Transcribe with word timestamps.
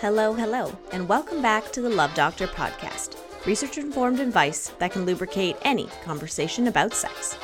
Hello, 0.00 0.32
hello, 0.32 0.74
and 0.92 1.06
welcome 1.06 1.42
back 1.42 1.70
to 1.72 1.82
the 1.82 1.90
Love 1.90 2.14
Doctor 2.14 2.46
podcast, 2.46 3.18
research 3.44 3.76
informed 3.76 4.18
advice 4.18 4.68
that 4.78 4.92
can 4.92 5.04
lubricate 5.04 5.58
any 5.60 5.88
conversation 6.02 6.68
about 6.68 6.94
sex. 6.94 7.36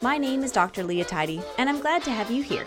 My 0.00 0.18
name 0.18 0.42
is 0.42 0.50
Dr. 0.50 0.82
Leah 0.82 1.04
Tidy, 1.04 1.40
and 1.56 1.68
I'm 1.68 1.78
glad 1.78 2.02
to 2.02 2.10
have 2.10 2.28
you 2.28 2.42
here. 2.42 2.66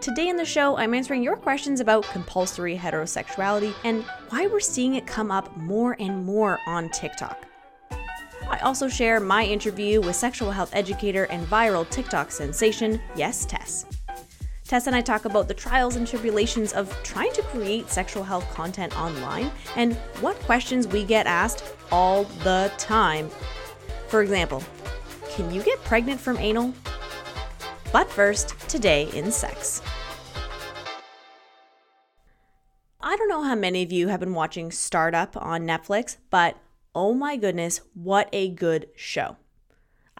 Today 0.00 0.30
in 0.30 0.38
the 0.38 0.46
show, 0.46 0.78
I'm 0.78 0.94
answering 0.94 1.22
your 1.22 1.36
questions 1.36 1.80
about 1.80 2.04
compulsory 2.04 2.74
heterosexuality 2.74 3.74
and 3.84 4.02
why 4.30 4.46
we're 4.46 4.60
seeing 4.60 4.94
it 4.94 5.06
come 5.06 5.30
up 5.30 5.54
more 5.58 5.94
and 6.00 6.24
more 6.24 6.58
on 6.66 6.88
TikTok. 6.88 7.44
I 8.48 8.60
also 8.62 8.88
share 8.88 9.20
my 9.20 9.44
interview 9.44 10.00
with 10.00 10.16
sexual 10.16 10.52
health 10.52 10.70
educator 10.72 11.24
and 11.24 11.46
viral 11.48 11.86
TikTok 11.90 12.30
sensation, 12.32 12.98
Yes 13.14 13.44
Tess. 13.44 13.84
Tess 14.70 14.86
and 14.86 14.94
I 14.94 15.00
talk 15.00 15.24
about 15.24 15.48
the 15.48 15.54
trials 15.54 15.96
and 15.96 16.06
tribulations 16.06 16.72
of 16.72 16.96
trying 17.02 17.32
to 17.32 17.42
create 17.42 17.90
sexual 17.90 18.22
health 18.22 18.48
content 18.54 18.96
online 18.96 19.50
and 19.74 19.96
what 20.20 20.36
questions 20.42 20.86
we 20.86 21.02
get 21.02 21.26
asked 21.26 21.74
all 21.90 22.22
the 22.44 22.70
time. 22.78 23.28
For 24.06 24.22
example, 24.22 24.62
can 25.30 25.52
you 25.52 25.60
get 25.64 25.82
pregnant 25.82 26.20
from 26.20 26.38
anal? 26.38 26.72
But 27.92 28.08
first, 28.08 28.56
today 28.68 29.10
in 29.12 29.32
sex. 29.32 29.82
I 33.00 33.16
don't 33.16 33.28
know 33.28 33.42
how 33.42 33.56
many 33.56 33.82
of 33.82 33.90
you 33.90 34.06
have 34.06 34.20
been 34.20 34.34
watching 34.34 34.70
Startup 34.70 35.36
on 35.36 35.62
Netflix, 35.62 36.16
but 36.30 36.56
oh 36.94 37.12
my 37.12 37.36
goodness, 37.36 37.80
what 37.94 38.28
a 38.32 38.48
good 38.50 38.86
show. 38.94 39.36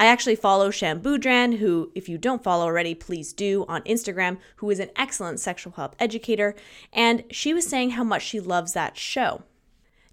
I 0.00 0.06
actually 0.06 0.36
follow 0.36 0.70
Shan 0.70 1.02
Boodram, 1.02 1.58
who, 1.58 1.92
if 1.94 2.08
you 2.08 2.16
don't 2.16 2.42
follow 2.42 2.64
already, 2.64 2.94
please 2.94 3.34
do 3.34 3.66
on 3.68 3.82
Instagram, 3.82 4.38
who 4.56 4.70
is 4.70 4.80
an 4.80 4.88
excellent 4.96 5.40
sexual 5.40 5.74
health 5.74 5.94
educator, 5.98 6.54
and 6.90 7.22
she 7.30 7.52
was 7.52 7.66
saying 7.66 7.90
how 7.90 8.02
much 8.02 8.22
she 8.22 8.40
loves 8.40 8.72
that 8.72 8.96
show. 8.96 9.42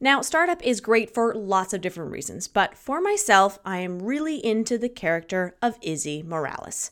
Now, 0.01 0.19
Startup 0.19 0.61
is 0.61 0.81
great 0.81 1.13
for 1.13 1.33
lots 1.33 1.73
of 1.73 1.79
different 1.79 2.11
reasons, 2.11 2.49
but 2.49 2.77
for 2.77 2.99
myself, 2.99 3.59
I 3.63 3.77
am 3.77 4.01
really 4.01 4.45
into 4.45 4.77
the 4.77 4.89
character 4.89 5.55
of 5.61 5.79
Izzy 5.81 6.21
Morales. 6.21 6.91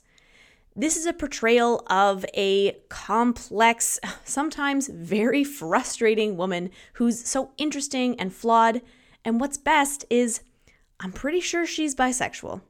This 0.73 0.95
is 0.95 1.05
a 1.05 1.11
portrayal 1.11 1.83
of 1.87 2.25
a 2.33 2.77
complex, 2.87 3.99
sometimes 4.23 4.87
very 4.87 5.43
frustrating 5.43 6.37
woman 6.37 6.69
who's 6.93 7.27
so 7.27 7.52
interesting 7.57 8.17
and 8.17 8.33
flawed. 8.33 8.81
And 9.25 9.41
what's 9.41 9.57
best 9.57 10.05
is, 10.09 10.39
I'm 11.02 11.11
pretty 11.11 11.41
sure 11.41 11.65
she's 11.65 11.93
bisexual. 11.93 12.61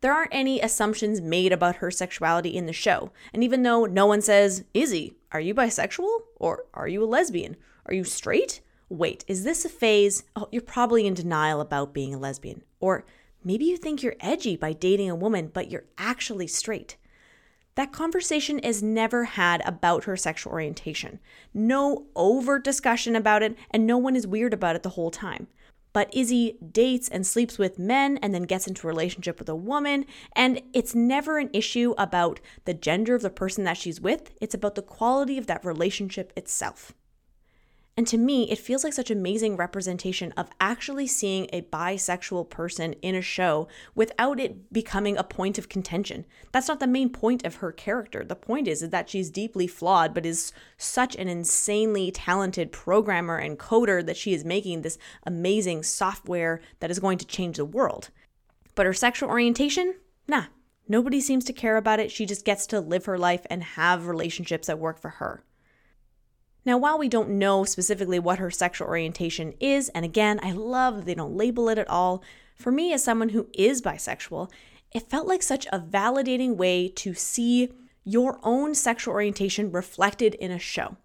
There 0.00 0.14
aren't 0.14 0.34
any 0.34 0.60
assumptions 0.60 1.20
made 1.20 1.52
about 1.52 1.76
her 1.76 1.90
sexuality 1.90 2.56
in 2.56 2.66
the 2.66 2.72
show. 2.72 3.12
And 3.34 3.44
even 3.44 3.62
though 3.62 3.84
no 3.84 4.06
one 4.06 4.22
says, 4.22 4.64
Izzy, 4.72 5.14
are 5.32 5.40
you 5.40 5.54
bisexual? 5.54 6.20
Or 6.36 6.64
are 6.72 6.88
you 6.88 7.04
a 7.04 7.06
lesbian? 7.06 7.56
Are 7.86 7.94
you 7.94 8.04
straight? 8.04 8.60
Wait, 8.88 9.24
is 9.28 9.44
this 9.44 9.64
a 9.64 9.68
phase? 9.68 10.24
Oh, 10.34 10.48
you're 10.50 10.62
probably 10.62 11.06
in 11.06 11.14
denial 11.14 11.60
about 11.60 11.92
being 11.92 12.14
a 12.14 12.18
lesbian. 12.18 12.62
Or 12.80 13.04
maybe 13.44 13.66
you 13.66 13.76
think 13.76 14.02
you're 14.02 14.16
edgy 14.20 14.56
by 14.56 14.72
dating 14.72 15.10
a 15.10 15.14
woman, 15.14 15.50
but 15.52 15.70
you're 15.70 15.84
actually 15.98 16.46
straight. 16.46 16.96
That 17.74 17.92
conversation 17.92 18.58
is 18.58 18.82
never 18.82 19.24
had 19.24 19.62
about 19.64 20.04
her 20.04 20.16
sexual 20.16 20.52
orientation. 20.52 21.20
No 21.54 22.06
overt 22.16 22.64
discussion 22.64 23.14
about 23.14 23.42
it, 23.42 23.56
and 23.70 23.86
no 23.86 23.96
one 23.96 24.16
is 24.16 24.26
weird 24.26 24.52
about 24.52 24.76
it 24.76 24.82
the 24.82 24.90
whole 24.90 25.10
time. 25.10 25.46
But 25.92 26.14
Izzy 26.14 26.56
dates 26.72 27.08
and 27.08 27.26
sleeps 27.26 27.58
with 27.58 27.78
men 27.78 28.18
and 28.22 28.34
then 28.34 28.44
gets 28.44 28.66
into 28.66 28.86
a 28.86 28.90
relationship 28.90 29.38
with 29.38 29.48
a 29.48 29.54
woman. 29.54 30.06
And 30.34 30.62
it's 30.72 30.94
never 30.94 31.38
an 31.38 31.50
issue 31.52 31.94
about 31.98 32.40
the 32.64 32.74
gender 32.74 33.14
of 33.14 33.22
the 33.22 33.30
person 33.30 33.64
that 33.64 33.76
she's 33.76 34.00
with, 34.00 34.30
it's 34.40 34.54
about 34.54 34.74
the 34.74 34.82
quality 34.82 35.38
of 35.38 35.46
that 35.46 35.64
relationship 35.64 36.32
itself. 36.36 36.92
And 37.96 38.06
to 38.06 38.16
me, 38.16 38.50
it 38.50 38.58
feels 38.58 38.82
like 38.82 38.92
such 38.92 39.10
amazing 39.10 39.56
representation 39.56 40.32
of 40.32 40.48
actually 40.60 41.06
seeing 41.06 41.48
a 41.52 41.62
bisexual 41.62 42.48
person 42.48 42.94
in 43.02 43.14
a 43.14 43.20
show 43.20 43.68
without 43.94 44.40
it 44.40 44.72
becoming 44.72 45.18
a 45.18 45.24
point 45.24 45.58
of 45.58 45.68
contention. 45.68 46.24
That's 46.52 46.68
not 46.68 46.80
the 46.80 46.86
main 46.86 47.10
point 47.10 47.44
of 47.44 47.56
her 47.56 47.72
character. 47.72 48.24
The 48.24 48.36
point 48.36 48.68
is, 48.68 48.82
is 48.82 48.90
that 48.90 49.10
she's 49.10 49.28
deeply 49.28 49.66
flawed, 49.66 50.14
but 50.14 50.24
is 50.24 50.52
such 50.78 51.14
an 51.16 51.28
insanely 51.28 52.10
talented 52.10 52.72
programmer 52.72 53.36
and 53.36 53.58
coder 53.58 54.06
that 54.06 54.16
she 54.16 54.32
is 54.32 54.44
making 54.44 54.82
this 54.82 54.96
amazing 55.26 55.82
software 55.82 56.60
that 56.78 56.90
is 56.90 57.00
going 57.00 57.18
to 57.18 57.26
change 57.26 57.56
the 57.56 57.64
world. 57.64 58.10
But 58.74 58.86
her 58.86 58.94
sexual 58.94 59.28
orientation? 59.28 59.96
Nah. 60.26 60.44
Nobody 60.88 61.20
seems 61.20 61.44
to 61.44 61.52
care 61.52 61.76
about 61.76 62.00
it. 62.00 62.10
She 62.10 62.26
just 62.26 62.44
gets 62.44 62.66
to 62.68 62.80
live 62.80 63.04
her 63.04 63.18
life 63.18 63.46
and 63.48 63.62
have 63.62 64.08
relationships 64.08 64.66
that 64.66 64.78
work 64.78 64.98
for 64.98 65.10
her. 65.10 65.44
Now, 66.64 66.76
while 66.76 66.98
we 66.98 67.08
don't 67.08 67.30
know 67.30 67.64
specifically 67.64 68.18
what 68.18 68.38
her 68.38 68.50
sexual 68.50 68.88
orientation 68.88 69.54
is, 69.60 69.88
and 69.90 70.04
again, 70.04 70.40
I 70.42 70.52
love 70.52 70.96
that 70.96 71.06
they 71.06 71.14
don't 71.14 71.36
label 71.36 71.68
it 71.68 71.78
at 71.78 71.88
all, 71.88 72.22
for 72.54 72.70
me, 72.70 72.92
as 72.92 73.02
someone 73.02 73.30
who 73.30 73.48
is 73.54 73.80
bisexual, 73.80 74.50
it 74.92 75.08
felt 75.08 75.26
like 75.26 75.42
such 75.42 75.66
a 75.66 75.80
validating 75.80 76.56
way 76.56 76.88
to 76.88 77.14
see 77.14 77.70
your 78.04 78.38
own 78.42 78.74
sexual 78.74 79.14
orientation 79.14 79.70
reflected 79.70 80.34
in 80.34 80.50
a 80.50 80.58
show, 80.58 80.96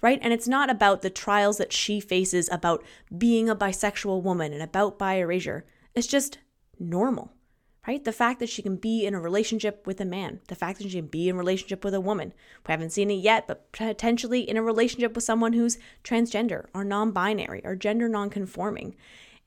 right? 0.00 0.18
And 0.22 0.32
it's 0.32 0.48
not 0.48 0.70
about 0.70 1.02
the 1.02 1.10
trials 1.10 1.58
that 1.58 1.72
she 1.72 2.00
faces 2.00 2.48
about 2.50 2.82
being 3.16 3.48
a 3.48 3.56
bisexual 3.56 4.22
woman 4.22 4.52
and 4.52 4.62
about 4.62 4.98
bi 4.98 5.14
erasure. 5.14 5.64
It's 5.94 6.06
just 6.06 6.38
normal 6.80 7.32
right? 7.86 8.02
The 8.02 8.12
fact 8.12 8.40
that 8.40 8.48
she 8.48 8.62
can 8.62 8.76
be 8.76 9.04
in 9.04 9.14
a 9.14 9.20
relationship 9.20 9.86
with 9.86 10.00
a 10.00 10.04
man, 10.04 10.40
the 10.48 10.54
fact 10.54 10.78
that 10.78 10.90
she 10.90 10.98
can 10.98 11.06
be 11.06 11.28
in 11.28 11.36
a 11.36 11.38
relationship 11.38 11.84
with 11.84 11.94
a 11.94 12.00
woman. 12.00 12.32
We 12.66 12.72
haven't 12.72 12.90
seen 12.90 13.10
it 13.10 13.14
yet, 13.14 13.46
but 13.46 13.70
potentially 13.72 14.48
in 14.48 14.56
a 14.56 14.62
relationship 14.62 15.14
with 15.14 15.24
someone 15.24 15.52
who's 15.52 15.78
transgender 16.02 16.66
or 16.74 16.84
non 16.84 17.12
binary 17.12 17.60
or 17.64 17.76
gender 17.76 18.08
non 18.08 18.30
conforming. 18.30 18.94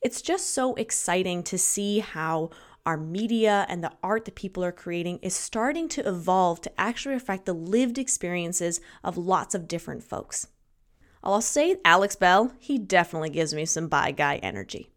It's 0.00 0.22
just 0.22 0.50
so 0.50 0.74
exciting 0.74 1.42
to 1.44 1.58
see 1.58 1.98
how 1.98 2.50
our 2.86 2.96
media 2.96 3.66
and 3.68 3.82
the 3.82 3.92
art 4.02 4.24
that 4.24 4.34
people 4.34 4.64
are 4.64 4.72
creating 4.72 5.18
is 5.18 5.34
starting 5.34 5.88
to 5.88 6.08
evolve 6.08 6.60
to 6.62 6.80
actually 6.80 7.14
reflect 7.14 7.44
the 7.44 7.52
lived 7.52 7.98
experiences 7.98 8.80
of 9.02 9.18
lots 9.18 9.54
of 9.54 9.68
different 9.68 10.02
folks. 10.02 10.46
I'll 11.22 11.42
say 11.42 11.76
Alex 11.84 12.16
Bell, 12.16 12.52
he 12.58 12.78
definitely 12.78 13.30
gives 13.30 13.52
me 13.52 13.66
some 13.66 13.88
bi 13.88 14.12
guy 14.12 14.36
energy. 14.36 14.92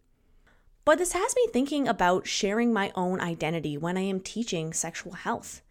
But 0.84 0.98
this 0.98 1.12
has 1.14 1.36
me 1.36 1.48
thinking 1.54 1.88
about 1.88 2.28
sharing 2.28 2.74
my 2.74 2.92
own 2.96 3.22
identity 3.22 3.78
when 3.78 3.98
I 3.98 4.02
am 4.02 4.20
teaching 4.20 4.74
sexual 4.74 5.14
health. 5.14 5.62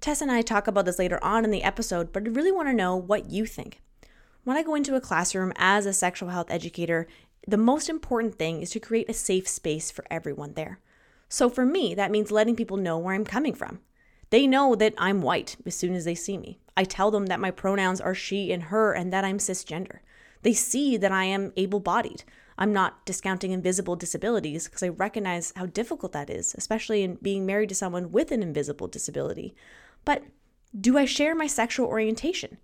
Tess 0.00 0.20
and 0.20 0.30
I 0.30 0.42
talk 0.42 0.66
about 0.68 0.84
this 0.84 0.98
later 0.98 1.22
on 1.22 1.44
in 1.44 1.50
the 1.50 1.64
episode, 1.64 2.12
but 2.12 2.24
I 2.24 2.30
really 2.30 2.52
want 2.52 2.68
to 2.68 2.74
know 2.74 2.94
what 2.94 3.30
you 3.30 3.44
think. 3.44 3.80
When 4.44 4.56
I 4.56 4.62
go 4.62 4.74
into 4.74 4.94
a 4.94 5.00
classroom 5.00 5.52
as 5.56 5.84
a 5.84 5.92
sexual 5.92 6.28
health 6.28 6.50
educator, 6.50 7.08
the 7.46 7.56
most 7.56 7.88
important 7.88 8.36
thing 8.36 8.62
is 8.62 8.70
to 8.70 8.80
create 8.80 9.08
a 9.08 9.14
safe 9.14 9.48
space 9.48 9.90
for 9.90 10.04
everyone 10.10 10.54
there. 10.54 10.78
So 11.28 11.48
for 11.48 11.64
me, 11.64 11.94
that 11.94 12.10
means 12.10 12.30
letting 12.30 12.54
people 12.54 12.76
know 12.76 12.98
where 12.98 13.14
I'm 13.14 13.24
coming 13.24 13.54
from. 13.54 13.80
They 14.30 14.46
know 14.46 14.74
that 14.76 14.94
I'm 14.96 15.22
white 15.22 15.56
as 15.66 15.74
soon 15.74 15.94
as 15.94 16.04
they 16.04 16.14
see 16.14 16.38
me. 16.38 16.58
I 16.76 16.84
tell 16.84 17.10
them 17.10 17.26
that 17.26 17.40
my 17.40 17.50
pronouns 17.50 18.00
are 18.00 18.14
she 18.14 18.52
and 18.52 18.64
her 18.64 18.92
and 18.92 19.12
that 19.12 19.24
I'm 19.24 19.38
cisgender. 19.38 19.98
They 20.42 20.52
see 20.52 20.96
that 20.96 21.12
I 21.12 21.24
am 21.24 21.52
able 21.56 21.80
bodied. 21.80 22.24
I'm 22.58 22.72
not 22.72 23.04
discounting 23.06 23.52
invisible 23.52 23.96
disabilities 23.96 24.66
because 24.66 24.82
I 24.82 24.88
recognize 24.88 25.52
how 25.56 25.66
difficult 25.66 26.12
that 26.12 26.30
is, 26.30 26.54
especially 26.56 27.02
in 27.02 27.16
being 27.16 27.46
married 27.46 27.70
to 27.70 27.74
someone 27.74 28.12
with 28.12 28.30
an 28.32 28.42
invisible 28.42 28.88
disability. 28.88 29.54
But 30.04 30.24
do 30.78 30.96
I 30.98 31.04
share 31.04 31.34
my 31.34 31.46
sexual 31.46 31.86
orientation? 31.86 32.58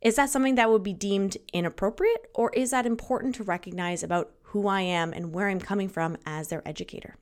Is 0.00 0.16
that 0.16 0.30
something 0.30 0.54
that 0.54 0.70
would 0.70 0.82
be 0.82 0.94
deemed 0.94 1.36
inappropriate, 1.52 2.30
or 2.34 2.50
is 2.54 2.70
that 2.70 2.86
important 2.86 3.34
to 3.34 3.42
recognize 3.42 4.02
about 4.02 4.32
who 4.42 4.66
I 4.66 4.80
am 4.80 5.12
and 5.12 5.34
where 5.34 5.48
I'm 5.48 5.60
coming 5.60 5.88
from 5.88 6.16
as 6.24 6.48
their 6.48 6.66
educator? 6.66 7.16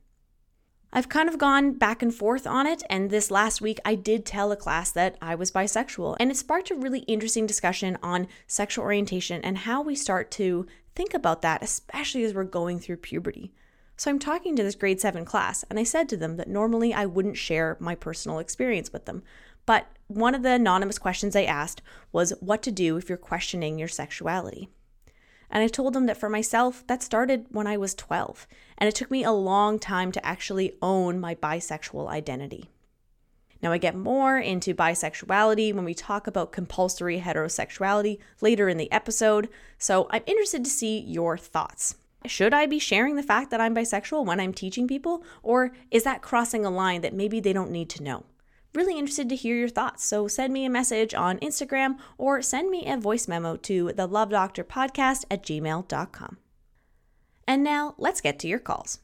I've 0.91 1.07
kind 1.07 1.29
of 1.29 1.37
gone 1.37 1.73
back 1.73 2.01
and 2.01 2.13
forth 2.13 2.47
on 2.47 2.65
it, 2.65 2.81
and 2.89 3.11
this 3.11 3.29
last 3.29 3.61
week 3.61 3.79
I 3.85 3.93
did 3.93 4.25
tell 4.25 4.51
a 4.51 4.55
class 4.55 4.89
that 4.91 5.17
I 5.21 5.35
was 5.35 5.51
bisexual, 5.51 6.17
and 6.19 6.31
it 6.31 6.37
sparked 6.37 6.71
a 6.71 6.75
really 6.75 7.01
interesting 7.01 7.45
discussion 7.45 7.95
on 8.01 8.27
sexual 8.47 8.85
orientation 8.85 9.39
and 9.43 9.59
how 9.59 9.83
we 9.83 9.93
start 9.93 10.31
to 10.31 10.65
think 10.95 11.13
about 11.13 11.43
that, 11.43 11.61
especially 11.61 12.23
as 12.23 12.33
we're 12.33 12.43
going 12.43 12.79
through 12.79 12.97
puberty. 12.97 13.53
So 13.97 14.09
I'm 14.09 14.17
talking 14.17 14.55
to 14.55 14.63
this 14.63 14.73
grade 14.73 14.99
7 14.99 15.25
class, 15.25 15.63
and 15.69 15.77
I 15.77 15.83
said 15.83 16.09
to 16.09 16.17
them 16.17 16.37
that 16.37 16.47
normally 16.47 16.91
I 16.91 17.05
wouldn't 17.05 17.37
share 17.37 17.77
my 17.79 17.93
personal 17.93 18.39
experience 18.39 18.91
with 18.91 19.05
them. 19.05 19.21
But 19.67 19.85
one 20.07 20.33
of 20.33 20.41
the 20.41 20.53
anonymous 20.53 20.97
questions 20.97 21.35
I 21.35 21.43
asked 21.43 21.83
was 22.11 22.33
what 22.39 22.63
to 22.63 22.71
do 22.71 22.97
if 22.97 23.09
you're 23.09 23.17
questioning 23.17 23.77
your 23.77 23.87
sexuality. 23.87 24.69
And 25.51 25.63
I 25.63 25.67
told 25.67 25.93
them 25.93 26.05
that 26.05 26.17
for 26.17 26.29
myself, 26.29 26.85
that 26.87 27.03
started 27.03 27.45
when 27.49 27.67
I 27.67 27.77
was 27.77 27.93
12, 27.93 28.47
and 28.79 28.87
it 28.87 28.95
took 28.95 29.11
me 29.11 29.23
a 29.23 29.31
long 29.31 29.77
time 29.77 30.11
to 30.13 30.25
actually 30.25 30.73
own 30.81 31.19
my 31.19 31.35
bisexual 31.35 32.07
identity. 32.07 32.69
Now, 33.61 33.73
I 33.73 33.77
get 33.77 33.95
more 33.95 34.39
into 34.39 34.73
bisexuality 34.73 35.73
when 35.73 35.83
we 35.83 35.93
talk 35.93 36.27
about 36.27 36.53
compulsory 36.53 37.19
heterosexuality 37.19 38.17
later 38.41 38.69
in 38.69 38.77
the 38.77 38.91
episode, 38.91 39.49
so 39.77 40.07
I'm 40.09 40.23
interested 40.25 40.63
to 40.63 40.69
see 40.69 40.99
your 40.99 41.37
thoughts. 41.37 41.95
Should 42.25 42.53
I 42.53 42.65
be 42.65 42.79
sharing 42.79 43.15
the 43.15 43.23
fact 43.23 43.51
that 43.51 43.61
I'm 43.61 43.75
bisexual 43.75 44.25
when 44.25 44.39
I'm 44.39 44.53
teaching 44.53 44.87
people, 44.87 45.23
or 45.43 45.73
is 45.91 46.03
that 46.03 46.21
crossing 46.21 46.65
a 46.65 46.69
line 46.69 47.01
that 47.01 47.13
maybe 47.13 47.39
they 47.39 47.53
don't 47.53 47.71
need 47.71 47.89
to 47.91 48.03
know? 48.03 48.23
Really 48.73 48.97
interested 48.97 49.27
to 49.29 49.35
hear 49.35 49.55
your 49.55 49.69
thoughts, 49.69 50.05
so 50.05 50.27
send 50.27 50.53
me 50.53 50.63
a 50.63 50.69
message 50.69 51.13
on 51.13 51.39
Instagram 51.39 51.97
or 52.17 52.41
send 52.41 52.69
me 52.69 52.89
a 52.89 52.97
voice 52.97 53.27
memo 53.27 53.57
to 53.57 53.91
the 53.93 54.07
Love 54.07 54.29
Doctor 54.29 54.63
Podcast 54.63 55.25
at 55.31 55.43
gmail.com. 55.43 56.37
And 57.49 57.63
now 57.63 57.95
let's 57.97 58.21
get 58.21 58.37
to 58.39 58.47
your 58.47 58.59
calls. 58.59 58.99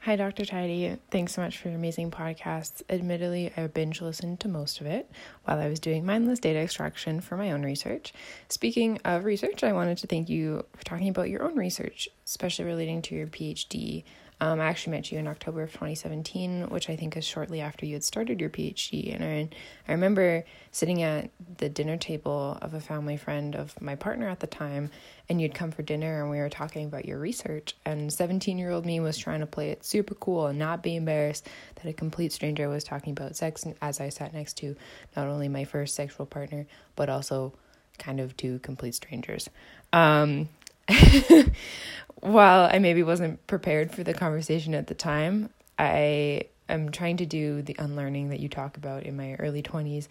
Hi, 0.00 0.14
Dr. 0.14 0.44
Tidy. 0.44 0.94
Thanks 1.10 1.32
so 1.32 1.40
much 1.40 1.56
for 1.56 1.68
your 1.68 1.78
amazing 1.78 2.10
podcast. 2.10 2.82
Admittedly, 2.90 3.50
I 3.56 3.66
binge 3.66 4.02
listened 4.02 4.40
to 4.40 4.48
most 4.48 4.78
of 4.78 4.86
it 4.86 5.10
while 5.44 5.58
I 5.58 5.70
was 5.70 5.80
doing 5.80 6.04
mindless 6.04 6.38
data 6.38 6.58
extraction 6.58 7.22
for 7.22 7.38
my 7.38 7.50
own 7.50 7.62
research. 7.62 8.12
Speaking 8.50 9.00
of 9.06 9.24
research, 9.24 9.64
I 9.64 9.72
wanted 9.72 9.96
to 9.98 10.06
thank 10.06 10.28
you 10.28 10.66
for 10.76 10.84
talking 10.84 11.08
about 11.08 11.30
your 11.30 11.44
own 11.44 11.56
research, 11.56 12.10
especially 12.26 12.66
relating 12.66 13.00
to 13.02 13.14
your 13.14 13.26
PhD 13.26 14.04
um, 14.42 14.58
I 14.58 14.66
actually 14.66 14.92
met 14.92 15.12
you 15.12 15.18
in 15.18 15.26
October 15.26 15.62
of 15.62 15.72
2017, 15.72 16.70
which 16.70 16.88
I 16.88 16.96
think 16.96 17.16
is 17.16 17.26
shortly 17.26 17.60
after 17.60 17.84
you 17.84 17.94
had 17.94 18.04
started 18.04 18.40
your 18.40 18.48
PhD. 18.48 19.14
And 19.14 19.22
I, 19.22 19.48
I 19.86 19.92
remember 19.92 20.44
sitting 20.72 21.02
at 21.02 21.30
the 21.58 21.68
dinner 21.68 21.98
table 21.98 22.56
of 22.62 22.72
a 22.72 22.80
family 22.80 23.18
friend 23.18 23.54
of 23.54 23.78
my 23.82 23.96
partner 23.96 24.28
at 24.28 24.40
the 24.40 24.46
time, 24.46 24.90
and 25.28 25.42
you'd 25.42 25.54
come 25.54 25.72
for 25.72 25.82
dinner 25.82 26.22
and 26.22 26.30
we 26.30 26.38
were 26.38 26.48
talking 26.48 26.86
about 26.86 27.04
your 27.04 27.18
research. 27.18 27.76
And 27.84 28.10
17 28.10 28.56
year 28.56 28.70
old 28.70 28.86
me 28.86 28.98
was 28.98 29.18
trying 29.18 29.40
to 29.40 29.46
play 29.46 29.70
it 29.70 29.84
super 29.84 30.14
cool 30.14 30.46
and 30.46 30.58
not 30.58 30.82
be 30.82 30.96
embarrassed 30.96 31.46
that 31.76 31.86
a 31.86 31.92
complete 31.92 32.32
stranger 32.32 32.68
was 32.68 32.82
talking 32.82 33.12
about 33.12 33.36
sex 33.36 33.66
as 33.82 34.00
I 34.00 34.08
sat 34.08 34.32
next 34.32 34.56
to 34.58 34.74
not 35.16 35.28
only 35.28 35.48
my 35.48 35.64
first 35.64 35.94
sexual 35.94 36.24
partner, 36.24 36.66
but 36.96 37.10
also 37.10 37.52
kind 37.98 38.20
of 38.20 38.34
two 38.38 38.58
complete 38.60 38.94
strangers. 38.94 39.50
Um, 39.92 40.48
while 42.20 42.68
I 42.72 42.78
maybe 42.78 43.02
wasn't 43.02 43.46
prepared 43.46 43.92
for 43.92 44.02
the 44.02 44.14
conversation 44.14 44.74
at 44.74 44.86
the 44.86 44.94
time, 44.94 45.50
I 45.78 46.44
am 46.68 46.90
trying 46.90 47.16
to 47.18 47.26
do 47.26 47.62
the 47.62 47.76
unlearning 47.78 48.30
that 48.30 48.40
you 48.40 48.48
talk 48.48 48.76
about 48.76 49.04
in 49.04 49.16
my 49.16 49.34
early 49.34 49.62
20s, 49.62 50.08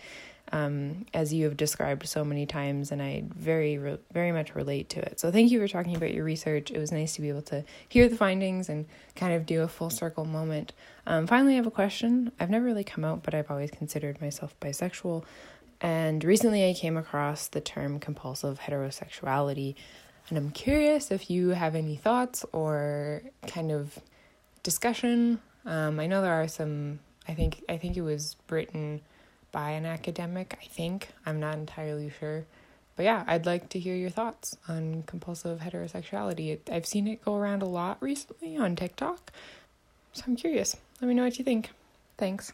um, 0.51 1.05
as 1.13 1.31
you 1.31 1.45
have 1.45 1.57
described 1.57 2.07
so 2.07 2.25
many 2.25 2.45
times, 2.45 2.91
and 2.91 3.01
I 3.01 3.23
very, 3.35 3.77
very 4.11 4.31
much 4.31 4.55
relate 4.55 4.89
to 4.89 4.99
it. 4.99 5.19
So, 5.19 5.31
thank 5.31 5.51
you 5.51 5.59
for 5.59 5.67
talking 5.67 5.95
about 5.95 6.13
your 6.13 6.23
research. 6.23 6.71
It 6.71 6.79
was 6.79 6.91
nice 6.91 7.13
to 7.15 7.21
be 7.21 7.29
able 7.29 7.43
to 7.43 7.63
hear 7.87 8.09
the 8.09 8.15
findings 8.15 8.67
and 8.67 8.87
kind 9.15 9.33
of 9.33 9.45
do 9.45 9.61
a 9.61 9.67
full 9.67 9.91
circle 9.91 10.25
moment. 10.25 10.73
Um, 11.05 11.27
finally, 11.27 11.53
I 11.53 11.57
have 11.57 11.67
a 11.67 11.71
question. 11.71 12.31
I've 12.39 12.49
never 12.49 12.65
really 12.65 12.83
come 12.83 13.05
out, 13.05 13.21
but 13.23 13.35
I've 13.35 13.51
always 13.51 13.69
considered 13.69 14.19
myself 14.19 14.55
bisexual. 14.59 15.23
And 15.81 16.23
recently, 16.23 16.67
I 16.67 16.73
came 16.73 16.97
across 16.97 17.47
the 17.47 17.61
term 17.61 17.99
compulsive 17.99 18.59
heterosexuality. 18.61 19.75
And 20.29 20.37
I'm 20.37 20.51
curious 20.51 21.11
if 21.11 21.29
you 21.29 21.49
have 21.49 21.75
any 21.75 21.95
thoughts 21.95 22.45
or 22.51 23.23
kind 23.47 23.71
of 23.71 23.99
discussion. 24.61 25.39
Um, 25.65 25.99
I 25.99 26.07
know 26.07 26.21
there 26.21 26.33
are 26.33 26.47
some. 26.47 26.99
I 27.27 27.33
think 27.33 27.63
I 27.67 27.77
think 27.77 27.97
it 27.97 28.01
was 28.01 28.35
written 28.49 29.01
by 29.51 29.71
an 29.71 29.85
academic. 29.85 30.57
I 30.61 30.65
think 30.65 31.09
I'm 31.25 31.39
not 31.39 31.55
entirely 31.55 32.11
sure, 32.19 32.45
but 32.95 33.03
yeah, 33.03 33.23
I'd 33.27 33.45
like 33.45 33.69
to 33.69 33.79
hear 33.79 33.95
your 33.95 34.11
thoughts 34.11 34.55
on 34.67 35.03
compulsive 35.07 35.59
heterosexuality. 35.59 36.59
I've 36.71 36.85
seen 36.85 37.07
it 37.07 37.25
go 37.25 37.35
around 37.35 37.63
a 37.63 37.67
lot 37.67 37.97
recently 37.99 38.57
on 38.57 38.75
TikTok, 38.75 39.31
so 40.13 40.23
I'm 40.27 40.35
curious. 40.35 40.75
Let 41.01 41.07
me 41.07 41.15
know 41.15 41.23
what 41.23 41.39
you 41.39 41.45
think. 41.45 41.71
Thanks. 42.17 42.53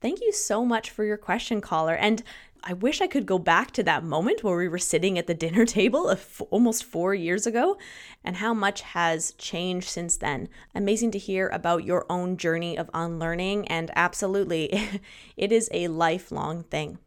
Thank 0.00 0.20
you 0.20 0.32
so 0.32 0.64
much 0.64 0.90
for 0.90 1.04
your 1.04 1.18
question, 1.18 1.60
caller. 1.60 1.94
And 1.94 2.22
I 2.62 2.74
wish 2.74 3.00
I 3.00 3.06
could 3.06 3.26
go 3.26 3.38
back 3.38 3.70
to 3.72 3.82
that 3.84 4.04
moment 4.04 4.44
where 4.44 4.56
we 4.56 4.68
were 4.68 4.78
sitting 4.78 5.18
at 5.18 5.26
the 5.26 5.34
dinner 5.34 5.64
table 5.80 6.08
of 6.08 6.42
almost 6.50 6.84
four 6.84 7.14
years 7.14 7.46
ago 7.46 7.78
and 8.22 8.36
how 8.36 8.52
much 8.52 8.82
has 8.82 9.32
changed 9.32 9.88
since 9.88 10.16
then. 10.16 10.48
Amazing 10.74 11.10
to 11.12 11.18
hear 11.18 11.48
about 11.48 11.84
your 11.84 12.04
own 12.10 12.36
journey 12.36 12.76
of 12.76 12.90
unlearning, 12.92 13.66
and 13.68 13.90
absolutely, 13.96 15.00
it 15.36 15.52
is 15.52 15.68
a 15.72 15.88
lifelong 15.88 16.64
thing. 16.64 16.98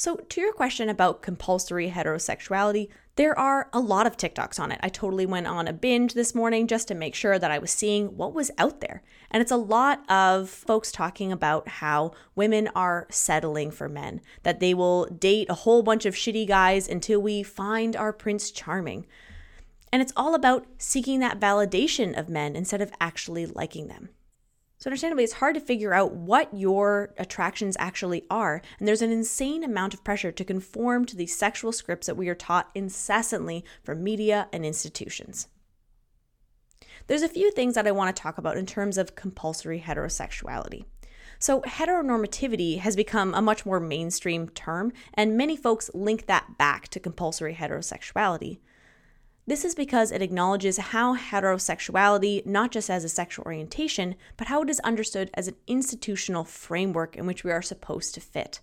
So, 0.00 0.16
to 0.16 0.40
your 0.40 0.54
question 0.54 0.88
about 0.88 1.20
compulsory 1.20 1.90
heterosexuality, 1.90 2.88
there 3.16 3.38
are 3.38 3.68
a 3.70 3.80
lot 3.80 4.06
of 4.06 4.16
TikToks 4.16 4.58
on 4.58 4.72
it. 4.72 4.80
I 4.82 4.88
totally 4.88 5.26
went 5.26 5.46
on 5.46 5.68
a 5.68 5.74
binge 5.74 6.14
this 6.14 6.34
morning 6.34 6.66
just 6.66 6.88
to 6.88 6.94
make 6.94 7.14
sure 7.14 7.38
that 7.38 7.50
I 7.50 7.58
was 7.58 7.70
seeing 7.70 8.16
what 8.16 8.32
was 8.32 8.50
out 8.56 8.80
there. 8.80 9.02
And 9.30 9.42
it's 9.42 9.52
a 9.52 9.58
lot 9.58 10.10
of 10.10 10.48
folks 10.48 10.90
talking 10.90 11.30
about 11.30 11.68
how 11.68 12.12
women 12.34 12.70
are 12.74 13.08
settling 13.10 13.70
for 13.70 13.90
men, 13.90 14.22
that 14.42 14.58
they 14.58 14.72
will 14.72 15.04
date 15.04 15.50
a 15.50 15.54
whole 15.68 15.82
bunch 15.82 16.06
of 16.06 16.14
shitty 16.14 16.48
guys 16.48 16.88
until 16.88 17.20
we 17.20 17.42
find 17.42 17.94
our 17.94 18.14
Prince 18.14 18.50
Charming. 18.50 19.04
And 19.92 20.00
it's 20.00 20.14
all 20.16 20.34
about 20.34 20.66
seeking 20.78 21.20
that 21.20 21.38
validation 21.38 22.18
of 22.18 22.30
men 22.30 22.56
instead 22.56 22.80
of 22.80 22.90
actually 23.02 23.44
liking 23.44 23.88
them. 23.88 24.08
So, 24.80 24.88
understandably, 24.88 25.24
it's 25.24 25.34
hard 25.34 25.56
to 25.56 25.60
figure 25.60 25.92
out 25.92 26.14
what 26.14 26.54
your 26.54 27.12
attractions 27.18 27.76
actually 27.78 28.24
are. 28.30 28.62
And 28.78 28.88
there's 28.88 29.02
an 29.02 29.12
insane 29.12 29.62
amount 29.62 29.92
of 29.92 30.02
pressure 30.02 30.32
to 30.32 30.44
conform 30.44 31.04
to 31.04 31.16
these 31.16 31.36
sexual 31.36 31.70
scripts 31.70 32.06
that 32.06 32.16
we 32.16 32.30
are 32.30 32.34
taught 32.34 32.70
incessantly 32.74 33.62
from 33.84 34.02
media 34.02 34.48
and 34.54 34.64
institutions. 34.64 35.48
There's 37.08 37.20
a 37.20 37.28
few 37.28 37.52
things 37.52 37.74
that 37.74 37.86
I 37.86 37.90
want 37.90 38.16
to 38.16 38.22
talk 38.22 38.38
about 38.38 38.56
in 38.56 38.64
terms 38.64 38.96
of 38.96 39.14
compulsory 39.14 39.80
heterosexuality. 39.86 40.86
So, 41.38 41.60
heteronormativity 41.60 42.78
has 42.78 42.96
become 42.96 43.34
a 43.34 43.42
much 43.42 43.66
more 43.66 43.80
mainstream 43.80 44.48
term, 44.48 44.92
and 45.12 45.36
many 45.36 45.58
folks 45.58 45.90
link 45.92 46.24
that 46.24 46.56
back 46.56 46.88
to 46.88 47.00
compulsory 47.00 47.54
heterosexuality. 47.54 48.60
This 49.50 49.64
is 49.64 49.74
because 49.74 50.12
it 50.12 50.22
acknowledges 50.22 50.76
how 50.76 51.16
heterosexuality, 51.16 52.46
not 52.46 52.70
just 52.70 52.88
as 52.88 53.02
a 53.02 53.08
sexual 53.08 53.44
orientation, 53.46 54.14
but 54.36 54.46
how 54.46 54.62
it 54.62 54.70
is 54.70 54.78
understood 54.84 55.28
as 55.34 55.48
an 55.48 55.56
institutional 55.66 56.44
framework 56.44 57.16
in 57.16 57.26
which 57.26 57.42
we 57.42 57.50
are 57.50 57.60
supposed 57.60 58.14
to 58.14 58.20
fit. 58.20 58.60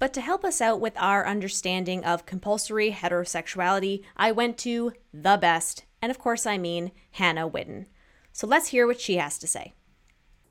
But 0.00 0.12
to 0.14 0.20
help 0.20 0.44
us 0.44 0.60
out 0.60 0.80
with 0.80 0.94
our 0.96 1.24
understanding 1.24 2.04
of 2.04 2.26
compulsory 2.26 2.90
heterosexuality, 2.90 4.02
I 4.16 4.32
went 4.32 4.58
to 4.58 4.92
the 5.14 5.36
best, 5.36 5.84
and 6.02 6.10
of 6.10 6.18
course 6.18 6.46
I 6.46 6.58
mean 6.58 6.90
Hannah 7.12 7.46
Witton. 7.46 7.86
So 8.32 8.48
let's 8.48 8.70
hear 8.70 8.88
what 8.88 9.00
she 9.00 9.18
has 9.18 9.38
to 9.38 9.46
say. 9.46 9.72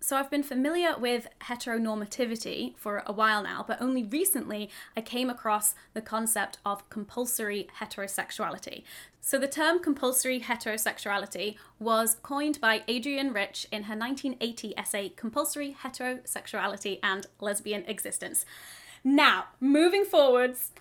So 0.04 0.18
I've 0.18 0.32
been 0.32 0.42
familiar 0.42 0.98
with 0.98 1.28
heteronormativity 1.42 2.76
for 2.76 3.04
a 3.06 3.14
while 3.14 3.44
now, 3.44 3.64
but 3.68 3.80
only 3.80 4.04
recently 4.04 4.68
I 4.98 5.02
came 5.02 5.30
across 5.30 5.76
the 5.94 6.02
concept 6.02 6.58
of 6.66 6.90
compulsory 6.90 7.68
heterosexuality. 7.80 8.82
So 9.22 9.38
the 9.38 9.48
term 9.48 9.78
compulsory 9.80 10.40
heterosexuality 10.40 11.56
was 11.78 12.18
coined 12.24 12.60
by 12.60 12.82
Adrienne 12.90 13.32
Rich 13.32 13.68
in 13.72 13.84
her 13.84 13.96
1980 13.96 14.74
essay 14.76 15.10
Compulsory 15.10 15.78
Heterosexuality 15.84 16.98
and 17.04 17.28
Lesbian 17.40 17.84
Existence. 17.86 18.44
Now, 19.04 19.46
moving 19.60 20.04
forwards, 20.04 20.72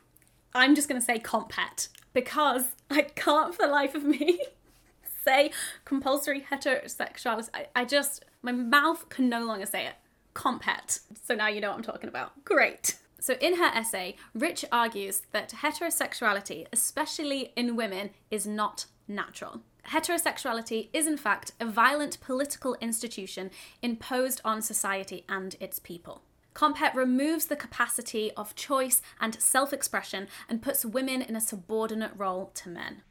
I'm 0.55 0.75
just 0.75 0.89
going 0.89 0.99
to 0.99 1.05
say 1.05 1.19
comphet 1.19 1.89
because 2.15 2.69
I 2.91 3.03
can't 3.03 3.55
for 3.55 3.67
the 3.67 3.73
life 3.73 3.95
of 3.95 4.03
me 4.03 4.41
say 5.25 5.51
compulsory 5.85 6.47
heterosexuality. 6.51 7.51
I, 7.53 7.67
I 7.77 7.85
just 7.85 8.25
my 8.43 8.53
mouth 8.53 9.09
can 9.09 9.29
no 9.29 9.45
longer 9.45 9.67
say 9.67 9.87
it. 9.87 9.95
Comphet. 10.35 11.01
So 11.25 11.35
now 11.35 11.49
you 11.49 11.61
know 11.61 11.71
what 11.71 11.77
I'm 11.77 11.83
talking 11.83 12.09
about. 12.09 12.45
Great. 12.45 12.97
So, 13.21 13.35
in 13.35 13.57
her 13.57 13.67
essay, 13.75 14.17
Rich 14.33 14.65
argues 14.73 15.23
that 15.33 15.51
heterosexuality, 15.63 16.67
especially 16.73 17.53
in 17.55 17.77
women, 17.77 18.11
is 18.31 18.47
not 18.47 18.87
natural. 19.07 19.61
Heterosexuality 19.89 20.89
is, 20.95 21.07
in 21.07 21.19
fact, 21.19 21.53
a 21.61 21.67
violent 21.67 22.19
political 22.21 22.77
institution 22.81 23.51
imposed 23.83 24.41
on 24.43 24.63
society 24.63 25.25
and 25.29 25.55
its 25.61 25.79
people. 25.79 26.23
Comphet 26.55 26.95
removes 26.95 27.47
the 27.47 27.57
capacity 27.57 28.33
of 28.37 28.55
choice 28.55 29.03
and 29.21 29.41
self 29.41 29.73
expression 29.73 30.27
and 30.49 30.63
puts 30.63 30.85
women 30.85 31.21
in 31.23 31.37
a 31.37 31.41
subordinate 31.41 32.13
role 32.17 32.51
to 32.55 32.69
men. 32.71 33.03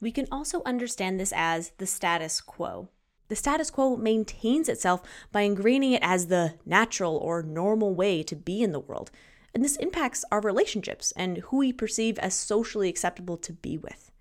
We 0.00 0.12
can 0.12 0.26
also 0.32 0.62
understand 0.64 1.20
this 1.20 1.32
as 1.34 1.72
the 1.78 1.86
status 1.86 2.40
quo. 2.40 2.88
The 3.32 3.36
status 3.36 3.70
quo 3.70 3.96
maintains 3.96 4.68
itself 4.68 5.00
by 5.32 5.48
ingraining 5.48 5.94
it 5.94 6.02
as 6.02 6.26
the 6.26 6.52
natural 6.66 7.16
or 7.16 7.42
normal 7.42 7.94
way 7.94 8.22
to 8.22 8.36
be 8.36 8.60
in 8.62 8.72
the 8.72 8.78
world. 8.78 9.10
And 9.54 9.64
this 9.64 9.76
impacts 9.76 10.22
our 10.30 10.42
relationships 10.42 11.14
and 11.16 11.38
who 11.38 11.56
we 11.56 11.72
perceive 11.72 12.18
as 12.18 12.34
socially 12.34 12.90
acceptable 12.90 13.38
to 13.38 13.54
be 13.54 13.78
with. 13.78 14.12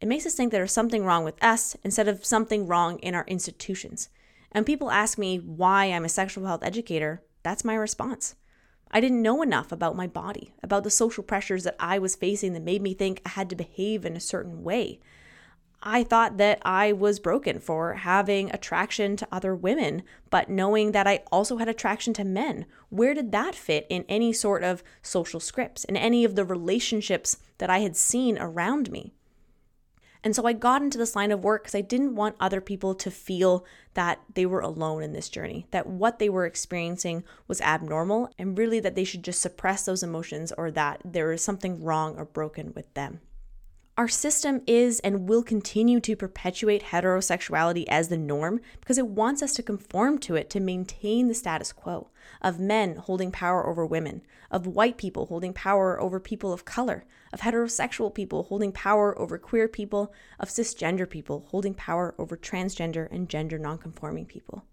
It 0.00 0.08
makes 0.08 0.26
us 0.26 0.34
think 0.34 0.50
there's 0.50 0.72
something 0.72 1.04
wrong 1.04 1.22
with 1.22 1.40
us 1.40 1.76
instead 1.84 2.08
of 2.08 2.24
something 2.24 2.66
wrong 2.66 2.98
in 2.98 3.14
our 3.14 3.24
institutions. 3.28 4.08
And 4.50 4.66
people 4.66 4.90
ask 4.90 5.18
me 5.18 5.36
why 5.38 5.84
I'm 5.84 6.04
a 6.04 6.08
sexual 6.08 6.46
health 6.46 6.64
educator, 6.64 7.22
that's 7.44 7.64
my 7.64 7.76
response. 7.76 8.34
I 8.90 9.00
didn't 9.00 9.22
know 9.22 9.40
enough 9.40 9.70
about 9.70 9.94
my 9.94 10.08
body, 10.08 10.52
about 10.64 10.82
the 10.82 10.90
social 10.90 11.22
pressures 11.22 11.62
that 11.62 11.76
I 11.78 12.00
was 12.00 12.16
facing 12.16 12.54
that 12.54 12.64
made 12.64 12.82
me 12.82 12.92
think 12.92 13.22
I 13.24 13.28
had 13.28 13.48
to 13.50 13.54
behave 13.54 14.04
in 14.04 14.16
a 14.16 14.20
certain 14.20 14.64
way. 14.64 14.98
I 15.88 16.02
thought 16.02 16.36
that 16.38 16.60
I 16.64 16.92
was 16.92 17.20
broken 17.20 17.60
for 17.60 17.94
having 17.94 18.50
attraction 18.50 19.16
to 19.18 19.28
other 19.30 19.54
women, 19.54 20.02
but 20.30 20.50
knowing 20.50 20.90
that 20.90 21.06
I 21.06 21.22
also 21.30 21.58
had 21.58 21.68
attraction 21.68 22.12
to 22.14 22.24
men, 22.24 22.66
where 22.88 23.14
did 23.14 23.30
that 23.30 23.54
fit 23.54 23.86
in 23.88 24.04
any 24.08 24.32
sort 24.32 24.64
of 24.64 24.82
social 25.00 25.38
scripts, 25.38 25.84
in 25.84 25.96
any 25.96 26.24
of 26.24 26.34
the 26.34 26.44
relationships 26.44 27.38
that 27.58 27.70
I 27.70 27.78
had 27.78 27.96
seen 27.96 28.36
around 28.36 28.90
me? 28.90 29.14
And 30.24 30.34
so 30.34 30.44
I 30.44 30.54
got 30.54 30.82
into 30.82 30.98
this 30.98 31.14
line 31.14 31.30
of 31.30 31.44
work 31.44 31.62
because 31.62 31.76
I 31.76 31.82
didn't 31.82 32.16
want 32.16 32.34
other 32.40 32.60
people 32.60 32.96
to 32.96 33.10
feel 33.12 33.64
that 33.94 34.20
they 34.34 34.44
were 34.44 34.58
alone 34.58 35.04
in 35.04 35.12
this 35.12 35.28
journey, 35.28 35.68
that 35.70 35.86
what 35.86 36.18
they 36.18 36.28
were 36.28 36.46
experiencing 36.46 37.22
was 37.46 37.60
abnormal, 37.60 38.28
and 38.40 38.58
really 38.58 38.80
that 38.80 38.96
they 38.96 39.04
should 39.04 39.22
just 39.22 39.40
suppress 39.40 39.84
those 39.84 40.02
emotions 40.02 40.50
or 40.58 40.72
that 40.72 41.00
there 41.04 41.30
is 41.30 41.42
something 41.42 41.80
wrong 41.80 42.16
or 42.16 42.24
broken 42.24 42.72
with 42.74 42.92
them. 42.94 43.20
Our 43.98 44.08
system 44.08 44.60
is 44.66 45.00
and 45.00 45.26
will 45.26 45.42
continue 45.42 46.00
to 46.00 46.16
perpetuate 46.16 46.82
heterosexuality 46.82 47.86
as 47.88 48.08
the 48.08 48.18
norm 48.18 48.60
because 48.78 48.98
it 48.98 49.06
wants 49.06 49.40
us 49.40 49.54
to 49.54 49.62
conform 49.62 50.18
to 50.18 50.34
it 50.36 50.50
to 50.50 50.60
maintain 50.60 51.28
the 51.28 51.34
status 51.34 51.72
quo 51.72 52.08
of 52.42 52.60
men 52.60 52.96
holding 52.96 53.32
power 53.32 53.66
over 53.66 53.86
women, 53.86 54.20
of 54.50 54.66
white 54.66 54.98
people 54.98 55.26
holding 55.26 55.54
power 55.54 55.98
over 55.98 56.20
people 56.20 56.52
of 56.52 56.66
color, 56.66 57.06
of 57.32 57.40
heterosexual 57.40 58.12
people 58.12 58.42
holding 58.42 58.70
power 58.70 59.18
over 59.18 59.38
queer 59.38 59.66
people, 59.66 60.12
of 60.38 60.50
cisgender 60.50 61.08
people 61.08 61.46
holding 61.48 61.72
power 61.72 62.14
over 62.18 62.36
transgender 62.36 63.10
and 63.10 63.30
gender 63.30 63.58
nonconforming 63.58 64.26
people. 64.26 64.66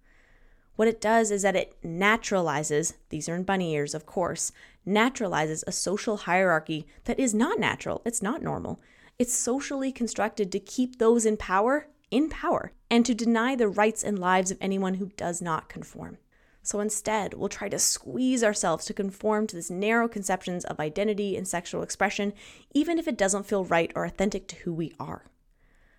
What 0.76 0.90
it 0.90 1.00
does 1.00 1.32
is 1.32 1.44
that 1.44 1.56
it 1.56 1.78
naturalizes, 1.82 2.96
these 3.08 3.30
are 3.30 3.36
in 3.36 3.44
bunny 3.44 3.74
ears, 3.74 3.94
of 3.94 4.06
course, 4.06 4.52
naturalizes 4.86 5.64
a 5.66 5.72
social 5.72 6.18
hierarchy 6.18 6.86
that 7.06 7.20
is 7.20 7.34
not 7.34 7.58
natural, 7.58 8.02
it's 8.04 8.22
not 8.22 8.42
normal. 8.42 8.82
It's 9.20 9.34
socially 9.34 9.92
constructed 9.92 10.52
to 10.52 10.60
keep 10.60 10.98
those 10.98 11.26
in 11.26 11.38
power 11.38 11.88
in 12.14 12.30
power 12.30 12.72
and 12.92 13.04
to 13.08 13.16
deny 13.16 13.56
the 13.56 13.68
rights 13.68 14.04
and 14.04 14.20
lives 14.20 14.52
of 14.52 14.58
anyone 14.62 14.96
who 14.96 15.08
does 15.18 15.42
not 15.42 15.68
conform. 15.68 16.20
So 16.62 16.80
instead, 16.80 17.34
we'll 17.34 17.50
try 17.50 17.70
to 17.70 17.80
squeeze 17.80 18.44
ourselves 18.44 18.86
to 18.86 18.94
conform 18.94 19.48
to 19.48 19.56
this 19.56 19.72
narrow 19.72 20.08
conceptions 20.08 20.64
of 20.64 20.80
identity 20.80 21.36
and 21.36 21.48
sexual 21.48 21.82
expression, 21.82 22.34
even 22.74 23.00
if 23.00 23.08
it 23.08 23.18
doesn't 23.18 23.48
feel 23.48 23.66
right 23.66 23.92
or 23.96 24.06
authentic 24.06 24.48
to 24.50 24.56
who 24.58 24.74
we 24.74 24.94
are. 25.00 25.26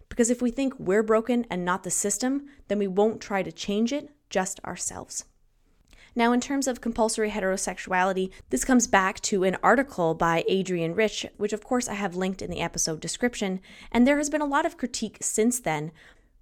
Because 0.09 0.31
if 0.31 0.41
we 0.41 0.53
think 0.53 0.79
we're 0.79 1.03
broken 1.03 1.45
and 1.51 1.65
not 1.65 1.83
the 1.83 1.91
system, 1.91 2.47
then 2.69 2.79
we 2.79 2.87
won't 2.87 3.21
try 3.21 3.43
to 3.43 3.51
change 3.51 3.93
it, 3.93 4.11
just 4.31 4.61
ourselves. 4.65 5.25
Now, 6.17 6.33
in 6.33 6.41
terms 6.41 6.69
of 6.69 6.81
compulsory 6.81 7.31
heterosexuality, 7.31 8.31
this 8.51 8.65
comes 8.65 8.87
back 8.87 9.21
to 9.23 9.43
an 9.43 9.57
article 9.63 10.15
by 10.15 10.45
Adrienne 10.51 10.95
Rich, 10.95 11.27
which 11.37 11.53
of 11.53 11.65
course 11.65 11.89
I 11.89 11.95
have 11.95 12.15
linked 12.15 12.41
in 12.41 12.51
the 12.51 12.61
episode 12.61 13.01
description, 13.01 13.61
and 13.91 14.07
there 14.07 14.19
has 14.19 14.31
been 14.31 14.41
a 14.41 14.47
lot 14.47 14.65
of 14.65 14.77
critique 14.77 15.19
since 15.21 15.59
then. 15.59 15.91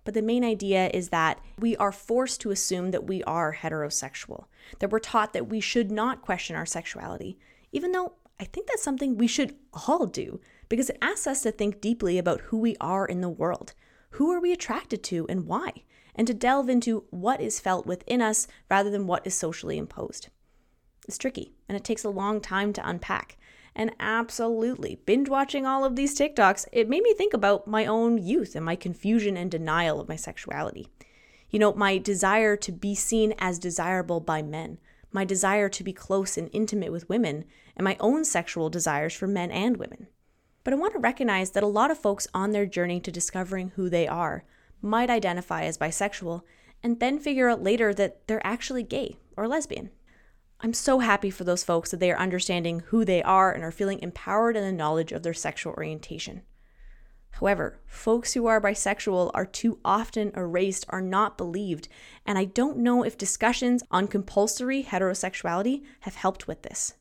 But 0.04 0.14
the 0.14 0.22
main 0.22 0.44
idea 0.44 0.90
is 0.92 1.08
that 1.08 1.40
we 1.58 1.76
are 1.76 1.92
forced 1.92 2.40
to 2.42 2.50
assume 2.50 2.90
that 2.90 3.06
we 3.06 3.22
are 3.22 3.54
heterosexual, 3.54 4.46
that 4.80 4.90
we're 4.90 4.98
taught 4.98 5.32
that 5.32 5.48
we 5.48 5.60
should 5.60 5.90
not 5.90 6.22
question 6.22 6.56
our 6.56 6.66
sexuality, 6.66 7.38
even 7.70 7.92
though 7.92 8.14
I 8.38 8.44
think 8.44 8.66
that's 8.66 8.82
something 8.82 9.16
we 9.16 9.28
should 9.28 9.54
all 9.88 10.06
do 10.06 10.40
because 10.68 10.90
it 10.90 10.98
asks 11.00 11.26
us 11.26 11.42
to 11.42 11.52
think 11.52 11.80
deeply 11.80 12.18
about 12.18 12.40
who 12.40 12.58
we 12.58 12.76
are 12.80 13.06
in 13.06 13.20
the 13.20 13.28
world. 13.28 13.72
Who 14.12 14.32
are 14.32 14.40
we 14.40 14.52
attracted 14.52 15.02
to 15.04 15.26
and 15.28 15.46
why? 15.46 15.84
And 16.14 16.26
to 16.26 16.34
delve 16.34 16.68
into 16.68 17.04
what 17.10 17.40
is 17.40 17.60
felt 17.60 17.86
within 17.86 18.20
us 18.20 18.46
rather 18.70 18.90
than 18.90 19.06
what 19.06 19.26
is 19.26 19.34
socially 19.34 19.78
imposed. 19.78 20.28
It's 21.06 21.18
tricky 21.18 21.52
and 21.68 21.76
it 21.76 21.84
takes 21.84 22.04
a 22.04 22.10
long 22.10 22.40
time 22.40 22.72
to 22.74 22.88
unpack. 22.88 23.36
And 23.74 23.92
absolutely, 23.98 25.00
binge 25.06 25.28
watching 25.28 25.64
all 25.64 25.84
of 25.84 25.96
these 25.96 26.16
TikToks, 26.18 26.66
it 26.72 26.88
made 26.88 27.02
me 27.02 27.14
think 27.14 27.32
about 27.32 27.66
my 27.66 27.86
own 27.86 28.18
youth 28.18 28.54
and 28.54 28.64
my 28.64 28.76
confusion 28.76 29.36
and 29.36 29.50
denial 29.50 29.98
of 29.98 30.08
my 30.08 30.16
sexuality. 30.16 30.88
You 31.48 31.58
know, 31.58 31.72
my 31.72 31.96
desire 31.98 32.56
to 32.56 32.72
be 32.72 32.94
seen 32.94 33.34
as 33.38 33.58
desirable 33.58 34.20
by 34.20 34.42
men, 34.42 34.78
my 35.10 35.24
desire 35.24 35.68
to 35.70 35.84
be 35.84 35.92
close 35.92 36.36
and 36.36 36.50
intimate 36.52 36.92
with 36.92 37.08
women, 37.08 37.44
and 37.76 37.84
my 37.84 37.96
own 37.98 38.24
sexual 38.24 38.68
desires 38.68 39.14
for 39.14 39.26
men 39.26 39.50
and 39.50 39.78
women. 39.78 40.08
But 40.64 40.74
I 40.74 40.76
want 40.76 40.92
to 40.92 40.98
recognize 40.98 41.50
that 41.52 41.62
a 41.62 41.66
lot 41.66 41.90
of 41.90 41.98
folks 41.98 42.28
on 42.34 42.52
their 42.52 42.66
journey 42.66 43.00
to 43.00 43.10
discovering 43.10 43.72
who 43.74 43.88
they 43.88 44.06
are 44.06 44.44
might 44.82 45.10
identify 45.10 45.62
as 45.62 45.78
bisexual 45.78 46.42
and 46.82 47.00
then 47.00 47.18
figure 47.18 47.48
out 47.48 47.62
later 47.62 47.94
that 47.94 48.26
they're 48.26 48.46
actually 48.46 48.82
gay 48.82 49.16
or 49.36 49.48
lesbian. 49.48 49.90
I'm 50.60 50.74
so 50.74 51.00
happy 51.00 51.30
for 51.30 51.44
those 51.44 51.64
folks 51.64 51.90
that 51.90 52.00
they 52.00 52.12
are 52.12 52.18
understanding 52.18 52.80
who 52.86 53.04
they 53.04 53.22
are 53.22 53.52
and 53.52 53.64
are 53.64 53.72
feeling 53.72 53.98
empowered 54.00 54.56
in 54.56 54.62
the 54.62 54.72
knowledge 54.72 55.10
of 55.10 55.22
their 55.22 55.34
sexual 55.34 55.72
orientation. 55.72 56.42
However, 57.32 57.80
folks 57.86 58.34
who 58.34 58.46
are 58.46 58.60
bisexual 58.60 59.30
are 59.34 59.46
too 59.46 59.78
often 59.84 60.32
erased, 60.36 60.84
are 60.90 61.00
not 61.00 61.38
believed, 61.38 61.88
and 62.26 62.38
I 62.38 62.44
don't 62.44 62.78
know 62.78 63.02
if 63.02 63.16
discussions 63.18 63.82
on 63.90 64.06
compulsory 64.06 64.84
heterosexuality 64.84 65.82
have 66.00 66.14
helped 66.14 66.46
with 66.46 66.62
this. 66.62 66.94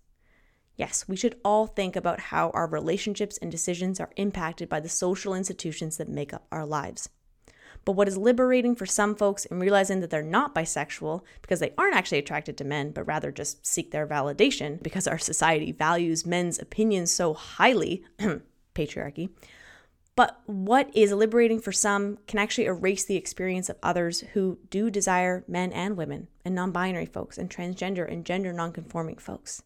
Yes, 0.75 1.07
we 1.07 1.15
should 1.15 1.39
all 1.43 1.67
think 1.67 1.95
about 1.95 2.19
how 2.19 2.49
our 2.51 2.65
relationships 2.65 3.37
and 3.37 3.51
decisions 3.51 3.99
are 3.99 4.11
impacted 4.15 4.69
by 4.69 4.79
the 4.79 4.89
social 4.89 5.35
institutions 5.35 5.97
that 5.97 6.09
make 6.09 6.33
up 6.33 6.47
our 6.51 6.65
lives. 6.65 7.09
But 7.83 7.93
what 7.93 8.07
is 8.07 8.17
liberating 8.17 8.75
for 8.75 8.85
some 8.85 9.15
folks 9.15 9.45
in 9.45 9.59
realizing 9.59 9.99
that 10.01 10.09
they're 10.09 10.21
not 10.21 10.53
bisexual 10.53 11.21
because 11.41 11.59
they 11.59 11.73
aren't 11.77 11.95
actually 11.95 12.19
attracted 12.19 12.57
to 12.57 12.63
men, 12.63 12.91
but 12.91 13.07
rather 13.07 13.31
just 13.31 13.65
seek 13.65 13.91
their 13.91 14.05
validation 14.05 14.81
because 14.83 15.07
our 15.07 15.17
society 15.17 15.71
values 15.71 16.25
men's 16.25 16.59
opinions 16.59 17.11
so 17.11 17.33
highly, 17.33 18.03
patriarchy. 18.75 19.29
But 20.15 20.41
what 20.45 20.95
is 20.95 21.11
liberating 21.11 21.59
for 21.59 21.71
some 21.71 22.19
can 22.27 22.37
actually 22.37 22.65
erase 22.65 23.05
the 23.05 23.15
experience 23.15 23.69
of 23.69 23.77
others 23.81 24.21
who 24.33 24.59
do 24.69 24.91
desire 24.91 25.43
men 25.47 25.71
and 25.71 25.97
women, 25.97 26.27
and 26.45 26.53
non 26.53 26.71
binary 26.71 27.05
folks, 27.05 27.37
and 27.37 27.49
transgender 27.49 28.11
and 28.11 28.25
gender 28.25 28.53
non-conforming 28.53 29.17
folks. 29.17 29.63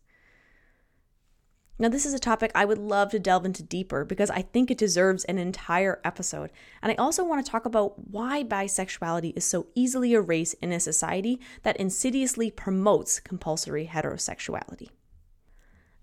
Now, 1.77 1.89
this 1.89 2.05
is 2.05 2.13
a 2.13 2.20
topic 2.20 2.51
I 2.55 2.63
would 2.63 2.77
love 2.77 3.12
to 3.12 3.20
delve 3.20 3.46
into 3.46 3.62
deeper 3.62 4.05
because 4.05 4.29
I 4.29 4.41
think 4.41 4.72
it 4.72 4.77
deserves 4.77 5.25
an 5.25 5.38
entire 5.38 6.00
episode. 6.05 6.51
And 6.82 6.89
I 6.89 6.96
also 6.96 7.24
want 7.25 7.46
to 7.46 7.51
talk 7.51 7.65
about 7.65 8.08
why 8.10 8.46
bisexuality 8.46 9.36
is 9.36 9.44
so 9.44 9.67
easily 9.75 10.13
erased 10.13 10.55
in 10.62 10.72
a 10.72 10.79
society 10.79 11.39
that 11.63 11.75
insidiously 11.75 12.50
promotes 12.50 13.20
compulsory 13.20 13.89
heterosexuality. 13.91 14.88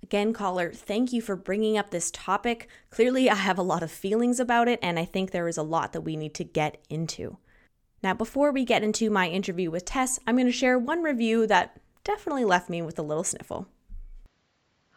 Again, 0.02 0.34
caller, 0.34 0.72
thank 0.72 1.10
you 1.10 1.22
for 1.22 1.36
bringing 1.36 1.78
up 1.78 1.90
this 1.90 2.10
topic. 2.10 2.68
Clearly, 2.90 3.30
I 3.30 3.36
have 3.36 3.56
a 3.56 3.62
lot 3.62 3.82
of 3.82 3.90
feelings 3.90 4.38
about 4.38 4.68
it, 4.68 4.78
and 4.82 4.98
I 4.98 5.06
think 5.06 5.30
there 5.30 5.48
is 5.48 5.56
a 5.56 5.62
lot 5.62 5.94
that 5.94 6.02
we 6.02 6.16
need 6.16 6.34
to 6.34 6.44
get 6.44 6.84
into. 6.90 7.38
Now, 8.02 8.12
before 8.12 8.52
we 8.52 8.66
get 8.66 8.82
into 8.82 9.08
my 9.08 9.28
interview 9.28 9.70
with 9.70 9.86
Tess, 9.86 10.18
I'm 10.26 10.34
going 10.34 10.46
to 10.46 10.52
share 10.52 10.78
one 10.78 11.02
review 11.02 11.46
that 11.46 11.80
definitely 12.04 12.44
left 12.44 12.68
me 12.68 12.82
with 12.82 12.98
a 12.98 13.02
little 13.02 13.24
sniffle. 13.24 13.68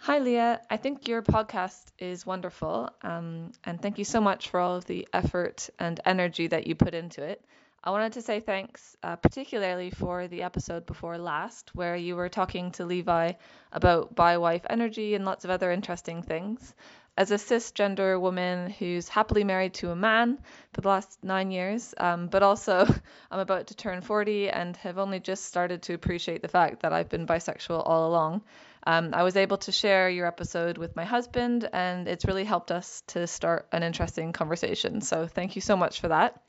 Hi, 0.05 0.19
Leah. 0.19 0.61
I 0.69 0.77
think 0.77 1.07
your 1.07 1.23
podcast 1.23 1.83
is 1.97 2.27
wonderful. 2.27 2.91
Um, 3.01 3.53
and 3.63 3.81
thank 3.81 3.97
you 3.97 4.05
so 4.05 4.21
much 4.21 4.49
for 4.49 4.59
all 4.59 4.75
of 4.75 4.85
the 4.85 5.07
effort 5.11 5.67
and 5.79 5.99
energy 6.05 6.45
that 6.45 6.67
you 6.67 6.75
put 6.75 6.93
into 6.93 7.23
it. 7.23 7.43
I 7.83 7.89
wanted 7.89 8.13
to 8.13 8.21
say 8.21 8.39
thanks, 8.39 8.95
uh, 9.01 9.15
particularly 9.15 9.89
for 9.89 10.27
the 10.27 10.43
episode 10.43 10.85
before 10.85 11.17
last, 11.17 11.73
where 11.73 11.95
you 11.95 12.15
were 12.15 12.29
talking 12.29 12.69
to 12.73 12.85
Levi 12.85 13.31
about 13.71 14.13
bi 14.13 14.37
wife 14.37 14.61
energy 14.69 15.15
and 15.15 15.25
lots 15.25 15.43
of 15.43 15.49
other 15.49 15.71
interesting 15.71 16.21
things. 16.21 16.75
As 17.17 17.31
a 17.31 17.35
cisgender 17.35 18.21
woman 18.21 18.69
who's 18.69 19.09
happily 19.09 19.43
married 19.43 19.73
to 19.75 19.89
a 19.89 19.95
man 19.95 20.37
for 20.73 20.81
the 20.81 20.89
last 20.89 21.17
nine 21.23 21.49
years, 21.49 21.95
um, 21.97 22.27
but 22.27 22.43
also 22.43 22.85
I'm 23.31 23.39
about 23.39 23.67
to 23.67 23.75
turn 23.75 24.01
40 24.01 24.51
and 24.51 24.77
have 24.77 24.99
only 24.99 25.19
just 25.19 25.45
started 25.45 25.81
to 25.83 25.95
appreciate 25.95 26.43
the 26.43 26.47
fact 26.47 26.81
that 26.81 26.93
I've 26.93 27.09
been 27.09 27.25
bisexual 27.25 27.81
all 27.83 28.07
along. 28.07 28.43
Um, 28.85 29.13
I 29.13 29.23
was 29.23 29.35
able 29.35 29.57
to 29.57 29.71
share 29.71 30.09
your 30.09 30.27
episode 30.27 30.77
with 30.77 30.95
my 30.95 31.05
husband, 31.05 31.67
and 31.73 32.07
it's 32.07 32.25
really 32.25 32.43
helped 32.43 32.71
us 32.71 33.01
to 33.07 33.25
start 33.25 33.67
an 33.71 33.83
interesting 33.83 34.31
conversation. 34.31 35.01
So 35.01 35.27
thank 35.27 35.55
you 35.55 35.61
so 35.61 35.75
much 35.75 36.01
for 36.01 36.09
that. 36.09 36.41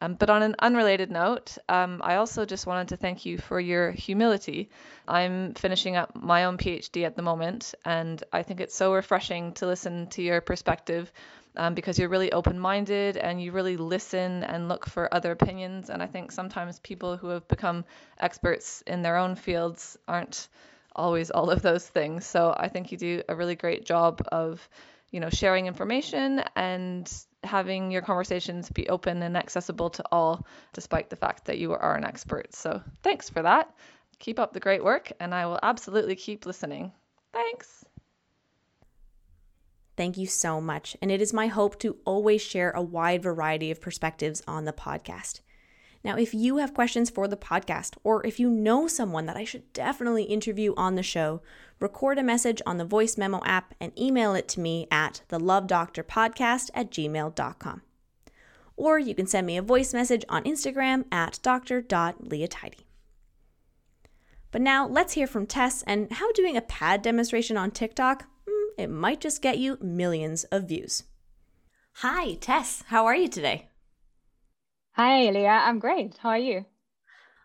Um, 0.00 0.14
but 0.14 0.30
on 0.30 0.42
an 0.42 0.54
unrelated 0.60 1.10
note, 1.10 1.58
um, 1.68 2.00
I 2.04 2.16
also 2.16 2.44
just 2.44 2.66
wanted 2.66 2.88
to 2.88 2.96
thank 2.96 3.26
you 3.26 3.38
for 3.38 3.58
your 3.58 3.90
humility. 3.90 4.70
I'm 5.08 5.54
finishing 5.54 5.96
up 5.96 6.14
my 6.14 6.44
own 6.44 6.56
PhD 6.56 7.04
at 7.04 7.16
the 7.16 7.22
moment, 7.22 7.74
and 7.84 8.22
I 8.32 8.42
think 8.42 8.60
it's 8.60 8.76
so 8.76 8.94
refreshing 8.94 9.54
to 9.54 9.66
listen 9.66 10.06
to 10.10 10.22
your 10.22 10.40
perspective 10.40 11.12
um, 11.56 11.74
because 11.74 11.98
you're 11.98 12.08
really 12.08 12.30
open 12.30 12.60
minded 12.60 13.16
and 13.16 13.42
you 13.42 13.50
really 13.50 13.76
listen 13.76 14.44
and 14.44 14.68
look 14.68 14.86
for 14.86 15.12
other 15.12 15.32
opinions. 15.32 15.90
And 15.90 16.00
I 16.00 16.06
think 16.06 16.30
sometimes 16.30 16.78
people 16.78 17.16
who 17.16 17.28
have 17.28 17.48
become 17.48 17.84
experts 18.18 18.82
in 18.86 19.02
their 19.02 19.16
own 19.16 19.34
fields 19.34 19.96
aren't 20.06 20.48
always 20.94 21.30
all 21.30 21.50
of 21.50 21.62
those 21.62 21.86
things. 21.86 22.26
So 22.26 22.54
I 22.56 22.68
think 22.68 22.92
you 22.92 22.98
do 22.98 23.22
a 23.28 23.36
really 23.36 23.56
great 23.56 23.84
job 23.84 24.22
of, 24.32 24.68
you 25.10 25.20
know, 25.20 25.30
sharing 25.30 25.66
information 25.66 26.42
and 26.56 27.10
having 27.44 27.90
your 27.90 28.02
conversations 28.02 28.68
be 28.70 28.88
open 28.88 29.22
and 29.22 29.36
accessible 29.36 29.90
to 29.90 30.04
all, 30.10 30.46
despite 30.72 31.10
the 31.10 31.16
fact 31.16 31.44
that 31.46 31.58
you 31.58 31.72
are 31.72 31.96
an 31.96 32.04
expert. 32.04 32.54
So 32.54 32.82
thanks 33.02 33.30
for 33.30 33.42
that. 33.42 33.74
Keep 34.18 34.40
up 34.40 34.52
the 34.52 34.60
great 34.60 34.82
work, 34.82 35.12
and 35.20 35.32
I 35.32 35.46
will 35.46 35.60
absolutely 35.62 36.16
keep 36.16 36.44
listening. 36.44 36.92
Thanks. 37.32 37.84
Thank 39.96 40.16
you 40.16 40.26
so 40.26 40.60
much. 40.60 40.96
And 41.02 41.10
it 41.10 41.20
is 41.20 41.32
my 41.32 41.48
hope 41.48 41.78
to 41.80 41.96
always 42.04 42.40
share 42.42 42.70
a 42.70 42.82
wide 42.82 43.22
variety 43.22 43.70
of 43.70 43.80
perspectives 43.80 44.42
on 44.46 44.64
the 44.64 44.72
podcast. 44.72 45.40
Now, 46.04 46.16
if 46.16 46.32
you 46.32 46.58
have 46.58 46.74
questions 46.74 47.10
for 47.10 47.26
the 47.26 47.36
podcast, 47.36 47.96
or 48.04 48.24
if 48.24 48.38
you 48.38 48.48
know 48.48 48.86
someone 48.86 49.26
that 49.26 49.36
I 49.36 49.44
should 49.44 49.72
definitely 49.72 50.24
interview 50.24 50.72
on 50.76 50.94
the 50.94 51.02
show, 51.02 51.42
record 51.80 52.18
a 52.18 52.22
message 52.22 52.62
on 52.64 52.78
the 52.78 52.84
voice 52.84 53.18
memo 53.18 53.40
app 53.44 53.74
and 53.80 53.98
email 53.98 54.34
it 54.34 54.48
to 54.48 54.60
me 54.60 54.86
at 54.90 55.22
the 55.28 55.38
lovedoctorpodcast 55.38 56.70
at 56.74 56.90
gmail.com. 56.90 57.82
or 58.76 58.98
you 58.98 59.14
can 59.14 59.26
send 59.26 59.46
me 59.46 59.56
a 59.56 59.62
voice 59.62 59.92
message 59.92 60.24
on 60.28 60.44
Instagram 60.44 61.04
at 61.10 61.40
dr.leatidy. 61.42 62.84
But 64.50 64.62
now 64.62 64.86
let's 64.86 65.12
hear 65.12 65.26
from 65.26 65.46
Tess 65.46 65.82
and 65.82 66.10
how 66.12 66.32
doing 66.32 66.56
a 66.56 66.62
pad 66.62 67.02
demonstration 67.02 67.56
on 67.56 67.70
TikTok, 67.70 68.24
hmm, 68.48 68.80
it 68.80 68.88
might 68.88 69.20
just 69.20 69.42
get 69.42 69.58
you 69.58 69.78
millions 69.82 70.44
of 70.44 70.68
views. 70.68 71.04
Hi, 71.96 72.34
Tess. 72.34 72.84
How 72.86 73.06
are 73.06 73.16
you 73.16 73.28
today? 73.28 73.67
Hi, 74.98 75.30
Leah. 75.30 75.62
I'm 75.64 75.78
great. 75.78 76.18
How 76.18 76.30
are 76.30 76.38
you? 76.38 76.64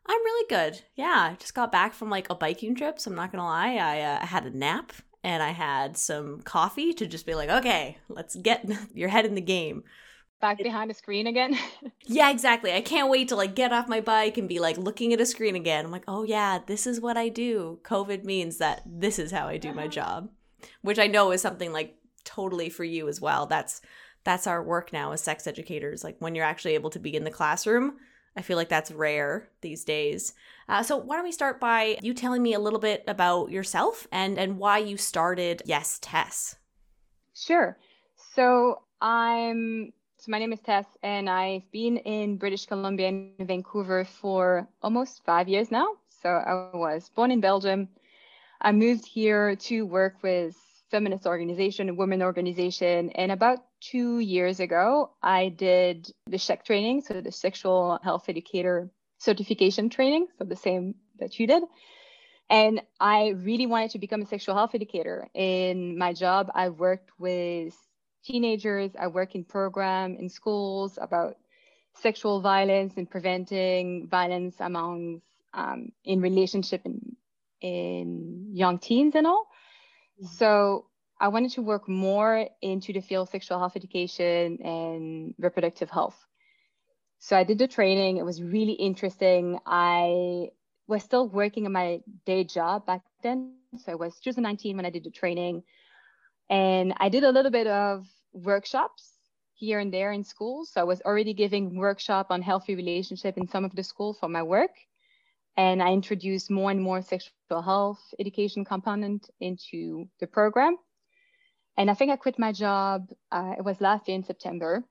I'm 0.07 0.23
really 0.23 0.47
good. 0.49 0.81
Yeah, 0.95 1.29
I 1.33 1.35
just 1.39 1.53
got 1.53 1.71
back 1.71 1.93
from 1.93 2.09
like 2.09 2.27
a 2.31 2.35
biking 2.35 2.73
trip, 2.73 2.99
so 2.99 3.11
I'm 3.11 3.15
not 3.15 3.31
gonna 3.31 3.45
lie. 3.45 3.75
I 3.75 4.01
uh, 4.01 4.25
had 4.25 4.47
a 4.47 4.57
nap 4.57 4.91
and 5.23 5.43
I 5.43 5.51
had 5.51 5.95
some 5.95 6.41
coffee 6.41 6.93
to 6.93 7.05
just 7.05 7.27
be 7.27 7.35
like, 7.35 7.49
okay, 7.49 7.99
let's 8.09 8.35
get 8.35 8.67
your 8.95 9.09
head 9.09 9.27
in 9.27 9.35
the 9.35 9.39
game. 9.39 9.83
Back 10.41 10.63
behind 10.63 10.89
a 10.89 10.95
screen 10.95 11.27
again. 11.27 11.55
yeah, 12.05 12.31
exactly. 12.31 12.73
I 12.73 12.81
can't 12.81 13.11
wait 13.11 13.27
to 13.27 13.35
like 13.35 13.53
get 13.53 13.71
off 13.71 13.87
my 13.87 14.01
bike 14.01 14.39
and 14.39 14.49
be 14.49 14.57
like 14.59 14.79
looking 14.79 15.13
at 15.13 15.21
a 15.21 15.25
screen 15.25 15.55
again. 15.55 15.85
I'm 15.85 15.91
like, 15.91 16.05
oh 16.07 16.23
yeah, 16.23 16.57
this 16.65 16.87
is 16.87 16.99
what 16.99 17.17
I 17.17 17.29
do. 17.29 17.79
COVID 17.83 18.23
means 18.25 18.57
that 18.57 18.81
this 18.83 19.19
is 19.19 19.31
how 19.31 19.47
I 19.47 19.57
do 19.57 19.75
my 19.75 19.87
job, 19.87 20.31
which 20.81 20.97
I 20.97 21.05
know 21.05 21.29
is 21.29 21.43
something 21.43 21.71
like 21.71 21.99
totally 22.23 22.71
for 22.71 22.83
you 22.83 23.07
as 23.07 23.21
well. 23.21 23.45
That's 23.45 23.79
that's 24.23 24.47
our 24.47 24.63
work 24.63 24.93
now 24.93 25.11
as 25.11 25.21
sex 25.21 25.47
educators. 25.47 26.03
Like 26.03 26.15
when 26.19 26.35
you're 26.35 26.45
actually 26.45 26.75
able 26.75 26.89
to 26.91 26.99
be 26.99 27.15
in 27.15 27.23
the 27.23 27.31
classroom 27.31 27.97
I 28.35 28.41
feel 28.41 28.57
like 28.57 28.69
that's 28.69 28.91
rare 28.91 29.49
these 29.61 29.83
days. 29.83 30.33
Uh, 30.67 30.81
so 30.83 30.97
why 30.97 31.15
don't 31.15 31.25
we 31.25 31.31
start 31.31 31.59
by 31.59 31.97
you 32.01 32.13
telling 32.13 32.41
me 32.41 32.53
a 32.53 32.59
little 32.59 32.79
bit 32.79 33.03
about 33.07 33.51
yourself 33.51 34.07
and 34.11 34.39
and 34.39 34.57
why 34.57 34.79
you 34.79 34.97
started 34.97 35.61
Yes 35.65 35.99
Tess? 36.01 36.55
Sure. 37.35 37.77
So 38.35 38.81
I'm 39.01 39.93
so 40.17 40.31
my 40.31 40.39
name 40.39 40.53
is 40.53 40.61
Tess, 40.61 40.85
and 41.03 41.29
I've 41.29 41.69
been 41.71 41.97
in 41.97 42.37
British 42.37 42.65
Columbia 42.65 43.09
and 43.09 43.47
Vancouver 43.47 44.05
for 44.05 44.67
almost 44.81 45.23
five 45.25 45.49
years 45.49 45.69
now. 45.69 45.87
So 46.21 46.29
I 46.29 46.75
was 46.75 47.09
born 47.09 47.29
in 47.29 47.41
Belgium. 47.41 47.89
I 48.61 48.71
moved 48.71 49.05
here 49.05 49.57
to 49.57 49.85
work 49.85 50.23
with 50.23 50.55
feminist 50.89 51.25
organization, 51.25 51.89
a 51.89 51.93
women 51.93 52.21
organization. 52.21 53.09
And 53.11 53.33
about 53.33 53.65
two 53.91 54.19
years 54.19 54.59
ago, 54.59 55.11
I 55.21 55.49
did 55.49 56.09
the 56.27 56.37
SHEC 56.37 56.63
training, 56.63 57.01
so 57.01 57.21
the 57.21 57.31
sexual 57.31 57.99
health 58.03 58.29
educator 58.29 58.89
certification 59.17 59.89
training, 59.89 60.27
so 60.37 60.45
the 60.45 60.55
same 60.55 60.95
that 61.19 61.39
you 61.39 61.47
did. 61.47 61.63
And 62.49 62.81
I 62.99 63.29
really 63.29 63.65
wanted 63.65 63.91
to 63.91 63.99
become 63.99 64.21
a 64.21 64.25
sexual 64.25 64.55
health 64.55 64.75
educator. 64.75 65.27
In 65.33 65.97
my 65.97 66.13
job, 66.13 66.51
I've 66.53 66.77
worked 66.79 67.09
with 67.17 67.75
teenagers, 68.23 68.91
I 68.99 69.07
work 69.07 69.35
in 69.35 69.43
program 69.43 70.15
in 70.17 70.29
schools 70.29 70.97
about 71.01 71.35
sexual 71.95 72.41
violence 72.41 72.93
and 72.97 73.09
preventing 73.09 74.07
violence 74.07 74.55
among 74.59 75.21
um, 75.53 75.91
in 76.03 76.21
relationship 76.21 76.81
in, 76.85 77.15
in 77.61 78.49
young 78.53 78.79
teens 78.79 79.13
and 79.15 79.27
all. 79.27 79.47
So 80.37 80.85
I 81.19 81.27
wanted 81.29 81.51
to 81.51 81.61
work 81.61 81.87
more 81.87 82.47
into 82.61 82.93
the 82.93 83.01
field 83.01 83.27
of 83.27 83.31
sexual 83.31 83.59
health 83.59 83.75
education 83.75 84.57
and 84.61 85.33
reproductive 85.37 85.89
health. 85.89 86.17
So 87.19 87.37
I 87.37 87.43
did 87.43 87.59
the 87.59 87.67
training. 87.67 88.17
It 88.17 88.25
was 88.25 88.41
really 88.41 88.73
interesting. 88.73 89.59
I 89.65 90.49
was 90.87 91.03
still 91.03 91.29
working 91.29 91.65
in 91.65 91.71
my 91.71 92.01
day 92.25 92.43
job 92.43 92.85
back 92.85 93.01
then. 93.21 93.53
So 93.77 93.93
I 93.93 93.95
was 93.95 94.19
2019 94.19 94.75
when 94.75 94.85
I 94.85 94.89
did 94.89 95.05
the 95.05 95.11
training. 95.11 95.63
And 96.49 96.93
I 96.97 97.09
did 97.09 97.23
a 97.23 97.31
little 97.31 97.51
bit 97.51 97.67
of 97.67 98.05
workshops 98.33 99.13
here 99.53 99.79
and 99.79 99.93
there 99.93 100.11
in 100.11 100.23
schools. 100.23 100.71
So 100.73 100.81
I 100.81 100.83
was 100.83 101.01
already 101.01 101.33
giving 101.33 101.77
workshop 101.77 102.27
on 102.29 102.41
healthy 102.41 102.75
relationship 102.75 103.37
in 103.37 103.47
some 103.47 103.63
of 103.63 103.73
the 103.73 103.83
schools 103.83 104.17
for 104.19 104.27
my 104.27 104.43
work 104.43 104.71
and 105.57 105.83
I 105.83 105.91
introduced 105.91 106.49
more 106.49 106.71
and 106.71 106.81
more 106.81 107.01
sexual 107.01 107.61
health 107.61 107.99
education 108.19 108.65
component 108.65 109.29
into 109.39 110.07
the 110.19 110.27
program. 110.27 110.77
And 111.77 111.89
I 111.89 111.93
think 111.93 112.11
I 112.11 112.15
quit 112.15 112.37
my 112.37 112.51
job. 112.51 113.09
Uh, 113.31 113.55
it 113.57 113.65
was 113.65 113.81
last 113.81 114.07
year 114.07 114.15
in 114.15 114.23
September, 114.23 114.83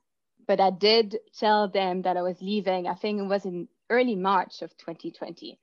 but 0.46 0.60
I 0.60 0.70
did 0.70 1.18
tell 1.38 1.68
them 1.68 2.02
that 2.02 2.16
I 2.16 2.22
was 2.22 2.40
leaving. 2.42 2.86
I 2.86 2.94
think 2.94 3.20
it 3.20 3.26
was 3.26 3.44
in 3.44 3.68
early 3.88 4.16
March 4.16 4.62
of 4.62 4.76
2020. 4.78 5.58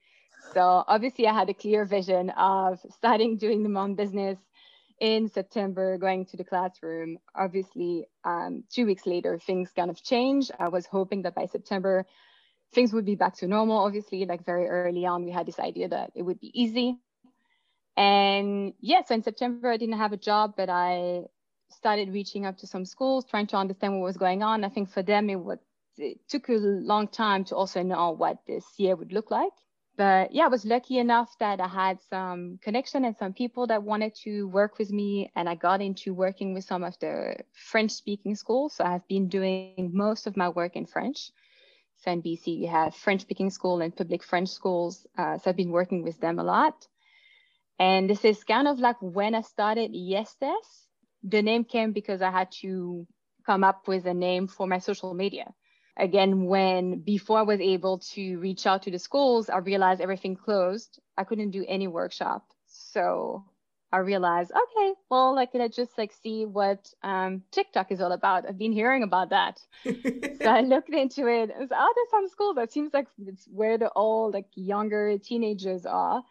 So 0.53 0.84
obviously, 0.88 1.27
I 1.27 1.34
had 1.34 1.49
a 1.49 1.53
clear 1.53 1.86
vision 1.86 2.29
of 2.32 2.79
starting 2.89 3.38
doing 3.45 3.63
the 3.63 3.69
mom 3.69 3.95
business 3.95 4.38
in 4.99 5.29
September, 5.29 5.97
going 5.97 6.25
to 6.27 6.38
the 6.38 6.43
classroom. 6.43 7.17
Obviously, 7.36 8.05
um, 8.23 8.63
two 8.69 8.86
weeks 8.86 9.05
later, 9.05 9.39
things 9.39 9.71
kind 9.75 9.89
of 9.89 10.01
changed. 10.01 10.51
I 10.60 10.69
was 10.69 10.86
hoping 10.86 11.23
that 11.23 11.36
by 11.36 11.45
September, 11.45 12.05
things 12.73 12.93
would 12.93 13.05
be 13.05 13.15
back 13.15 13.36
to 13.38 13.47
normal. 13.47 13.77
Obviously, 13.77 14.25
like 14.25 14.45
very 14.45 14.67
early 14.67 15.05
on, 15.05 15.25
we 15.25 15.32
had 15.32 15.45
this 15.45 15.60
idea 15.60 15.89
that 15.89 16.12
it 16.15 16.23
would 16.23 16.39
be 16.39 16.51
easy. 16.60 16.97
And 17.99 18.73
yeah, 18.79 19.01
so 19.05 19.13
in 19.13 19.23
September, 19.23 19.69
I 19.69 19.75
didn't 19.75 19.97
have 19.97 20.13
a 20.13 20.17
job, 20.17 20.53
but 20.55 20.69
I 20.69 21.23
started 21.69 22.13
reaching 22.13 22.45
out 22.45 22.57
to 22.59 22.67
some 22.67 22.85
schools, 22.85 23.25
trying 23.25 23.47
to 23.47 23.57
understand 23.57 23.93
what 23.93 24.05
was 24.05 24.15
going 24.15 24.41
on. 24.41 24.63
I 24.63 24.69
think 24.69 24.89
for 24.89 25.03
them, 25.03 25.29
it, 25.29 25.38
was, 25.38 25.57
it 25.97 26.17
took 26.29 26.47
a 26.47 26.53
long 26.53 27.09
time 27.09 27.43
to 27.45 27.57
also 27.57 27.83
know 27.83 28.12
what 28.12 28.38
this 28.47 28.63
year 28.77 28.95
would 28.95 29.12
look 29.12 29.31
like. 29.31 29.51
But 29.97 30.31
yeah, 30.33 30.45
I 30.45 30.47
was 30.47 30.63
lucky 30.63 30.97
enough 30.97 31.35
that 31.41 31.59
I 31.59 31.67
had 31.67 31.99
some 32.09 32.57
connection 32.63 33.03
and 33.03 33.17
some 33.17 33.33
people 33.33 33.67
that 33.67 33.83
wanted 33.83 34.15
to 34.23 34.47
work 34.47 34.79
with 34.79 34.91
me. 34.91 35.29
And 35.35 35.49
I 35.49 35.55
got 35.55 35.81
into 35.81 36.13
working 36.13 36.53
with 36.53 36.63
some 36.63 36.85
of 36.85 36.97
the 36.99 37.35
French 37.51 37.91
speaking 37.91 38.33
schools. 38.35 38.75
So 38.75 38.85
I've 38.85 39.05
been 39.09 39.27
doing 39.27 39.91
most 39.93 40.25
of 40.25 40.38
my 40.38 40.47
work 40.47 40.77
in 40.77 40.85
French. 40.85 41.31
So 41.97 42.12
in 42.12 42.21
BC, 42.21 42.59
you 42.59 42.69
have 42.69 42.95
French 42.95 43.23
speaking 43.23 43.49
school 43.49 43.81
and 43.81 43.93
public 43.93 44.23
French 44.23 44.47
schools. 44.47 45.05
Uh, 45.17 45.38
so 45.38 45.49
I've 45.49 45.57
been 45.57 45.71
working 45.71 46.01
with 46.01 46.17
them 46.21 46.39
a 46.39 46.43
lot. 46.43 46.88
And 47.80 48.10
this 48.10 48.26
is 48.26 48.44
kind 48.44 48.68
of 48.68 48.80
like 48.80 48.98
when 49.02 49.34
I 49.34 49.42
started 49.42 49.92
Yes 49.94 50.36
Tess. 50.36 50.88
The 51.24 51.42
name 51.42 51.63
came 51.63 51.92
because 51.92 52.22
I 52.22 52.32
had 52.32 52.52
to 52.62 53.08
come 53.46 53.63
up 53.63 53.88
with 53.88 54.06
a 54.06 54.13
name 54.13 54.48
for 54.48 54.68
my 54.68 54.80
social 54.80 55.13
media. 55.13 55.54
Again, 55.98 56.46
when 56.46 57.00
before 57.00 57.39
I 57.39 57.42
was 57.42 57.60
able 57.60 58.00
to 58.13 58.38
reach 58.38 58.65
out 58.65 58.84
to 58.84 58.92
the 58.92 59.00
schools, 59.00 59.50
I 59.50 59.58
realized 59.58 60.00
everything 60.02 60.36
closed. 60.36 61.00
I 61.18 61.24
couldn't 61.24 61.52
do 61.52 61.65
any 61.68 61.88
workshop. 61.88 62.46
So 62.68 63.44
I 63.92 63.98
realized, 63.98 64.52
okay, 64.52 64.94
well, 65.10 65.34
like 65.34 65.50
let's 65.54 65.76
just 65.76 65.98
like 65.98 66.13
see 66.13 66.46
what 66.46 66.94
um, 67.04 67.42
TikTok 67.52 67.92
is 67.92 68.02
all 68.02 68.12
about. 68.12 68.48
I've 68.48 68.58
been 68.58 68.72
hearing 68.72 69.04
about 69.04 69.32
that, 69.32 69.60
so 69.84 70.50
I 70.50 70.62
looked 70.62 70.94
into 70.94 71.28
it. 71.28 71.50
And 71.50 71.60
was, 71.60 71.70
oh, 71.72 71.94
there's 71.96 72.12
some 72.12 72.30
schools 72.30 72.56
that 72.56 72.72
seems 72.72 72.94
like 72.94 73.08
it's 73.26 73.48
where 73.52 73.78
the 73.78 73.88
all 73.89 74.32
like 74.32 74.48
younger 74.56 75.18
teenagers 75.18 75.86
are. 75.86 76.24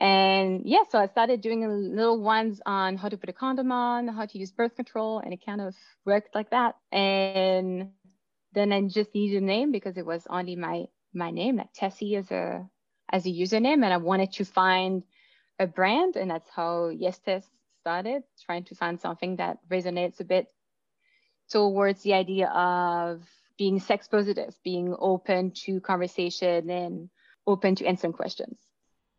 And 0.00 0.62
yeah, 0.64 0.84
so 0.88 0.98
I 0.98 1.06
started 1.08 1.42
doing 1.42 1.60
little 1.94 2.20
ones 2.22 2.60
on 2.64 2.96
how 2.96 3.10
to 3.10 3.18
put 3.18 3.28
a 3.28 3.34
condom 3.34 3.70
on, 3.70 4.08
how 4.08 4.24
to 4.24 4.38
use 4.38 4.50
birth 4.50 4.74
control, 4.74 5.18
and 5.18 5.34
it 5.34 5.44
kind 5.44 5.60
of 5.60 5.76
worked 6.06 6.34
like 6.34 6.50
that. 6.50 6.76
And 6.90 7.90
then 8.52 8.72
I 8.72 8.80
just 8.88 9.14
needed 9.14 9.42
a 9.42 9.44
name 9.44 9.72
because 9.72 9.98
it 9.98 10.06
was 10.06 10.26
only 10.30 10.56
my 10.56 10.86
my 11.12 11.30
name, 11.30 11.56
like 11.56 11.72
Tessie 11.74 12.16
as 12.16 12.30
a 12.30 12.66
as 13.12 13.26
a 13.26 13.30
username, 13.30 13.84
and 13.84 13.92
I 13.92 13.98
wanted 13.98 14.32
to 14.34 14.44
find 14.44 15.02
a 15.58 15.66
brand, 15.66 16.16
and 16.16 16.30
that's 16.30 16.48
how 16.48 16.88
Yes 16.88 17.18
Tess 17.18 17.44
started, 17.80 18.22
trying 18.46 18.64
to 18.64 18.74
find 18.74 18.98
something 18.98 19.36
that 19.36 19.58
resonates 19.68 20.20
a 20.20 20.24
bit 20.24 20.46
towards 21.50 22.02
the 22.02 22.14
idea 22.14 22.48
of 22.48 23.22
being 23.58 23.80
sex 23.80 24.08
positive, 24.08 24.56
being 24.64 24.96
open 24.98 25.50
to 25.66 25.80
conversation 25.80 26.70
and 26.70 27.10
open 27.46 27.74
to 27.74 27.84
answering 27.84 28.14
questions. 28.14 28.69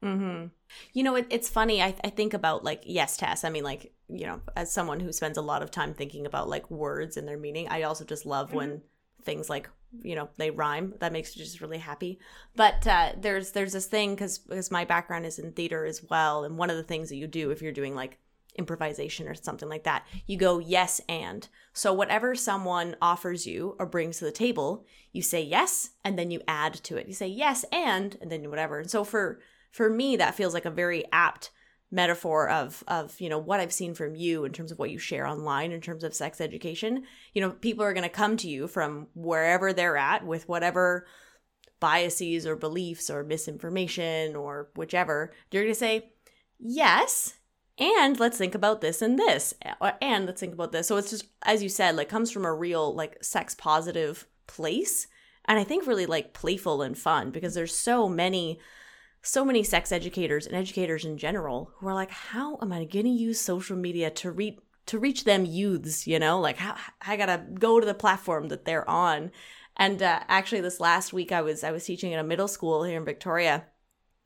Mm-hmm. 0.03 0.47
You 0.93 1.03
know, 1.03 1.15
it, 1.15 1.27
it's 1.29 1.49
funny. 1.49 1.81
I, 1.81 1.95
I 2.03 2.09
think 2.09 2.33
about 2.33 2.63
like 2.63 2.83
yes, 2.85 3.17
Tess. 3.17 3.43
I 3.43 3.49
mean, 3.49 3.63
like 3.63 3.93
you 4.07 4.25
know, 4.25 4.41
as 4.55 4.71
someone 4.71 4.99
who 4.99 5.11
spends 5.13 5.37
a 5.37 5.41
lot 5.41 5.61
of 5.61 5.71
time 5.71 5.93
thinking 5.93 6.25
about 6.25 6.49
like 6.49 6.69
words 6.71 7.17
and 7.17 7.27
their 7.27 7.37
meaning, 7.37 7.67
I 7.69 7.83
also 7.83 8.03
just 8.03 8.25
love 8.25 8.47
mm-hmm. 8.49 8.57
when 8.57 8.81
things 9.23 9.49
like 9.49 9.69
you 10.01 10.15
know 10.15 10.29
they 10.37 10.51
rhyme 10.51 10.93
that 10.99 11.11
makes 11.11 11.35
me 11.35 11.43
just 11.43 11.61
really 11.61 11.77
happy 11.77 12.19
but 12.55 12.85
uh, 12.87 13.11
there's 13.17 13.51
there's 13.51 13.73
this 13.73 13.87
thing 13.87 14.15
because 14.15 14.39
because 14.39 14.71
my 14.71 14.85
background 14.85 15.25
is 15.25 15.37
in 15.37 15.51
theater 15.51 15.85
as 15.85 16.03
well 16.09 16.43
and 16.43 16.57
one 16.57 16.69
of 16.69 16.77
the 16.77 16.83
things 16.83 17.09
that 17.09 17.17
you 17.17 17.27
do 17.27 17.51
if 17.51 17.61
you're 17.61 17.71
doing 17.71 17.95
like 17.95 18.17
improvisation 18.57 19.27
or 19.27 19.35
something 19.35 19.69
like 19.69 19.83
that 19.83 20.05
you 20.27 20.37
go 20.37 20.59
yes 20.59 20.99
and 21.07 21.47
so 21.73 21.93
whatever 21.93 22.35
someone 22.35 22.95
offers 23.01 23.45
you 23.45 23.75
or 23.79 23.85
brings 23.85 24.19
to 24.19 24.25
the 24.25 24.31
table 24.31 24.85
you 25.13 25.21
say 25.21 25.41
yes 25.41 25.91
and 26.03 26.19
then 26.19 26.31
you 26.31 26.41
add 26.47 26.73
to 26.73 26.97
it 26.97 27.07
you 27.07 27.13
say 27.13 27.27
yes 27.27 27.63
and 27.71 28.17
and 28.21 28.31
then 28.31 28.49
whatever 28.49 28.79
and 28.79 28.91
so 28.91 29.03
for 29.03 29.39
for 29.71 29.89
me 29.89 30.17
that 30.17 30.35
feels 30.35 30.53
like 30.53 30.65
a 30.65 30.71
very 30.71 31.05
apt 31.11 31.51
metaphor 31.91 32.49
of 32.49 32.83
of 32.87 33.19
you 33.19 33.27
know 33.27 33.37
what 33.37 33.59
I've 33.59 33.73
seen 33.73 33.93
from 33.93 34.15
you 34.15 34.45
in 34.45 34.53
terms 34.53 34.71
of 34.71 34.79
what 34.79 34.91
you 34.91 34.97
share 34.97 35.27
online 35.27 35.71
in 35.71 35.81
terms 35.81 36.03
of 36.03 36.13
sex 36.13 36.39
education. 36.39 37.03
You 37.33 37.41
know, 37.41 37.51
people 37.51 37.83
are 37.83 37.93
going 37.93 38.03
to 38.03 38.09
come 38.09 38.37
to 38.37 38.49
you 38.49 38.67
from 38.67 39.07
wherever 39.13 39.73
they're 39.73 39.97
at 39.97 40.25
with 40.25 40.47
whatever 40.47 41.05
biases 41.79 42.45
or 42.45 42.55
beliefs 42.55 43.09
or 43.09 43.23
misinformation 43.23 44.35
or 44.35 44.69
whichever. 44.75 45.33
They're 45.49 45.63
going 45.63 45.73
to 45.73 45.79
say, 45.79 46.11
"Yes, 46.59 47.33
and 47.77 48.19
let's 48.19 48.37
think 48.37 48.55
about 48.55 48.81
this 48.81 49.01
and 49.01 49.19
this 49.19 49.53
and 50.01 50.25
let's 50.25 50.39
think 50.39 50.53
about 50.53 50.71
this." 50.71 50.87
So 50.87 50.97
it's 50.97 51.09
just 51.09 51.25
as 51.43 51.61
you 51.61 51.69
said, 51.69 51.95
like 51.95 52.09
comes 52.09 52.31
from 52.31 52.45
a 52.45 52.53
real 52.53 52.95
like 52.95 53.21
sex 53.23 53.53
positive 53.55 54.27
place 54.47 55.07
and 55.45 55.59
I 55.59 55.63
think 55.63 55.87
really 55.87 56.05
like 56.05 56.33
playful 56.33 56.81
and 56.81 56.97
fun 56.97 57.31
because 57.31 57.53
there's 57.53 57.75
so 57.75 58.07
many 58.07 58.59
so 59.21 59.45
many 59.45 59.63
sex 59.63 59.91
educators 59.91 60.47
and 60.47 60.55
educators 60.55 61.05
in 61.05 61.17
general 61.17 61.71
who 61.77 61.87
are 61.87 61.93
like 61.93 62.11
how 62.11 62.57
am 62.61 62.71
I 62.71 62.85
going 62.85 63.05
to 63.05 63.11
use 63.11 63.39
social 63.39 63.77
media 63.77 64.09
to 64.11 64.31
reach 64.31 64.59
to 64.87 64.99
reach 64.99 65.23
them 65.23 65.45
youths, 65.45 66.07
you 66.07 66.19
know? 66.19 66.39
Like 66.39 66.57
how 66.57 66.75
I 67.01 67.15
got 67.15 67.27
to 67.27 67.43
go 67.53 67.79
to 67.79 67.85
the 67.85 67.93
platform 67.93 68.47
that 68.49 68.65
they're 68.65 68.89
on. 68.89 69.31
And 69.77 70.01
uh, 70.01 70.21
actually 70.27 70.61
this 70.61 70.79
last 70.79 71.13
week 71.13 71.31
I 71.31 71.41
was 71.41 71.63
I 71.63 71.71
was 71.71 71.85
teaching 71.85 72.13
at 72.13 72.19
a 72.19 72.27
middle 72.27 72.47
school 72.47 72.83
here 72.83 72.97
in 72.97 73.05
Victoria. 73.05 73.65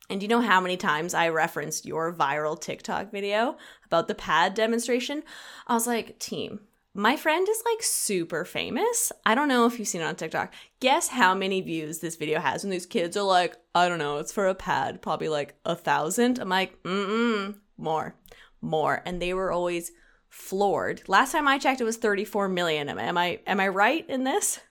And 0.10 0.22
you 0.22 0.28
know 0.28 0.42
how 0.42 0.62
many 0.62 0.78
times 0.78 1.16
I 1.16 1.30
referenced 1.30 1.86
your 1.86 2.14
viral 2.14 2.60
TikTok 2.60 3.12
video 3.12 3.58
about 3.86 4.08
the 4.08 4.16
pad 4.16 4.54
demonstration? 4.54 5.24
I 5.66 5.74
was 5.74 5.88
like, 5.88 6.20
team, 6.20 6.60
my 6.98 7.18
friend 7.18 7.48
is 7.48 7.62
like 7.66 7.84
super 7.84 8.46
famous. 8.46 9.12
I 9.26 9.36
don't 9.36 9.50
know 9.50 9.66
if 9.66 9.78
you've 9.78 9.88
seen 9.88 10.00
it 10.00 10.06
on 10.06 10.16
TikTok. 10.16 10.54
Guess 10.80 11.10
how 11.10 11.36
many 11.36 11.60
views 11.60 12.00
this 12.00 12.16
video 12.16 12.40
has? 12.40 12.64
And 12.64 12.72
these 12.72 12.86
kids 12.86 13.18
are 13.18 13.24
like, 13.24 13.58
I 13.76 13.90
don't 13.90 14.00
know, 14.00 14.18
it's 14.18 14.32
for 14.32 14.48
a 14.48 14.56
pad, 14.56 15.02
probably 15.02 15.28
like 15.28 15.56
a 15.66 15.76
thousand. 15.76 16.40
I'm 16.40 16.48
like, 16.48 16.82
mm 16.84 17.56
more, 17.78 18.16
more. 18.62 19.02
And 19.06 19.22
they 19.22 19.34
were 19.34 19.52
always 19.52 19.92
floored. 20.30 21.02
Last 21.10 21.34
time 21.34 21.50
I 21.50 21.58
checked, 21.58 21.82
it 21.82 21.86
was 21.86 21.98
34 21.98 22.48
million. 22.48 22.88
Am 22.88 23.18
I 23.18 23.42
am 23.46 23.60
I 23.60 23.68
right 23.68 24.10
in 24.10 24.24
this? 24.24 24.62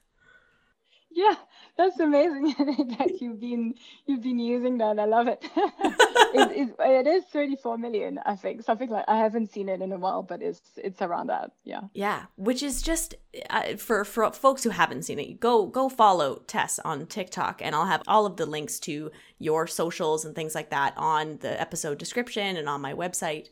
Yeah, 1.10 1.34
that's 1.76 1.98
amazing 1.98 2.54
that 2.98 3.18
you've 3.20 3.40
been 3.40 3.74
you've 4.06 4.22
been 4.22 4.38
using 4.38 4.78
that. 4.78 4.98
I 4.98 5.04
love 5.06 5.26
it. 5.28 5.44
it, 5.56 6.50
it. 6.56 6.74
It 7.04 7.06
is 7.06 7.24
34 7.32 7.78
million, 7.78 8.18
I 8.24 8.36
think. 8.36 8.62
Something 8.62 8.90
like 8.90 9.04
I 9.08 9.18
haven't 9.18 9.52
seen 9.52 9.68
it 9.68 9.82
in 9.82 9.92
a 9.92 9.98
while, 9.98 10.22
but 10.22 10.40
it's 10.40 10.60
it's 10.76 11.02
around 11.02 11.28
that. 11.28 11.50
Yeah. 11.64 11.82
Yeah, 11.92 12.24
which 12.36 12.62
is 12.62 12.82
just 12.82 13.14
uh, 13.50 13.76
for 13.76 14.04
for 14.04 14.30
folks 14.32 14.62
who 14.62 14.70
haven't 14.70 15.02
seen 15.02 15.18
it, 15.18 15.40
go 15.40 15.66
go 15.66 15.88
follow 15.88 16.42
Tess 16.46 16.78
on 16.84 17.06
TikTok, 17.06 17.60
and 17.62 17.74
I'll 17.74 17.86
have 17.86 18.02
all 18.06 18.26
of 18.26 18.36
the 18.36 18.46
links 18.46 18.78
to 18.80 19.10
your 19.38 19.66
socials 19.66 20.24
and 20.24 20.34
things 20.34 20.54
like 20.54 20.70
that 20.70 20.94
on 20.96 21.38
the 21.38 21.60
episode 21.60 21.98
description 21.98 22.56
and 22.56 22.68
on 22.68 22.80
my 22.80 22.94
website. 22.94 23.48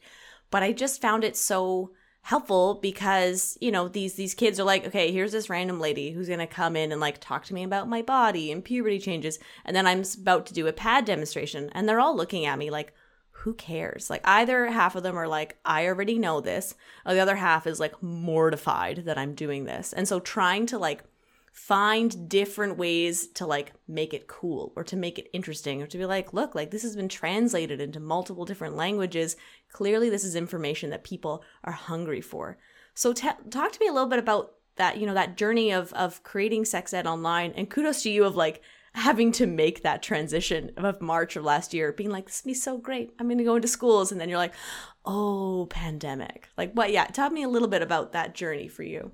But 0.50 0.62
I 0.62 0.72
just 0.72 1.00
found 1.00 1.24
it 1.24 1.36
so 1.36 1.90
helpful 2.22 2.74
because 2.74 3.58
you 3.60 3.72
know 3.72 3.88
these 3.88 4.14
these 4.14 4.32
kids 4.32 4.60
are 4.60 4.64
like 4.64 4.86
okay 4.86 5.10
here's 5.10 5.32
this 5.32 5.50
random 5.50 5.80
lady 5.80 6.12
who's 6.12 6.28
going 6.28 6.38
to 6.38 6.46
come 6.46 6.76
in 6.76 6.92
and 6.92 7.00
like 7.00 7.18
talk 7.20 7.44
to 7.44 7.52
me 7.52 7.64
about 7.64 7.88
my 7.88 8.00
body 8.00 8.52
and 8.52 8.64
puberty 8.64 8.98
changes. 8.98 9.38
And 9.64 9.76
then 9.76 9.86
i'm 9.86 10.04
about 10.20 10.46
to 10.46 10.54
do 10.54 10.66
a 10.66 10.72
pad 10.72 11.04
demonstration 11.04 11.70
and 11.72 11.88
they're 11.88 12.00
all 12.00 12.16
looking 12.16 12.46
at 12.46 12.58
me 12.58 12.70
like 12.70 12.94
who 13.42 13.54
cares? 13.54 14.08
Like 14.08 14.20
either 14.24 14.68
half 14.68 14.94
of 14.94 15.02
them 15.02 15.18
are 15.18 15.26
like 15.26 15.58
i 15.64 15.86
already 15.86 16.16
know 16.16 16.40
this. 16.40 16.76
Or 17.04 17.14
the 17.14 17.20
other 17.20 17.34
half 17.34 17.66
is 17.66 17.80
like 17.80 18.00
mortified 18.00 19.04
that 19.06 19.18
i'm 19.18 19.34
doing 19.34 19.64
this. 19.64 19.92
And 19.92 20.06
so 20.06 20.20
trying 20.20 20.66
to 20.66 20.78
like 20.78 21.02
find 21.52 22.30
different 22.30 22.78
ways 22.78 23.28
to 23.28 23.46
like 23.46 23.74
make 23.86 24.14
it 24.14 24.26
cool 24.26 24.72
or 24.74 24.82
to 24.82 24.96
make 24.96 25.18
it 25.18 25.28
interesting 25.34 25.82
or 25.82 25.86
to 25.86 25.98
be 25.98 26.06
like 26.06 26.32
look 26.32 26.54
like 26.54 26.70
this 26.70 26.82
has 26.82 26.96
been 26.96 27.10
translated 27.10 27.78
into 27.78 28.00
multiple 28.00 28.46
different 28.46 28.74
languages. 28.74 29.36
Clearly 29.70 30.08
this 30.08 30.24
is 30.24 30.34
information 30.34 30.88
that 30.90 31.04
people 31.04 31.44
are 31.62 31.72
hungry 31.72 32.22
for. 32.22 32.56
So 32.94 33.12
t- 33.12 33.28
talk 33.50 33.70
to 33.70 33.80
me 33.80 33.86
a 33.86 33.92
little 33.92 34.08
bit 34.08 34.18
about 34.18 34.54
that 34.76 34.96
you 34.96 35.06
know 35.06 35.12
that 35.12 35.36
journey 35.36 35.70
of 35.70 35.92
of 35.92 36.22
creating 36.22 36.64
sex 36.64 36.94
ed 36.94 37.06
online 37.06 37.52
and 37.54 37.68
kudos 37.68 38.02
to 38.02 38.10
you 38.10 38.24
of 38.24 38.34
like 38.34 38.62
having 38.94 39.30
to 39.32 39.46
make 39.46 39.82
that 39.82 40.02
transition 40.02 40.70
of 40.78 41.00
march 41.02 41.36
of 41.36 41.44
last 41.44 41.74
year 41.74 41.92
being 41.92 42.10
like 42.10 42.26
this 42.26 42.42
would 42.42 42.50
be 42.50 42.54
so 42.54 42.78
great. 42.78 43.12
I'm 43.18 43.26
going 43.26 43.38
to 43.38 43.44
go 43.44 43.56
into 43.56 43.68
schools. 43.68 44.10
And 44.10 44.18
then 44.20 44.30
you're 44.30 44.38
like 44.38 44.54
oh 45.04 45.66
pandemic. 45.68 46.48
Like 46.56 46.72
what 46.72 46.90
yeah 46.92 47.04
tell 47.04 47.28
me 47.28 47.42
a 47.42 47.48
little 47.48 47.68
bit 47.68 47.82
about 47.82 48.12
that 48.12 48.34
journey 48.34 48.68
for 48.68 48.82
you. 48.82 49.12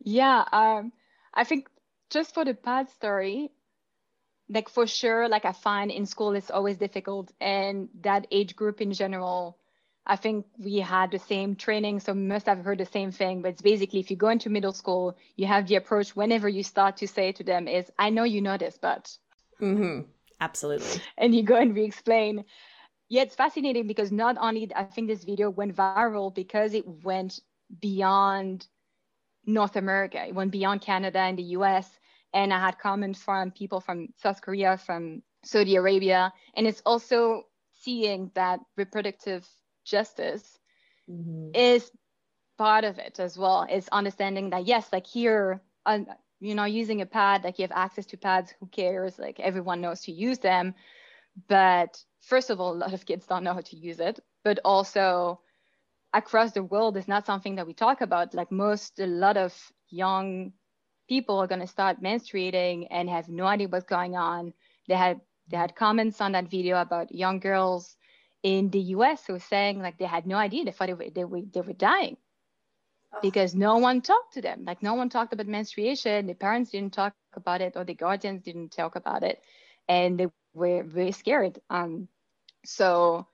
Yeah 0.00 0.44
um 0.52 0.92
I 1.38 1.44
think 1.44 1.70
just 2.10 2.34
for 2.34 2.44
the 2.44 2.54
pad 2.54 2.90
story, 2.90 3.52
like 4.48 4.68
for 4.68 4.86
sure, 4.86 5.28
like 5.28 5.44
I 5.46 5.52
find 5.52 5.90
in 5.90 6.06
school 6.06 6.32
it's 6.32 6.50
always 6.50 6.78
difficult, 6.78 7.32
and 7.40 7.88
that 8.02 8.26
age 8.30 8.56
group 8.56 8.80
in 8.80 8.92
general. 8.92 9.58
I 10.06 10.16
think 10.16 10.46
we 10.58 10.78
had 10.78 11.12
the 11.12 11.18
same 11.18 11.56
training, 11.56 12.00
so 12.00 12.14
must 12.14 12.46
have 12.46 12.58
heard 12.64 12.78
the 12.78 12.86
same 12.86 13.12
thing. 13.12 13.42
But 13.42 13.50
it's 13.50 13.62
basically 13.62 14.00
if 14.00 14.10
you 14.10 14.16
go 14.16 14.28
into 14.30 14.50
middle 14.50 14.72
school, 14.72 15.16
you 15.36 15.46
have 15.46 15.68
the 15.68 15.76
approach 15.76 16.16
whenever 16.16 16.48
you 16.48 16.62
start 16.64 16.96
to 16.98 17.08
say 17.08 17.32
to 17.32 17.44
them 17.44 17.68
is, 17.68 17.92
"I 17.98 18.10
know 18.10 18.24
you 18.24 18.42
know 18.42 18.56
this, 18.58 18.78
but." 18.78 19.18
Mm-hmm. 19.60 20.02
Absolutely. 20.40 21.02
And 21.18 21.34
you 21.34 21.42
go 21.42 21.56
and 21.56 21.74
re-explain. 21.74 22.44
Yeah, 23.08 23.22
it's 23.22 23.36
fascinating 23.36 23.86
because 23.86 24.12
not 24.12 24.36
only 24.40 24.70
I 24.74 24.84
think 24.84 25.08
this 25.08 25.24
video 25.24 25.50
went 25.50 25.74
viral 25.76 26.34
because 26.34 26.74
it 26.74 26.86
went 26.86 27.40
beyond 27.80 28.66
North 29.48 29.76
America. 29.76 30.24
It 30.24 30.34
went 30.34 30.52
beyond 30.52 30.82
Canada 30.82 31.18
and 31.20 31.38
the 31.38 31.54
US. 31.58 31.98
And 32.34 32.52
I 32.52 32.60
had 32.60 32.78
comments 32.78 33.20
from 33.20 33.50
people 33.50 33.80
from 33.80 34.08
South 34.16 34.42
Korea, 34.42 34.76
from 34.76 35.22
Saudi 35.42 35.76
Arabia. 35.76 36.32
And 36.54 36.66
it's 36.66 36.82
also 36.84 37.44
seeing 37.72 38.30
that 38.34 38.60
reproductive 38.76 39.48
justice 39.84 40.58
mm-hmm. 41.10 41.50
is 41.54 41.90
part 42.58 42.84
of 42.84 42.98
it 42.98 43.18
as 43.18 43.38
well. 43.38 43.66
Is 43.70 43.88
understanding 43.90 44.50
that, 44.50 44.66
yes, 44.66 44.88
like 44.92 45.06
here, 45.06 45.62
uh, 45.86 46.00
you 46.40 46.54
know, 46.54 46.64
using 46.64 47.00
a 47.00 47.06
pad, 47.06 47.44
like 47.44 47.58
you 47.58 47.62
have 47.62 47.72
access 47.72 48.04
to 48.06 48.18
pads, 48.18 48.52
who 48.60 48.66
cares? 48.66 49.18
Like 49.18 49.40
everyone 49.40 49.80
knows 49.80 50.02
to 50.02 50.12
use 50.12 50.38
them. 50.38 50.74
But 51.48 52.04
first 52.20 52.50
of 52.50 52.60
all, 52.60 52.74
a 52.74 52.82
lot 52.84 52.92
of 52.92 53.06
kids 53.06 53.26
don't 53.26 53.44
know 53.44 53.54
how 53.54 53.62
to 53.62 53.76
use 53.76 53.98
it. 53.98 54.20
But 54.44 54.58
also, 54.64 55.40
across 56.12 56.52
the 56.52 56.62
world 56.62 56.96
is 56.96 57.08
not 57.08 57.26
something 57.26 57.56
that 57.56 57.66
we 57.66 57.74
talk 57.74 58.00
about. 58.00 58.34
Like 58.34 58.50
most, 58.50 58.98
a 58.98 59.06
lot 59.06 59.36
of 59.36 59.54
young 59.88 60.52
people 61.08 61.38
are 61.38 61.46
going 61.46 61.60
to 61.60 61.66
start 61.66 62.02
menstruating 62.02 62.86
and 62.90 63.08
have 63.08 63.28
no 63.28 63.46
idea 63.46 63.68
what's 63.68 63.84
going 63.84 64.16
on. 64.16 64.52
They 64.86 64.94
had 64.94 65.20
they 65.48 65.56
had 65.56 65.74
comments 65.74 66.20
on 66.20 66.32
that 66.32 66.50
video 66.50 66.80
about 66.80 67.14
young 67.14 67.40
girls 67.40 67.96
in 68.42 68.70
the 68.70 68.80
U.S. 68.96 69.26
who 69.26 69.32
were 69.34 69.40
saying 69.40 69.80
like 69.80 69.98
they 69.98 70.04
had 70.04 70.26
no 70.26 70.36
idea 70.36 70.64
they 70.64 70.70
thought 70.70 70.88
they 70.88 70.94
were 70.94 71.10
they 71.14 71.24
were, 71.24 71.40
they 71.52 71.60
were 71.60 71.72
dying 71.72 72.16
oh. 73.14 73.18
because 73.22 73.54
no 73.54 73.78
one 73.78 74.00
talked 74.00 74.34
to 74.34 74.42
them. 74.42 74.64
Like 74.64 74.82
no 74.82 74.94
one 74.94 75.08
talked 75.08 75.32
about 75.32 75.46
menstruation. 75.46 76.26
The 76.26 76.34
parents 76.34 76.70
didn't 76.70 76.92
talk 76.92 77.14
about 77.34 77.60
it 77.60 77.74
or 77.76 77.84
the 77.84 77.94
guardians 77.94 78.42
didn't 78.42 78.72
talk 78.72 78.96
about 78.96 79.22
it, 79.22 79.40
and 79.88 80.18
they 80.18 80.26
were 80.54 80.82
very 80.82 81.12
scared. 81.12 81.60
Um, 81.70 82.08
so 82.64 83.26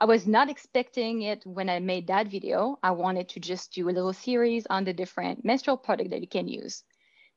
I 0.00 0.04
was 0.04 0.28
not 0.28 0.48
expecting 0.48 1.22
it 1.22 1.44
when 1.44 1.68
I 1.68 1.80
made 1.80 2.06
that 2.06 2.28
video. 2.28 2.78
I 2.82 2.92
wanted 2.92 3.28
to 3.30 3.40
just 3.40 3.72
do 3.72 3.88
a 3.88 3.90
little 3.90 4.12
series 4.12 4.66
on 4.70 4.84
the 4.84 4.92
different 4.92 5.44
menstrual 5.44 5.76
product 5.76 6.10
that 6.10 6.20
you 6.20 6.28
can 6.28 6.46
use. 6.46 6.84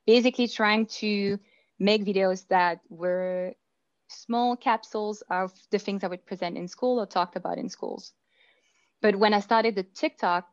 Basically 0.06 0.47
trying 0.47 0.86
to 1.02 1.39
make 1.80 2.06
videos 2.06 2.47
that 2.50 2.80
were 2.89 3.54
small 4.10 4.56
capsules 4.56 5.24
of 5.30 5.52
the 5.71 5.80
things 5.80 6.04
I 6.04 6.08
would 6.08 6.26
present 6.26 6.58
in 6.58 6.67
school 6.67 7.00
or 7.00 7.08
talked 7.08 7.36
about 7.36 7.58
in 7.58 7.69
schools. 7.69 8.13
But 9.02 9.15
when 9.15 9.34
I 9.34 9.39
started 9.39 9.74
the 9.74 9.84
TikTok, 9.84 10.47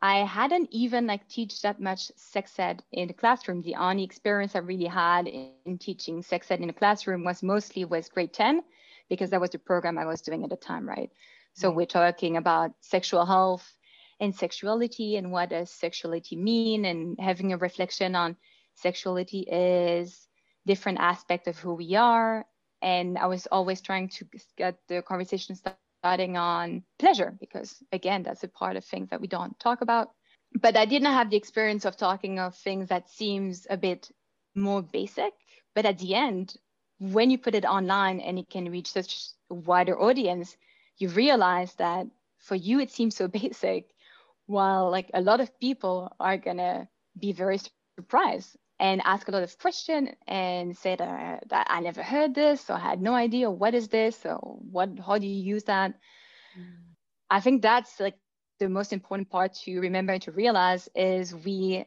I 0.00 0.18
hadn't 0.18 0.68
even 0.70 1.06
like 1.06 1.28
teach 1.28 1.62
that 1.62 1.80
much 1.80 2.12
sex 2.16 2.56
ed 2.58 2.84
in 2.92 3.08
the 3.08 3.14
classroom. 3.14 3.62
The 3.62 3.74
only 3.76 4.04
experience 4.04 4.54
I 4.54 4.60
really 4.60 4.86
had 4.86 5.26
in 5.26 5.78
teaching 5.78 6.22
sex 6.22 6.50
ed 6.52 6.60
in 6.60 6.68
the 6.68 6.72
classroom 6.72 7.24
was 7.24 7.42
mostly 7.42 7.84
with 7.84 8.12
grade 8.12 8.32
10 8.32 8.62
because 9.12 9.28
that 9.30 9.42
was 9.42 9.50
the 9.50 9.58
program 9.58 9.98
I 9.98 10.06
was 10.06 10.22
doing 10.22 10.42
at 10.42 10.48
the 10.48 10.56
time, 10.56 10.88
right? 10.88 11.10
So 11.52 11.70
we're 11.70 11.84
talking 11.84 12.38
about 12.38 12.72
sexual 12.80 13.26
health 13.26 13.70
and 14.20 14.34
sexuality 14.34 15.16
and 15.16 15.30
what 15.30 15.50
does 15.50 15.70
sexuality 15.70 16.34
mean 16.34 16.86
and 16.86 17.18
having 17.20 17.52
a 17.52 17.58
reflection 17.58 18.14
on 18.14 18.36
sexuality 18.74 19.40
is 19.40 20.28
different 20.64 20.98
aspect 20.98 21.46
of 21.46 21.58
who 21.58 21.74
we 21.74 21.94
are. 21.94 22.46
And 22.80 23.18
I 23.18 23.26
was 23.26 23.46
always 23.52 23.82
trying 23.82 24.08
to 24.16 24.26
get 24.56 24.78
the 24.88 25.02
conversation 25.02 25.56
starting 25.56 26.38
on 26.38 26.82
pleasure 26.98 27.36
because 27.38 27.82
again, 27.92 28.22
that's 28.22 28.44
a 28.44 28.48
part 28.48 28.76
of 28.76 28.84
things 28.86 29.10
that 29.10 29.20
we 29.20 29.26
don't 29.26 29.58
talk 29.60 29.82
about. 29.82 30.08
But 30.58 30.74
I 30.74 30.86
didn't 30.86 31.12
have 31.12 31.28
the 31.28 31.36
experience 31.36 31.84
of 31.84 31.98
talking 31.98 32.38
of 32.38 32.56
things 32.56 32.88
that 32.88 33.10
seems 33.10 33.66
a 33.68 33.76
bit 33.76 34.10
more 34.54 34.82
basic. 34.82 35.34
But 35.74 35.84
at 35.84 35.98
the 35.98 36.14
end, 36.14 36.54
when 37.10 37.30
you 37.30 37.38
put 37.38 37.54
it 37.54 37.64
online 37.64 38.20
and 38.20 38.38
it 38.38 38.48
can 38.48 38.70
reach 38.70 38.92
such 38.92 39.28
a 39.50 39.54
wider 39.54 39.98
audience, 39.98 40.56
you 40.98 41.08
realize 41.08 41.74
that 41.74 42.06
for 42.38 42.54
you 42.54 42.80
it 42.80 42.90
seems 42.90 43.16
so 43.16 43.28
basic 43.42 43.88
while 44.46 44.90
like 44.90 45.10
a 45.14 45.20
lot 45.20 45.40
of 45.40 45.58
people 45.60 46.14
are 46.20 46.38
gonna 46.38 46.88
be 47.18 47.32
very 47.32 47.58
surprised 47.58 48.56
and 48.78 49.00
ask 49.04 49.28
a 49.28 49.30
lot 49.32 49.42
of 49.42 49.58
questions 49.58 50.10
and 50.26 50.76
say 50.76 50.96
that, 50.96 51.48
that 51.48 51.66
I 51.70 51.80
never 51.80 52.02
heard 52.02 52.34
this 52.34 52.68
or 52.70 52.74
I 52.74 52.78
had 52.80 53.00
no 53.02 53.14
idea 53.14 53.50
what 53.50 53.74
is 53.74 53.88
this 53.88 54.24
or 54.26 54.36
what 54.70 54.90
how 54.98 55.18
do 55.18 55.26
you 55.26 55.42
use 55.42 55.64
that 55.64 55.94
mm. 56.58 56.94
I 57.30 57.40
think 57.40 57.62
that's 57.62 58.00
like 58.00 58.18
the 58.58 58.68
most 58.68 58.92
important 58.92 59.30
part 59.30 59.54
to 59.64 59.80
remember 59.80 60.12
and 60.12 60.22
to 60.22 60.32
realize 60.32 60.88
is 60.94 61.34
we 61.34 61.86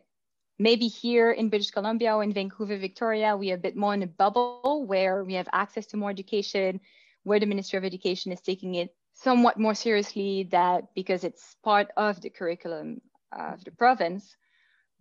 maybe 0.58 0.88
here 0.88 1.32
in 1.32 1.50
British 1.50 1.72
Columbia 1.72 2.16
or 2.16 2.24
in 2.24 2.34
Vancouver, 2.34 2.78
Victoria, 2.78 3.36
we 3.36 3.52
are 3.52 3.56
a 3.56 3.58
bit 3.58 3.76
more 3.76 3.94
in 3.94 4.04
a 4.04 4.08
bubble 4.08 4.86
where 4.88 5.24
we 5.24 5.34
have 5.36 5.48
access 5.52 5.86
to 5.88 5.98
more 5.98 6.10
education, 6.10 6.80
where 7.24 7.40
the 7.40 7.46
Ministry 7.46 7.78
of 7.78 7.84
Education 7.86 8.32
is 8.32 8.42
taking 8.42 8.76
it 8.76 8.96
somewhat 9.14 9.58
more 9.60 9.76
seriously 9.76 10.48
that 10.52 10.94
because 10.94 11.24
it's 11.24 11.56
part 11.64 11.90
of 11.98 12.22
the 12.22 12.30
curriculum 12.30 13.02
of 13.32 13.64
the 13.64 13.72
province. 13.72 14.36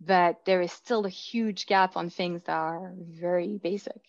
but 0.01 0.43
there 0.45 0.61
is 0.61 0.71
still 0.71 1.05
a 1.05 1.09
huge 1.09 1.65
gap 1.67 1.95
on 1.95 2.09
things 2.09 2.43
that 2.43 2.53
are 2.55 2.93
very 2.97 3.57
basic. 3.57 4.01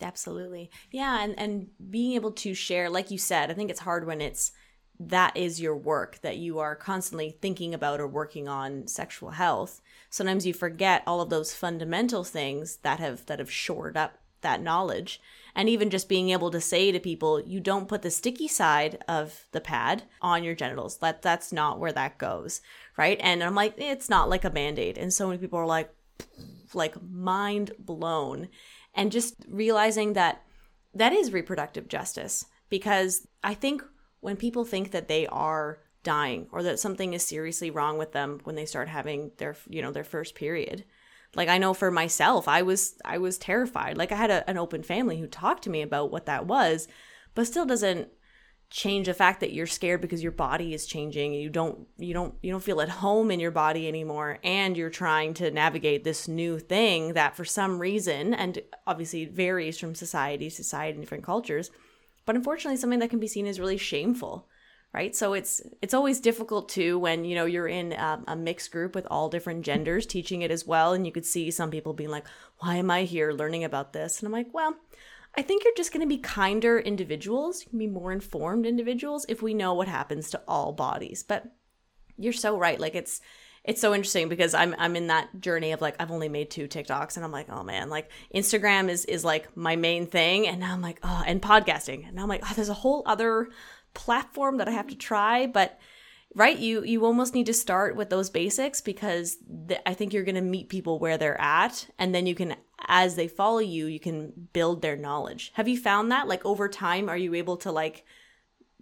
Absolutely. 0.00 0.70
Yeah, 0.90 1.22
and 1.22 1.38
and 1.38 1.68
being 1.90 2.12
able 2.14 2.32
to 2.32 2.54
share 2.54 2.90
like 2.90 3.10
you 3.10 3.18
said, 3.18 3.50
I 3.50 3.54
think 3.54 3.70
it's 3.70 3.80
hard 3.80 4.06
when 4.06 4.20
it's 4.20 4.52
that 5.08 5.36
is 5.36 5.60
your 5.60 5.76
work 5.76 6.18
that 6.22 6.36
you 6.36 6.58
are 6.58 6.76
constantly 6.76 7.36
thinking 7.40 7.74
about 7.74 8.00
or 8.00 8.06
working 8.06 8.48
on 8.48 8.86
sexual 8.86 9.30
health. 9.30 9.80
Sometimes 10.10 10.46
you 10.46 10.54
forget 10.54 11.02
all 11.06 11.20
of 11.20 11.30
those 11.30 11.54
fundamental 11.54 12.24
things 12.24 12.76
that 12.78 13.00
have 13.00 13.26
that 13.26 13.38
have 13.38 13.50
shored 13.50 13.96
up 13.96 14.18
that 14.42 14.60
knowledge. 14.60 15.20
And 15.54 15.68
even 15.68 15.90
just 15.90 16.08
being 16.08 16.30
able 16.30 16.50
to 16.50 16.60
say 16.60 16.90
to 16.92 16.98
people 16.98 17.40
you 17.40 17.60
don't 17.60 17.88
put 17.88 18.02
the 18.02 18.10
sticky 18.10 18.48
side 18.48 19.02
of 19.06 19.44
the 19.52 19.60
pad 19.60 20.04
on 20.20 20.44
your 20.44 20.54
genitals. 20.54 20.98
That 20.98 21.22
that's 21.22 21.52
not 21.52 21.78
where 21.78 21.92
that 21.92 22.18
goes 22.18 22.60
right? 22.96 23.18
And 23.20 23.42
i'm 23.42 23.54
like 23.54 23.74
it's 23.78 24.08
not 24.08 24.28
like 24.28 24.44
a 24.44 24.50
band-aid. 24.50 24.98
And 24.98 25.12
so 25.12 25.26
many 25.28 25.38
people 25.38 25.58
are 25.58 25.66
like 25.66 25.92
like 26.74 27.02
mind 27.02 27.72
blown. 27.78 28.48
And 28.94 29.12
just 29.12 29.36
realizing 29.48 30.12
that 30.12 30.42
that 30.94 31.12
is 31.12 31.32
reproductive 31.32 31.88
justice. 31.88 32.46
Because 32.68 33.26
i 33.42 33.54
think 33.54 33.82
when 34.22 34.36
people 34.36 34.64
think 34.64 34.92
that 34.92 35.08
they 35.08 35.26
are 35.26 35.80
dying 36.04 36.46
or 36.50 36.62
that 36.62 36.80
something 36.80 37.12
is 37.12 37.24
seriously 37.24 37.70
wrong 37.70 37.98
with 37.98 38.12
them 38.12 38.40
when 38.44 38.56
they 38.56 38.64
start 38.64 38.88
having 38.88 39.32
their 39.36 39.54
you 39.68 39.82
know 39.82 39.92
their 39.92 40.04
first 40.04 40.34
period. 40.34 40.84
Like 41.34 41.48
i 41.48 41.58
know 41.58 41.74
for 41.74 41.90
myself 41.90 42.48
i 42.48 42.62
was 42.62 42.94
i 43.04 43.18
was 43.18 43.36
terrified. 43.36 43.98
Like 43.98 44.12
i 44.12 44.16
had 44.16 44.30
a, 44.30 44.48
an 44.48 44.56
open 44.56 44.82
family 44.82 45.18
who 45.18 45.26
talked 45.26 45.64
to 45.64 45.70
me 45.70 45.82
about 45.82 46.10
what 46.10 46.26
that 46.26 46.46
was 46.46 46.88
but 47.34 47.46
still 47.46 47.66
doesn't 47.66 48.08
change 48.70 49.06
the 49.06 49.14
fact 49.14 49.40
that 49.40 49.52
you're 49.52 49.66
scared 49.66 50.00
because 50.00 50.22
your 50.22 50.32
body 50.32 50.72
is 50.72 50.86
changing 50.86 51.34
you 51.34 51.50
don't 51.50 51.86
you 51.98 52.14
don't 52.14 52.34
you 52.42 52.50
don't 52.50 52.62
feel 52.62 52.80
at 52.80 52.88
home 52.88 53.30
in 53.30 53.38
your 53.38 53.50
body 53.50 53.86
anymore 53.86 54.38
and 54.42 54.78
you're 54.78 54.88
trying 54.88 55.34
to 55.34 55.50
navigate 55.50 56.04
this 56.04 56.26
new 56.26 56.58
thing 56.58 57.12
that 57.12 57.36
for 57.36 57.44
some 57.44 57.78
reason 57.78 58.32
and 58.32 58.62
obviously 58.86 59.26
varies 59.26 59.78
from 59.78 59.94
society 59.94 60.48
to 60.48 60.56
society 60.56 60.92
and 60.92 61.02
different 61.02 61.24
cultures 61.24 61.70
but 62.24 62.36
unfortunately 62.36 62.76
something 62.76 62.98
that 62.98 63.10
can 63.10 63.20
be 63.20 63.28
seen 63.28 63.46
as 63.46 63.60
really 63.60 63.76
shameful 63.76 64.48
right? 64.92 65.16
So 65.16 65.32
it's 65.32 65.62
it's 65.80 65.94
always 65.94 66.20
difficult 66.20 66.68
too 66.68 66.98
when 66.98 67.24
you 67.24 67.34
know 67.34 67.46
you're 67.46 67.68
in 67.68 67.92
a, 67.92 68.22
a, 68.28 68.36
mixed 68.36 68.70
group 68.70 68.94
with 68.94 69.06
all 69.10 69.28
different 69.28 69.64
genders 69.64 70.06
teaching 70.06 70.42
it 70.42 70.50
as 70.50 70.66
well 70.66 70.92
and 70.92 71.06
you 71.06 71.12
could 71.12 71.24
see 71.24 71.50
some 71.50 71.70
people 71.70 71.94
being 71.94 72.10
like 72.10 72.26
why 72.58 72.76
am 72.76 72.90
i 72.90 73.04
here 73.04 73.32
learning 73.32 73.64
about 73.64 73.92
this? 73.92 74.18
And 74.18 74.26
i'm 74.26 74.32
like 74.32 74.52
well 74.52 74.76
i 75.36 75.42
think 75.42 75.64
you're 75.64 75.74
just 75.74 75.92
going 75.92 76.02
to 76.02 76.14
be 76.14 76.18
kinder 76.18 76.78
individuals. 76.78 77.62
You 77.62 77.70
can 77.70 77.78
be 77.78 77.86
more 77.86 78.12
informed 78.12 78.66
individuals 78.66 79.26
if 79.28 79.42
we 79.42 79.54
know 79.54 79.74
what 79.74 79.88
happens 79.88 80.30
to 80.30 80.42
all 80.46 80.72
bodies. 80.72 81.22
But 81.22 81.44
you're 82.18 82.32
so 82.32 82.58
right. 82.58 82.78
Like 82.78 82.94
it's 82.94 83.20
it's 83.64 83.80
so 83.80 83.94
interesting 83.94 84.28
because 84.28 84.54
I'm 84.54 84.74
I'm 84.78 84.96
in 84.96 85.06
that 85.06 85.28
journey 85.40 85.72
of 85.72 85.80
like 85.80 85.94
I've 86.00 86.10
only 86.10 86.28
made 86.28 86.50
two 86.50 86.66
TikToks 86.66 87.16
and 87.16 87.24
I'm 87.24 87.30
like, 87.30 87.48
oh 87.48 87.62
man, 87.62 87.90
like 87.90 88.10
Instagram 88.34 88.88
is 88.88 89.04
is 89.04 89.24
like 89.24 89.56
my 89.56 89.76
main 89.76 90.06
thing. 90.06 90.48
And 90.48 90.60
now 90.60 90.72
I'm 90.72 90.82
like, 90.82 90.98
oh, 91.02 91.22
and 91.26 91.40
podcasting. 91.40 92.06
And 92.06 92.16
now 92.16 92.22
I'm 92.22 92.28
like, 92.28 92.42
oh, 92.44 92.52
there's 92.56 92.68
a 92.68 92.74
whole 92.74 93.04
other 93.06 93.50
platform 93.94 94.56
that 94.56 94.68
I 94.68 94.72
have 94.72 94.88
to 94.88 94.96
try, 94.96 95.46
but 95.46 95.78
right 96.34 96.58
you 96.58 96.82
you 96.82 97.04
almost 97.04 97.34
need 97.34 97.46
to 97.46 97.52
start 97.52 97.94
with 97.94 98.08
those 98.08 98.30
basics 98.30 98.80
because 98.80 99.36
th- 99.68 99.82
i 99.84 99.92
think 99.92 100.14
you're 100.14 100.22
going 100.22 100.34
to 100.34 100.40
meet 100.40 100.70
people 100.70 100.98
where 100.98 101.18
they're 101.18 101.40
at. 101.40 101.88
And 101.98 102.14
then 102.14 102.26
you 102.26 102.34
can 102.34 102.56
as 102.88 103.14
they 103.14 103.28
follow 103.28 103.60
you 103.60 103.86
you 103.86 104.00
can 104.00 104.48
build 104.52 104.82
their 104.82 104.96
knowledge. 104.96 105.52
Have 105.54 105.68
you 105.68 105.78
found 105.78 106.10
that 106.10 106.26
like 106.26 106.44
over 106.44 106.68
time 106.68 107.08
are 107.08 107.16
you 107.16 107.34
able 107.34 107.58
to 107.58 107.70
like 107.70 108.04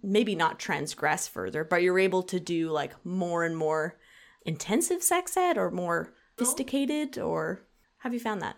maybe 0.01 0.33
not 0.33 0.59
transgress 0.59 1.27
further 1.27 1.63
but 1.63 1.83
you're 1.83 1.99
able 1.99 2.23
to 2.23 2.39
do 2.39 2.71
like 2.71 2.93
more 3.05 3.43
and 3.43 3.55
more 3.55 3.99
intensive 4.45 5.03
sex 5.03 5.37
ed 5.37 5.57
or 5.57 5.71
more 5.71 6.13
sophisticated 6.37 7.17
or 7.19 7.61
have 7.99 8.13
you 8.13 8.19
found 8.19 8.41
that? 8.41 8.57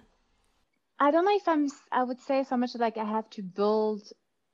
I 1.00 1.12
don't 1.12 1.26
know 1.26 1.36
if 1.36 1.48
i'm 1.48 1.68
i 1.92 2.04
would 2.04 2.22
say 2.22 2.44
so 2.44 2.56
much 2.56 2.76
like 2.76 2.98
i 2.98 3.04
have 3.04 3.30
to 3.32 3.42
build 3.42 4.04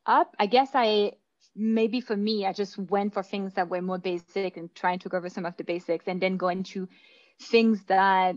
up. 0.06 0.36
I 0.40 0.48
guess 0.48 0.70
i 0.74 1.14
maybe 1.56 2.02
for 2.02 2.16
me, 2.16 2.46
I 2.46 2.54
just 2.54 2.78
went 2.78 3.14
for 3.14 3.24
things 3.24 3.54
that 3.54 3.70
were 3.70 3.82
more 3.82 3.98
basic 3.98 4.58
and 4.58 4.74
trying 4.74 5.00
to 5.00 5.10
cover 5.10 5.30
some 5.30 5.46
of 5.46 5.58
the 5.58 5.64
basics 5.64 6.08
and 6.08 6.22
then 6.22 6.38
go 6.38 6.48
into 6.50 6.88
things 7.42 7.84
that 7.86 8.36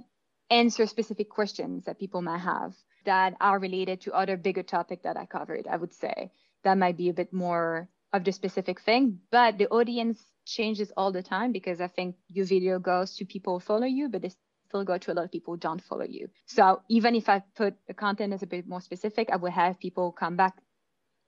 answer 0.50 0.86
specific 0.86 1.30
questions 1.30 1.84
that 1.84 1.98
people 1.98 2.22
might 2.22 2.38
have 2.38 2.74
that 3.04 3.34
are 3.40 3.58
related 3.58 4.00
to 4.02 4.12
other 4.12 4.36
bigger 4.36 4.62
topic 4.62 5.02
that 5.02 5.16
I 5.16 5.26
covered, 5.26 5.66
I 5.66 5.76
would 5.76 5.92
say. 5.92 6.30
That 6.64 6.78
might 6.78 6.96
be 6.96 7.08
a 7.08 7.14
bit 7.14 7.32
more 7.32 7.88
of 8.12 8.24
the 8.24 8.32
specific 8.32 8.80
thing, 8.80 9.20
but 9.30 9.58
the 9.58 9.68
audience 9.68 10.20
changes 10.44 10.92
all 10.96 11.12
the 11.12 11.22
time 11.22 11.52
because 11.52 11.80
I 11.80 11.88
think 11.88 12.16
your 12.28 12.46
video 12.46 12.78
goes 12.78 13.16
to 13.16 13.24
people 13.24 13.54
who 13.54 13.60
follow 13.60 13.86
you, 13.86 14.08
but 14.08 14.22
they 14.22 14.32
still 14.68 14.84
go 14.84 14.98
to 14.98 15.12
a 15.12 15.14
lot 15.14 15.24
of 15.24 15.32
people 15.32 15.54
who 15.54 15.58
don't 15.58 15.82
follow 15.82 16.04
you. 16.04 16.28
So 16.46 16.82
even 16.88 17.14
if 17.14 17.28
I 17.28 17.42
put 17.56 17.74
the 17.86 17.94
content 17.94 18.32
as 18.32 18.42
a 18.42 18.46
bit 18.46 18.66
more 18.66 18.80
specific, 18.80 19.28
I 19.30 19.36
will 19.36 19.50
have 19.50 19.78
people 19.78 20.12
come 20.12 20.36
back 20.36 20.56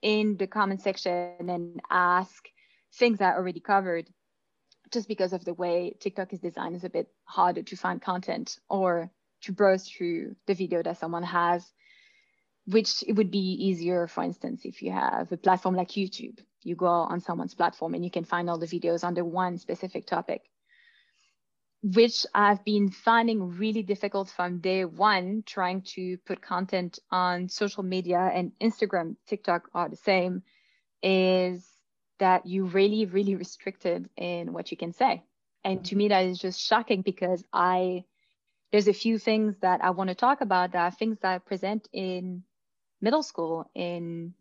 in 0.03 0.37
the 0.37 0.46
comment 0.46 0.83
section 0.83 1.48
and 1.48 1.81
ask 1.90 2.44
things 2.94 3.20
I 3.20 3.33
already 3.33 3.61
covered 3.61 4.09
just 4.92 5.09
because 5.09 5.33
of 5.33 5.44
the 5.44 5.55
way 5.55 5.96
TikTok 5.98 6.33
is 6.33 6.40
designed 6.40 6.77
is 6.77 6.85
a 6.85 6.90
bit 6.90 7.09
harder 7.24 7.62
to 7.62 7.77
find 7.77 8.00
content 8.00 8.59
or 8.68 9.11
to 9.42 9.53
browse 9.53 9.88
through 9.88 10.37
the 10.46 10.55
video 10.55 10.83
that 10.83 10.98
someone 10.98 11.22
has, 11.22 11.72
which 12.66 13.05
it 13.07 13.12
would 13.12 13.31
be 13.31 13.38
easier, 13.38 14.07
for 14.07 14.22
instance, 14.22 14.64
if 14.64 14.83
you 14.83 14.90
have 14.92 15.31
a 15.33 15.37
platform 15.37 15.74
like 15.74 15.88
YouTube. 15.90 16.38
You 16.62 16.74
go 16.77 16.87
on 16.87 17.20
someone's 17.20 17.55
platform 17.55 17.94
and 17.94 18.05
you 18.05 18.11
can 18.11 18.24
find 18.24 18.48
all 18.48 18.59
the 18.59 18.66
videos 18.66 19.05
under 19.05 19.24
one 19.24 19.59
specific 19.59 20.07
topic 20.07 20.42
which 21.85 22.24
I've 22.35 22.64
been 22.64 22.88
finding 22.88 23.59
really 23.59 23.83
difficult 23.83 24.31
from 24.31 24.61
day 24.61 24.87
one, 24.87 25.42
trying 25.44 25.83
to 25.94 26.16
put 26.24 26.40
content 26.40 26.98
on 27.11 27.50
social 27.50 27.83
media 27.83 28.31
and 28.35 28.53
Instagram, 28.59 29.16
TikTok 29.27 29.68
are 29.74 29.90
the 29.90 29.96
same, 29.96 30.42
is 31.03 31.68
that 32.20 32.46
you 32.46 32.64
really, 32.64 33.05
really 33.05 33.37
restricted 33.37 34.09
in 34.16 34.55
what 34.55 34.70
you 34.70 34.79
can 34.79 34.94
say. 34.94 35.24
And 35.62 35.85
to 35.85 35.96
me, 35.96 36.09
that 36.09 36.24
is 36.24 36.38
just 36.38 36.59
shocking 36.59 37.03
because 37.03 37.44
I, 37.53 38.05
there's 38.72 38.88
a 38.88 38.94
few 38.94 39.18
things 39.18 39.59
that 39.59 39.85
I 39.85 39.90
want 39.90 40.09
to 40.09 40.14
talk 40.14 40.40
about 40.40 40.72
that 40.72 40.87
are 40.87 40.90
things 40.90 41.18
that 41.20 41.35
I 41.35 41.38
present 41.38 41.87
in 41.92 42.44
middle 43.05 43.23
school, 43.23 43.71
in 43.75 44.35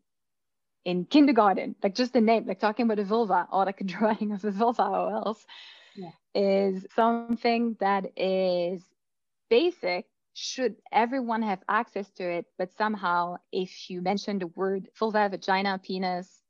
in 0.86 1.06
kindergarten, 1.06 1.76
like 1.84 1.96
just 1.96 2.14
the 2.14 2.22
name, 2.22 2.46
like 2.46 2.60
talking 2.60 2.86
about 2.86 3.00
a 3.00 3.06
vulva 3.06 3.48
or 3.52 3.66
like 3.66 3.82
a 3.82 3.84
drawing 3.96 4.32
of 4.32 4.44
a 4.44 4.52
vulva 4.52 4.84
or 4.84 5.12
else 5.12 5.46
yeah. 5.96 6.12
is 6.34 6.86
something 6.96 7.78
that 7.80 8.06
is 8.18 8.82
basic 9.50 10.06
should 10.34 10.76
everyone 10.92 11.44
have 11.44 11.60
access 11.70 12.10
to 12.10 12.24
it 12.24 12.46
but 12.58 12.74
somehow 12.74 13.36
if 13.52 13.90
you 13.90 14.02
mention 14.02 14.40
the 14.40 14.48
word 14.48 14.90
vulva 14.98 15.30
vagina 15.30 15.80
penis 15.84 16.42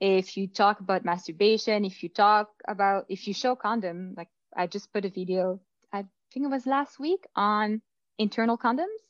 if 0.00 0.36
you 0.36 0.46
talk 0.46 0.80
about 0.80 1.04
masturbation 1.04 1.84
if 1.84 2.02
you 2.02 2.08
talk 2.08 2.48
about 2.66 3.04
if 3.10 3.28
you 3.28 3.34
show 3.34 3.54
condom 3.54 4.14
like 4.16 4.28
i 4.56 4.66
just 4.66 4.92
put 4.92 5.04
a 5.04 5.10
video 5.10 5.60
i 5.92 6.04
think 6.32 6.46
it 6.46 6.50
was 6.50 6.66
last 6.66 6.98
week 6.98 7.26
on 7.36 7.82
internal 8.18 8.56
condoms 8.56 9.04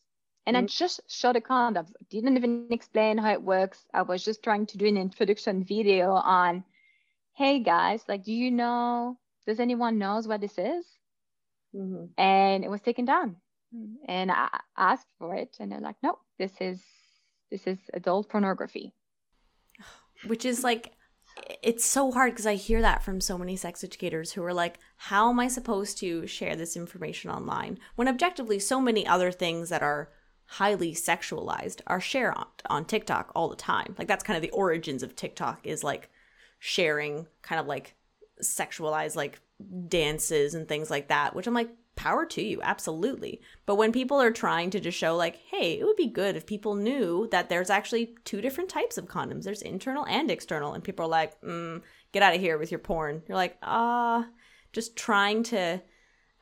and 0.47 0.57
mm-hmm. 0.57 0.65
i 0.65 0.67
just 0.67 1.01
showed 1.09 1.37
a 1.37 1.41
condom 1.41 1.87
didn't 2.11 2.37
even 2.37 2.67
explain 2.71 3.19
how 3.19 3.33
it 3.33 3.43
works 3.43 3.87
i 3.95 4.03
was 4.03 4.25
just 4.25 4.43
trying 4.43 4.67
to 4.67 4.79
do 4.79 4.87
an 4.87 4.97
introduction 4.97 5.65
video 5.65 6.13
on 6.13 6.65
hey 7.35 7.61
guys 7.61 8.03
like 8.09 8.25
do 8.25 8.33
you 8.33 8.51
know 8.51 9.17
does 9.47 9.61
anyone 9.61 9.99
knows 9.99 10.27
what 10.27 10.41
this 10.41 10.59
is? 10.59 10.85
Mm-hmm. 11.75 12.21
And 12.21 12.65
it 12.65 12.71
was 12.71 12.81
taken 12.81 13.05
down. 13.05 13.37
And 14.09 14.31
I 14.33 14.49
asked 14.77 15.09
for 15.19 15.35
it, 15.35 15.57
and 15.61 15.71
they're 15.71 15.81
like, 15.81 15.97
no, 16.03 16.19
this 16.39 16.53
is 16.61 16.81
this 17.51 17.67
is 17.67 17.79
adult 17.93 18.29
pornography. 18.29 18.95
Which 20.27 20.45
is 20.45 20.65
like 20.65 20.93
it's 21.63 21.85
so 21.85 22.11
hard 22.11 22.33
because 22.33 22.47
I 22.47 22.55
hear 22.55 22.81
that 22.81 23.03
from 23.03 23.21
so 23.21 23.37
many 23.37 23.57
sex 23.57 23.85
educators 23.85 24.33
who 24.33 24.43
are 24.45 24.55
like, 24.55 24.79
how 24.97 25.29
am 25.29 25.39
I 25.39 25.49
supposed 25.49 25.99
to 25.99 26.27
share 26.27 26.57
this 26.57 26.77
information 26.77 27.31
online 27.31 27.79
when 27.97 28.09
objectively 28.09 28.59
so 28.59 28.81
many 28.81 29.07
other 29.07 29.31
things 29.31 29.69
that 29.69 29.83
are 29.83 30.09
highly 30.47 30.93
sexualized 30.93 31.81
are 31.87 32.01
shared 32.01 32.35
on, 32.37 32.47
on 32.71 32.85
TikTok 32.85 33.33
all 33.35 33.49
the 33.49 33.57
time. 33.57 33.95
Like 33.99 34.09
that's 34.09 34.25
kind 34.25 34.37
of 34.37 34.43
the 34.43 34.51
origins 34.51 35.03
of 35.03 35.17
TikTok 35.17 35.61
is 35.65 35.85
like 35.85 36.11
sharing 36.59 37.27
kind 37.43 37.61
of 37.61 37.67
like 37.67 37.95
sexualized 38.43 39.17
like 39.17 39.41
dances 39.89 40.55
and 40.55 40.69
things 40.69 40.91
like 40.91 41.09
that, 41.09 41.35
which 41.35 41.47
I'm 41.47 41.55
like, 41.55 41.71
power 41.97 42.27
to 42.27 42.43
you, 42.43 42.61
absolutely. 42.63 43.41
But 43.65 43.77
when 43.77 43.91
people 43.91 44.21
are 44.21 44.31
trying 44.31 44.71
to 44.71 44.81
just 44.81 44.99
show, 44.99 45.17
like, 45.17 45.37
hey, 45.51 45.79
it 45.79 45.85
would 45.85 45.97
be 45.97 46.07
good 46.07 46.37
if 46.37 46.47
people 46.47 46.75
knew 46.75 47.27
that 47.33 47.49
there's 47.49 47.71
actually 47.71 48.15
two 48.25 48.41
different 48.41 48.71
types 48.71 48.99
of 48.99 49.07
condoms 49.07 49.45
there's 49.45 49.63
internal 49.63 50.07
and 50.07 50.31
external, 50.31 50.75
and 50.75 50.85
people 50.85 51.07
are 51.07 51.09
like, 51.09 51.41
mm, 51.41 51.83
get 52.13 52.23
out 52.23 52.35
of 52.35 52.41
here 52.41 52.59
with 52.59 52.71
your 52.71 52.79
porn. 52.79 53.23
You're 53.27 53.37
like, 53.37 53.57
ah, 53.63 54.21
uh, 54.21 54.25
just 54.73 54.95
trying 54.97 55.43
to. 55.45 55.83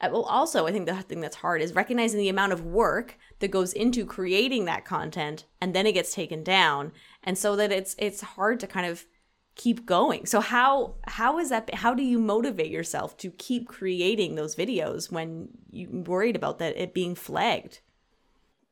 Uh, 0.05 0.11
well, 0.13 0.23
also, 0.25 0.67
I 0.67 0.73
think 0.73 0.87
the 0.87 0.95
thing 0.97 1.21
that's 1.21 1.37
hard 1.37 1.63
is 1.63 1.75
recognizing 1.75 2.21
the 2.21 2.29
amount 2.29 2.53
of 2.53 2.65
work 2.65 3.17
that 3.39 3.51
goes 3.51 3.73
into 3.73 4.05
creating 4.05 4.67
that 4.67 4.85
content, 4.85 5.47
and 5.61 5.75
then 5.75 5.87
it 5.87 5.93
gets 5.93 6.15
taken 6.15 6.45
down, 6.45 6.93
and 7.23 7.39
so 7.39 7.57
that 7.57 7.73
it's 7.73 7.95
it's 7.99 8.21
hard 8.21 8.61
to 8.61 8.67
kind 8.67 8.87
of 8.87 9.07
keep 9.55 9.87
going. 9.87 10.27
So 10.27 10.41
how 10.41 10.97
how 11.07 11.39
is 11.39 11.49
that 11.49 11.73
how 11.75 11.95
do 11.95 12.03
you 12.03 12.19
motivate 12.19 12.71
yourself 12.71 13.17
to 13.19 13.31
keep 13.31 13.67
creating 13.67 14.35
those 14.35 14.55
videos 14.55 15.11
when 15.11 15.49
you're 15.71 15.91
worried 15.91 16.37
about 16.37 16.59
that 16.59 16.77
it 16.77 16.93
being 16.93 17.15
flagged? 17.15 17.81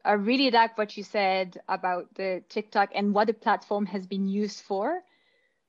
I 0.05 0.13
really 0.13 0.51
like 0.51 0.77
what 0.77 0.97
you 0.97 1.05
said 1.05 1.59
about 1.69 2.15
the 2.15 2.43
TikTok 2.49 2.91
and 2.95 3.15
what 3.15 3.29
the 3.29 3.35
platform 3.35 3.87
has 3.87 4.07
been 4.07 4.29
used 4.29 4.61
for 4.61 5.03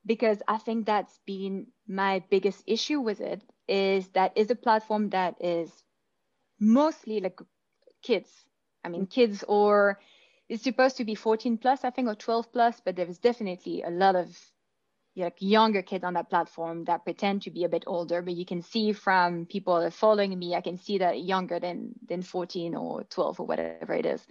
because 0.06 0.42
I 0.48 0.58
think 0.58 0.86
that's 0.86 1.20
been 1.26 1.68
my 1.88 2.24
biggest 2.30 2.64
issue 2.68 3.00
with 3.00 3.22
it 3.22 3.42
is 3.68 4.10
that 4.10 4.34
is 4.36 4.52
a 4.52 4.56
platform 4.56 5.10
that 5.10 5.36
is 5.40 5.72
mostly 6.60 7.20
like 7.20 7.40
kids. 8.02 8.30
I 8.84 8.90
mean 8.90 9.08
kids 9.08 9.44
or 9.48 10.00
it's 10.50 10.64
supposed 10.64 10.98
to 10.98 11.06
be 11.06 11.16
14 11.16 11.58
plus, 11.58 11.84
I 11.86 11.90
think, 11.90 12.08
or 12.08 12.16
12 12.16 12.52
plus, 12.52 12.82
but 12.84 12.96
there 12.96 13.08
is 13.08 13.18
definitely 13.18 13.82
a 13.82 13.90
lot 13.90 14.16
of 14.16 14.38
like 15.16 15.38
younger 15.40 15.82
kids 15.82 16.04
on 16.04 16.14
that 16.14 16.30
platform 16.30 16.86
that 16.86 17.04
pretend 17.04 17.44
to 17.44 17.52
be 17.52 17.64
a 17.64 17.70
bit 17.70 17.84
older 17.86 18.22
but 18.22 18.34
you 18.34 18.46
can 18.46 18.62
see 18.62 18.92
from 18.94 19.46
people 19.46 19.90
following 19.92 20.38
me 20.38 20.56
i 20.56 20.62
can 20.62 20.78
see 20.78 20.98
that 20.98 21.22
younger 21.22 21.60
than 21.60 21.94
than 22.08 22.24
14 22.24 22.76
or 22.76 23.04
12 23.04 23.40
or 23.40 23.46
whatever 23.46 23.94
it 23.94 24.08
is 24.08 24.26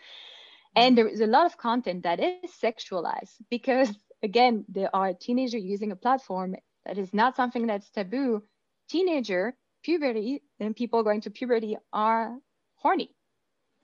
and 0.75 0.99
there 0.99 1.07
is 1.07 1.21
a 1.21 1.27
lot 1.27 1.47
of 1.47 1.57
content 1.57 2.03
that 2.03 2.19
is 2.19 2.51
sexualized 2.51 3.37
because 3.49 3.95
again 4.23 4.65
there 4.69 4.95
are 4.95 5.13
teenagers 5.13 5.63
using 5.63 5.93
a 5.93 5.97
platform 5.97 6.55
that 6.85 6.99
is 6.99 7.13
not 7.13 7.37
something 7.37 7.67
that's 7.67 7.91
taboo 7.91 8.43
teenager 8.89 9.55
puberty 9.83 10.43
and 10.61 10.77
people 10.77 11.03
going 11.03 11.21
to 11.21 11.31
puberty 11.31 11.77
are 11.93 12.37
horny 12.77 13.11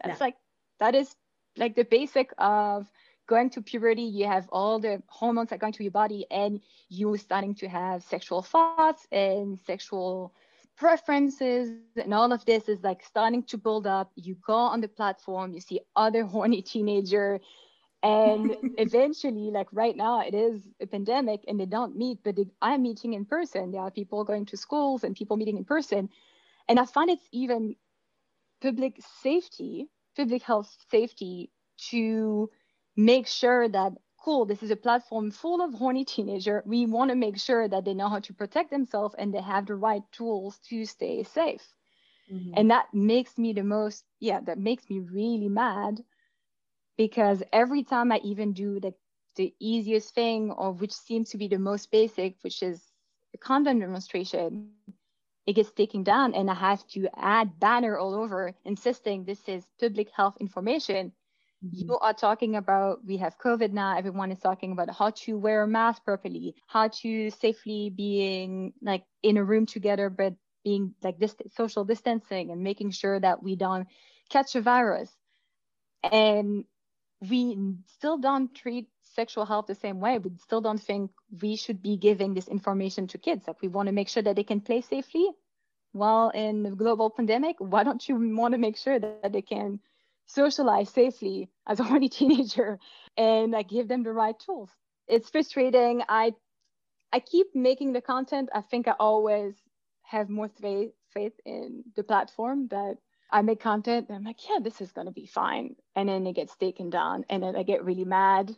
that's 0.03 0.21
yeah. 0.21 0.27
like 0.27 0.37
that 0.81 0.95
is 0.95 1.15
like 1.57 1.75
the 1.75 1.85
basic 1.85 2.33
of 2.39 2.89
going 3.29 3.51
to 3.51 3.63
puberty, 3.63 4.03
you 4.03 4.27
have 4.27 4.49
all 4.51 4.81
the 4.81 5.01
hormones 5.07 5.51
that 5.51 5.61
go 5.61 5.69
into 5.69 5.85
your 5.85 5.93
body, 5.93 6.27
and 6.31 6.61
you 6.89 7.17
starting 7.17 7.55
to 7.55 7.69
have 7.69 8.03
sexual 8.03 8.43
thoughts 8.43 9.07
and 9.13 9.61
sexual 9.61 10.35
preferences, 10.77 11.71
and 11.97 12.15
all 12.15 12.33
of 12.33 12.45
this 12.47 12.69
is 12.69 12.83
like 12.83 13.03
starting 13.05 13.43
to 13.45 13.59
build 13.59 13.87
up. 13.87 14.11
You 14.17 14.37
go 14.45 14.55
on 14.55 14.81
the 14.81 14.89
platform, 14.89 15.53
you 15.53 15.61
see 15.61 15.81
other 15.95 16.25
horny 16.25 16.63
teenager, 16.63 17.39
and 18.03 18.57
eventually, 18.79 19.51
like 19.51 19.69
right 19.73 19.97
now, 19.97 20.21
it 20.21 20.35
is 20.35 20.63
a 20.81 20.87
pandemic, 20.87 21.41
and 21.49 21.59
they 21.59 21.67
don't 21.67 21.97
meet, 21.97 22.19
but 22.25 22.37
they 22.37 22.47
are 22.63 22.79
meeting 22.79 23.15
in 23.15 23.25
person. 23.25 23.73
There 23.73 23.81
are 23.81 23.91
people 23.91 24.25
going 24.25 24.47
to 24.47 24.57
schools 24.57 25.05
and 25.05 25.17
people 25.17 25.37
meeting 25.37 25.57
in 25.57 25.65
person, 25.65 26.09
and 26.69 26.79
I 26.79 26.85
find 26.85 27.11
it's 27.11 27.29
even 27.33 27.77
public 28.61 29.01
safety, 29.23 29.89
public 30.17 30.43
health 30.43 30.77
safety 30.91 31.51
to 31.91 32.51
make 32.97 33.27
sure 33.27 33.69
that 33.69 33.93
cool 34.21 34.45
this 34.45 34.63
is 34.63 34.71
a 34.71 34.77
platform 34.77 35.31
full 35.31 35.63
of 35.63 35.73
horny 35.73 36.05
teenager 36.05 36.63
we 36.67 36.85
want 36.87 37.11
to 37.11 37.17
make 37.17 37.39
sure 37.39 37.69
that 37.69 37.85
they 37.85 37.95
know 37.95 38.09
how 38.09 38.19
to 38.19 38.35
protect 38.35 38.71
themselves 38.71 39.15
and 39.17 39.33
they 39.33 39.41
have 39.41 39.67
the 39.67 39.75
right 39.75 40.03
tools 40.11 40.59
to 40.69 40.85
stay 40.85 41.23
safe 41.23 41.63
mm-hmm. 42.31 42.53
and 42.57 42.71
that 42.71 42.87
makes 42.93 43.39
me 43.39 43.53
the 43.53 43.63
most 43.63 44.05
yeah 44.19 44.41
that 44.41 44.59
makes 44.59 44.91
me 44.91 44.99
really 44.99 45.49
mad 45.49 46.03
because 46.99 47.45
every 47.53 47.85
time 47.85 48.13
i 48.13 48.19
even 48.25 48.53
do 48.55 48.81
the 48.81 48.95
the 49.37 49.55
easiest 49.61 50.15
thing 50.15 50.53
or 50.53 50.73
which 50.73 50.93
seems 50.93 51.31
to 51.31 51.39
be 51.39 51.49
the 51.49 51.59
most 51.59 51.93
basic 51.93 52.37
which 52.43 52.63
is 52.63 52.93
the 53.33 53.39
condom 53.39 53.81
demonstration 53.81 54.85
it 55.47 55.53
gets 55.55 55.73
taken 55.73 56.03
down 56.03 56.35
and 56.35 56.51
i 56.51 56.55
have 56.55 56.87
to 56.87 57.07
add 57.17 57.59
banner 57.61 57.81
all 57.81 58.15
over 58.15 58.55
insisting 58.65 59.25
this 59.25 59.49
is 59.49 59.71
public 59.81 60.11
health 60.11 60.37
information 60.41 61.13
Mm-hmm. 61.65 61.89
You 61.89 61.99
are 62.01 62.15
talking 62.15 62.57
about 62.57 63.05
we 63.07 63.17
have 63.19 63.39
COVID 63.39 63.73
now. 63.73 63.97
Everyone 63.97 64.31
is 64.31 64.41
talking 64.41 64.73
about 64.73 64.91
how 64.99 65.11
to 65.25 65.39
wear 65.39 65.63
a 65.63 65.69
mask 65.69 66.05
properly, 66.05 66.55
how 66.67 66.89
to 67.03 67.31
safely 67.31 67.91
being 67.91 68.73
like 68.83 69.05
in 69.23 69.37
a 69.37 69.45
room 69.45 69.67
together, 69.67 70.09
but 70.11 70.35
being 70.65 70.95
like 71.03 71.19
this 71.19 71.37
social 71.51 71.85
distancing 71.85 72.51
and 72.51 72.63
making 72.63 72.91
sure 72.93 73.19
that 73.21 73.43
we 73.43 73.57
don't 73.57 73.87
catch 74.31 74.55
a 74.57 74.61
virus. 74.63 75.17
And 76.05 76.65
we 77.21 77.57
still 77.87 78.19
don't 78.19 78.55
treat 78.55 78.89
sexual 79.03 79.45
health 79.45 79.67
the 79.67 79.75
same 79.75 80.01
way. 80.01 80.19
We 80.19 80.31
still 80.39 80.61
don't 80.61 80.81
think 80.81 81.11
we 81.43 81.57
should 81.57 81.83
be 81.83 81.97
giving 81.97 82.35
this 82.35 82.49
information 82.49 83.07
to 83.09 83.19
kids. 83.19 83.47
Like 83.47 83.61
we 83.61 83.69
want 83.69 83.89
to 83.89 83.93
make 83.93 84.09
sure 84.09 84.23
that 84.23 84.37
they 84.37 84.45
can 84.45 84.61
play 84.61 84.81
safely 84.81 85.29
while 85.93 86.31
in 86.31 86.63
the 86.63 86.71
global 86.71 87.11
pandemic. 87.11 87.57
Why 87.59 87.83
don't 87.83 88.07
you 88.09 88.17
want 88.37 88.53
to 88.53 88.59
make 88.59 88.77
sure 88.77 88.99
that 89.01 89.33
they 89.33 89.43
can 89.43 89.81
socialize 90.27 90.91
safely 90.91 91.51
as 91.67 91.81
a 91.81 91.85
horny 91.89 92.09
teenager 92.09 92.79
and 93.17 93.55
I 93.57 93.63
give 93.63 93.89
them 93.89 94.03
the 94.03 94.13
right 94.13 94.39
tools. 94.39 94.71
It's 95.09 95.31
frustrating. 95.31 96.03
I 96.09 96.35
I 97.13 97.21
keep 97.21 97.55
making 97.55 97.93
the 97.93 98.03
content. 98.03 98.51
I 98.55 98.61
think 98.61 98.87
I 98.87 98.95
always 99.01 99.55
have 100.03 100.29
more 100.29 100.49
faith 100.49 100.93
faith 101.13 101.33
in 101.45 101.85
the 101.97 102.05
platform 102.05 102.69
that 102.69 102.99
I 103.31 103.43
make 103.43 103.61
content 103.61 104.07
and 104.09 104.17
I'm 104.17 104.25
like, 104.25 104.49
yeah, 104.49 104.59
this 104.63 104.81
is 104.81 104.93
gonna 104.93 105.13
be 105.13 105.27
fine. 105.27 105.77
And 105.95 106.09
then 106.09 106.27
it 106.27 106.37
gets 106.37 106.57
taken 106.57 106.91
down 106.91 107.25
and 107.29 107.43
then 107.43 107.57
I 107.57 107.63
get 107.63 107.85
really 107.85 108.05
mad. 108.05 108.57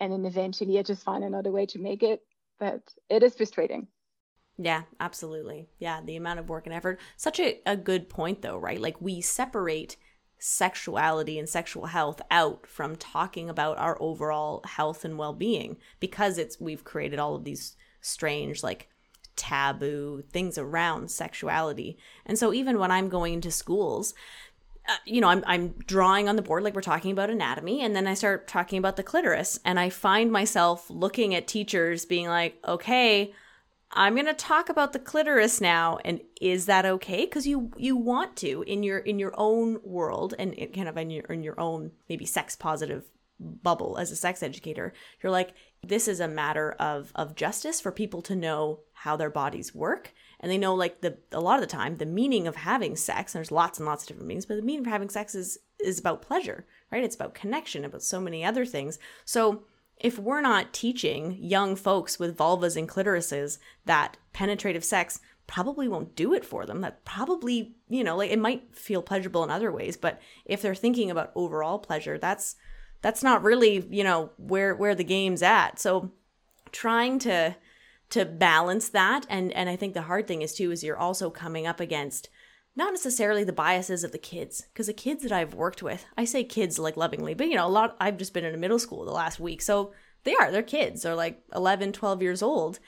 And 0.00 0.12
then 0.12 0.24
eventually 0.24 0.78
I 0.78 0.82
just 0.82 1.04
find 1.04 1.24
another 1.24 1.50
way 1.50 1.66
to 1.66 1.78
make 1.78 2.02
it. 2.02 2.20
But 2.58 2.82
it 3.10 3.22
is 3.22 3.34
frustrating. 3.34 3.88
Yeah, 4.58 4.82
absolutely. 4.98 5.68
Yeah, 5.78 6.00
the 6.02 6.16
amount 6.16 6.38
of 6.38 6.48
work 6.48 6.66
and 6.66 6.74
effort. 6.74 6.98
Such 7.16 7.40
a, 7.40 7.60
a 7.66 7.76
good 7.76 8.08
point 8.08 8.42
though, 8.42 8.56
right? 8.58 8.80
Like 8.80 9.00
we 9.00 9.20
separate 9.20 9.96
sexuality 10.38 11.38
and 11.38 11.48
sexual 11.48 11.86
health 11.86 12.20
out 12.30 12.66
from 12.66 12.96
talking 12.96 13.48
about 13.48 13.78
our 13.78 13.96
overall 14.00 14.62
health 14.66 15.04
and 15.04 15.18
well-being 15.18 15.76
because 15.98 16.36
it's 16.36 16.60
we've 16.60 16.84
created 16.84 17.18
all 17.18 17.34
of 17.34 17.44
these 17.44 17.76
strange 18.00 18.62
like 18.62 18.88
taboo 19.36 20.24
things 20.30 20.58
around 20.58 21.10
sexuality. 21.10 21.98
And 22.24 22.38
so 22.38 22.52
even 22.52 22.78
when 22.78 22.90
I'm 22.90 23.08
going 23.08 23.34
into 23.34 23.50
schools, 23.50 24.14
uh, 24.88 24.96
you 25.04 25.20
know, 25.20 25.28
I'm 25.28 25.42
I'm 25.46 25.74
drawing 25.86 26.28
on 26.28 26.36
the 26.36 26.42
board 26.42 26.62
like 26.62 26.74
we're 26.74 26.80
talking 26.80 27.10
about 27.10 27.30
anatomy, 27.30 27.82
and 27.82 27.96
then 27.96 28.06
I 28.06 28.14
start 28.14 28.46
talking 28.46 28.78
about 28.78 28.96
the 28.96 29.02
clitoris, 29.02 29.58
and 29.64 29.80
I 29.80 29.90
find 29.90 30.30
myself 30.30 30.88
looking 30.88 31.34
at 31.34 31.48
teachers 31.48 32.04
being 32.04 32.28
like, 32.28 32.56
okay, 32.66 33.32
I'm 33.90 34.14
going 34.14 34.26
to 34.26 34.34
talk 34.34 34.68
about 34.68 34.92
the 34.92 34.98
clitoris 34.98 35.60
now 35.60 35.98
and 36.04 36.20
is 36.40 36.66
that 36.66 36.84
okay 36.84 37.24
because 37.24 37.46
you 37.46 37.70
you 37.76 37.96
want 37.96 38.36
to 38.36 38.62
in 38.66 38.82
your 38.82 38.98
in 38.98 39.18
your 39.18 39.32
own 39.36 39.78
world 39.82 40.34
and 40.38 40.54
it 40.58 40.74
kind 40.74 40.88
of 40.88 40.96
in 40.96 41.10
your 41.10 41.24
in 41.24 41.42
your 41.42 41.58
own 41.58 41.92
maybe 42.08 42.26
sex 42.26 42.56
positive 42.56 43.04
bubble 43.38 43.96
as 43.98 44.10
a 44.10 44.16
sex 44.16 44.42
educator 44.42 44.92
you're 45.22 45.32
like 45.32 45.54
this 45.82 46.08
is 46.08 46.20
a 46.20 46.28
matter 46.28 46.72
of 46.72 47.12
of 47.14 47.36
justice 47.36 47.80
for 47.80 47.92
people 47.92 48.22
to 48.22 48.34
know 48.34 48.80
how 49.06 49.16
their 49.16 49.30
bodies 49.30 49.74
work. 49.74 50.12
And 50.40 50.52
they 50.52 50.58
know 50.58 50.74
like 50.74 51.00
the 51.00 51.16
a 51.32 51.40
lot 51.40 51.54
of 51.54 51.60
the 51.62 51.66
time 51.66 51.96
the 51.96 52.04
meaning 52.06 52.46
of 52.46 52.56
having 52.56 52.94
sex 52.94 53.34
and 53.34 53.38
there's 53.38 53.50
lots 53.50 53.78
and 53.78 53.86
lots 53.86 54.02
of 54.02 54.08
different 54.08 54.28
meanings 54.28 54.44
but 54.44 54.56
the 54.56 54.62
meaning 54.62 54.84
of 54.84 54.92
having 54.92 55.08
sex 55.08 55.34
is 55.34 55.58
is 55.82 55.98
about 55.98 56.22
pleasure 56.22 56.66
right? 56.92 57.02
It's 57.02 57.16
about 57.16 57.34
connection 57.34 57.84
about 57.84 58.02
so 58.02 58.20
many 58.20 58.44
other 58.44 58.64
things. 58.64 58.98
So 59.24 59.64
if 59.98 60.18
we're 60.18 60.42
not 60.42 60.72
teaching 60.72 61.36
young 61.40 61.74
folks 61.74 62.18
with 62.18 62.36
vulvas 62.36 62.76
and 62.76 62.88
clitorises 62.88 63.58
that 63.86 64.18
penetrative 64.34 64.84
sex 64.84 65.20
probably 65.46 65.88
won't 65.88 66.14
do 66.14 66.34
it 66.34 66.44
for 66.44 66.66
them 66.66 66.80
that 66.82 67.04
probably 67.04 67.76
you 67.88 68.04
know 68.04 68.16
like 68.16 68.30
it 68.30 68.38
might 68.38 68.74
feel 68.74 69.00
pleasurable 69.00 69.44
in 69.44 69.50
other 69.50 69.70
ways 69.70 69.96
but 69.96 70.20
if 70.44 70.60
they're 70.60 70.74
thinking 70.74 71.10
about 71.10 71.30
overall 71.34 71.78
pleasure 71.78 72.18
that's 72.18 72.56
that's 73.02 73.22
not 73.22 73.42
really 73.42 73.86
you 73.90 74.02
know 74.02 74.30
where 74.36 74.74
where 74.74 74.94
the 74.94 75.04
game's 75.04 75.42
at. 75.42 75.78
So 75.78 76.10
trying 76.72 77.18
to 77.20 77.56
to 78.10 78.24
balance 78.24 78.88
that. 78.90 79.26
And 79.28 79.52
and 79.52 79.68
i 79.68 79.76
think 79.76 79.94
the 79.94 80.02
hard 80.02 80.26
thing 80.26 80.42
is 80.42 80.54
too 80.54 80.70
is 80.70 80.84
you're 80.84 80.96
also 80.96 81.30
coming 81.30 81.66
up 81.66 81.80
against 81.80 82.28
not 82.74 82.92
necessarily 82.92 83.42
the 83.42 83.52
biases 83.52 84.04
of 84.04 84.12
the 84.12 84.18
kids 84.18 84.66
because 84.72 84.86
the 84.86 84.92
kids 84.92 85.22
that 85.22 85.32
i've 85.32 85.54
worked 85.54 85.82
with 85.82 86.04
i 86.18 86.26
say 86.26 86.44
kids 86.44 86.78
like 86.78 86.96
lovingly 86.96 87.32
but 87.32 87.48
you 87.48 87.54
know 87.54 87.66
a 87.66 87.68
lot 87.68 87.96
i've 88.00 88.18
just 88.18 88.34
been 88.34 88.44
in 88.44 88.54
a 88.54 88.58
middle 88.58 88.78
school 88.78 89.06
the 89.06 89.10
last 89.10 89.40
week 89.40 89.62
so 89.62 89.94
they 90.24 90.34
are 90.34 90.52
they're 90.52 90.62
kids 90.62 91.02
they're 91.02 91.14
like 91.14 91.42
11 91.54 91.92
12 91.92 92.20
years 92.22 92.42
old 92.42 92.78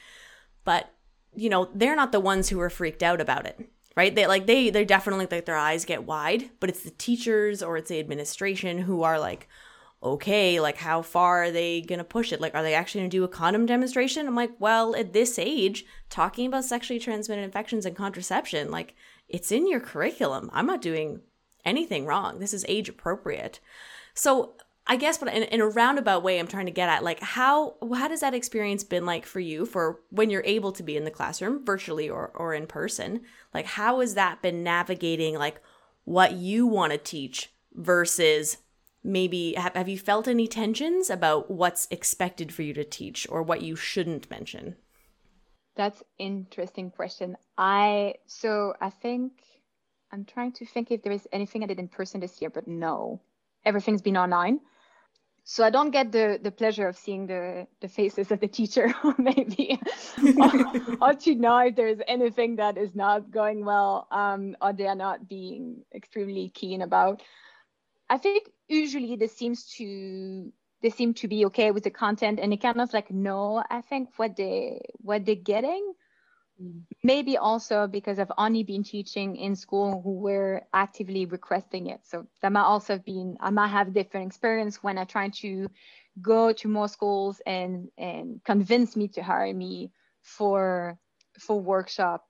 but 0.64 0.92
you 1.34 1.48
know 1.48 1.70
they're 1.74 1.96
not 1.96 2.12
the 2.12 2.20
ones 2.20 2.50
who 2.50 2.60
are 2.60 2.68
freaked 2.68 3.02
out 3.02 3.20
about 3.20 3.46
it 3.46 3.70
right? 3.98 4.14
They 4.14 4.28
like 4.28 4.46
they 4.46 4.70
they're 4.70 4.84
definitely 4.84 5.26
like 5.28 5.44
their 5.44 5.56
eyes 5.56 5.84
get 5.84 6.04
wide 6.04 6.50
but 6.60 6.70
it's 6.70 6.84
the 6.84 6.90
teachers 6.90 7.64
or 7.64 7.76
it's 7.76 7.88
the 7.88 7.98
administration 7.98 8.78
who 8.78 9.02
are 9.02 9.18
like 9.18 9.48
okay 10.00 10.60
like 10.60 10.76
how 10.76 11.02
far 11.02 11.44
are 11.44 11.50
they 11.50 11.80
gonna 11.80 12.04
push 12.04 12.32
it 12.32 12.40
like 12.40 12.54
are 12.54 12.62
they 12.62 12.74
actually 12.74 13.00
gonna 13.00 13.08
do 13.08 13.24
a 13.24 13.28
condom 13.28 13.66
demonstration 13.66 14.28
i'm 14.28 14.36
like 14.36 14.52
well 14.60 14.94
at 14.94 15.12
this 15.12 15.40
age 15.40 15.84
talking 16.08 16.46
about 16.46 16.64
sexually 16.64 17.00
transmitted 17.00 17.42
infections 17.42 17.84
and 17.84 17.96
contraception 17.96 18.70
like 18.70 18.94
it's 19.28 19.52
in 19.52 19.68
your 19.68 19.80
curriculum. 19.80 20.50
I'm 20.52 20.66
not 20.66 20.82
doing 20.82 21.20
anything 21.64 22.06
wrong. 22.06 22.38
This 22.38 22.54
is 22.54 22.64
age 22.68 22.88
appropriate. 22.88 23.60
So 24.14 24.54
I 24.86 24.96
guess, 24.96 25.18
but 25.18 25.32
in, 25.32 25.42
in, 25.44 25.60
a 25.60 25.68
roundabout 25.68 26.22
way, 26.22 26.38
I'm 26.38 26.46
trying 26.46 26.64
to 26.64 26.72
get 26.72 26.88
at 26.88 27.04
like 27.04 27.20
how 27.20 27.76
how 27.94 28.08
does 28.08 28.20
that 28.20 28.32
experience 28.32 28.84
been 28.84 29.04
like 29.04 29.26
for 29.26 29.40
you 29.40 29.66
for 29.66 30.00
when 30.10 30.30
you're 30.30 30.42
able 30.46 30.72
to 30.72 30.82
be 30.82 30.96
in 30.96 31.04
the 31.04 31.10
classroom 31.10 31.64
virtually 31.64 32.08
or 32.08 32.30
or 32.34 32.54
in 32.54 32.66
person? 32.66 33.20
Like 33.52 33.66
how 33.66 34.00
has 34.00 34.14
that 34.14 34.40
been 34.40 34.62
navigating 34.62 35.36
like 35.36 35.60
what 36.04 36.32
you 36.32 36.66
want 36.66 36.92
to 36.92 36.98
teach 36.98 37.52
versus 37.74 38.56
maybe 39.02 39.54
have, 39.54 39.74
have 39.74 39.88
you 39.88 39.98
felt 39.98 40.28
any 40.28 40.46
tensions 40.46 41.10
about 41.10 41.50
what's 41.50 41.86
expected 41.90 42.52
for 42.52 42.62
you 42.62 42.74
to 42.74 42.84
teach 42.84 43.26
or 43.30 43.42
what 43.42 43.62
you 43.62 43.76
shouldn't 43.76 44.30
mention? 44.30 44.76
That's 45.76 46.02
interesting 46.18 46.90
question. 46.90 47.36
I 47.56 48.14
so 48.26 48.74
I 48.80 48.90
think 48.90 49.32
I'm 50.10 50.24
trying 50.24 50.52
to 50.52 50.66
think 50.66 50.90
if 50.90 51.02
there 51.02 51.12
is 51.12 51.28
anything 51.32 51.62
I 51.62 51.66
did 51.66 51.78
in 51.78 51.88
person 51.88 52.20
this 52.20 52.40
year, 52.40 52.50
but 52.50 52.66
no, 52.66 53.20
everything's 53.64 54.02
been 54.02 54.16
online. 54.16 54.60
So 55.44 55.64
I 55.64 55.70
don't 55.70 55.90
get 55.90 56.12
the 56.12 56.38
the 56.42 56.50
pleasure 56.50 56.88
of 56.88 56.96
seeing 56.96 57.26
the 57.26 57.66
the 57.80 57.88
faces 57.88 58.30
of 58.30 58.40
the 58.40 58.48
teacher, 58.48 58.92
maybe, 59.18 59.80
or, 60.36 60.98
or, 61.10 61.14
to 61.14 61.34
know 61.34 61.58
if 61.58 61.74
there's 61.74 62.00
anything 62.06 62.56
that 62.56 62.76
is 62.76 62.94
not 62.94 63.30
going 63.30 63.64
well, 63.64 64.08
um, 64.10 64.56
or 64.60 64.74
they 64.74 64.86
are 64.86 64.94
not 64.94 65.26
being 65.26 65.84
extremely 65.94 66.50
keen 66.50 66.82
about. 66.82 67.22
I 68.10 68.18
think 68.18 68.50
usually 68.68 69.16
this 69.16 69.36
seems 69.36 69.66
to 69.76 70.52
they 70.80 70.90
seem 70.90 71.12
to 71.14 71.26
be 71.26 71.46
okay 71.46 71.72
with 71.72 71.82
the 71.82 71.90
content 71.90 72.38
and 72.40 72.52
they 72.52 72.56
kind 72.56 72.80
of 72.80 72.92
like 72.92 73.10
know 73.10 73.62
I 73.70 73.80
think 73.80 74.10
what 74.16 74.36
they 74.36 74.80
what 75.00 75.24
they're 75.24 75.34
getting 75.34 75.94
maybe 77.02 77.36
also 77.36 77.86
because 77.86 78.18
I've 78.18 78.32
only 78.36 78.64
been 78.64 78.82
teaching 78.82 79.36
in 79.36 79.54
school 79.54 80.02
who 80.02 80.14
were 80.18 80.62
actively 80.72 81.26
requesting 81.26 81.86
it. 81.88 82.00
So 82.04 82.26
that 82.42 82.52
might 82.52 82.62
also 82.62 82.94
have 82.94 83.04
been, 83.04 83.36
I 83.40 83.50
might 83.50 83.68
have 83.68 83.94
different 83.94 84.26
experience 84.26 84.82
when 84.82 84.98
I 84.98 85.04
try 85.04 85.28
to 85.40 85.68
go 86.20 86.52
to 86.52 86.68
more 86.68 86.88
schools 86.88 87.40
and 87.46 87.88
and 87.96 88.42
convince 88.44 88.96
me 88.96 89.06
to 89.08 89.22
hire 89.22 89.54
me 89.54 89.92
for 90.20 90.98
for 91.38 91.60
workshop 91.60 92.26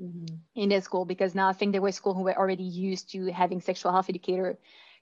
mm-hmm. 0.00 0.36
in 0.54 0.68
their 0.68 0.80
school 0.80 1.04
because 1.04 1.34
now 1.34 1.48
I 1.48 1.52
think 1.52 1.72
there 1.72 1.82
were 1.82 1.90
schools 1.90 2.16
who 2.16 2.22
were 2.22 2.38
already 2.38 2.62
used 2.62 3.10
to 3.12 3.32
having 3.32 3.60
sexual 3.60 3.90
health 3.90 4.08
educator 4.08 4.56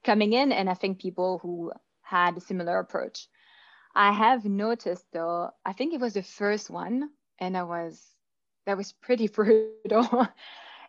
coming 0.05 0.33
in 0.33 0.53
and 0.53 0.69
I 0.69 0.75
think 0.75 1.01
people 1.01 1.39
who 1.39 1.73
had 2.03 2.37
a 2.37 2.41
similar 2.41 2.79
approach. 2.79 3.29
I 3.95 4.13
have 4.13 4.45
noticed 4.45 5.07
though, 5.13 5.51
I 5.65 5.73
think 5.73 5.95
it 5.95 6.01
was 6.01 6.15
the 6.15 6.23
first 6.23 6.71
one 6.71 7.11
and 7.39 7.57
I 7.57 7.63
was 7.65 8.15
that 8.67 8.77
was 8.77 8.93
pretty 8.93 9.29
brutal. 9.37 10.29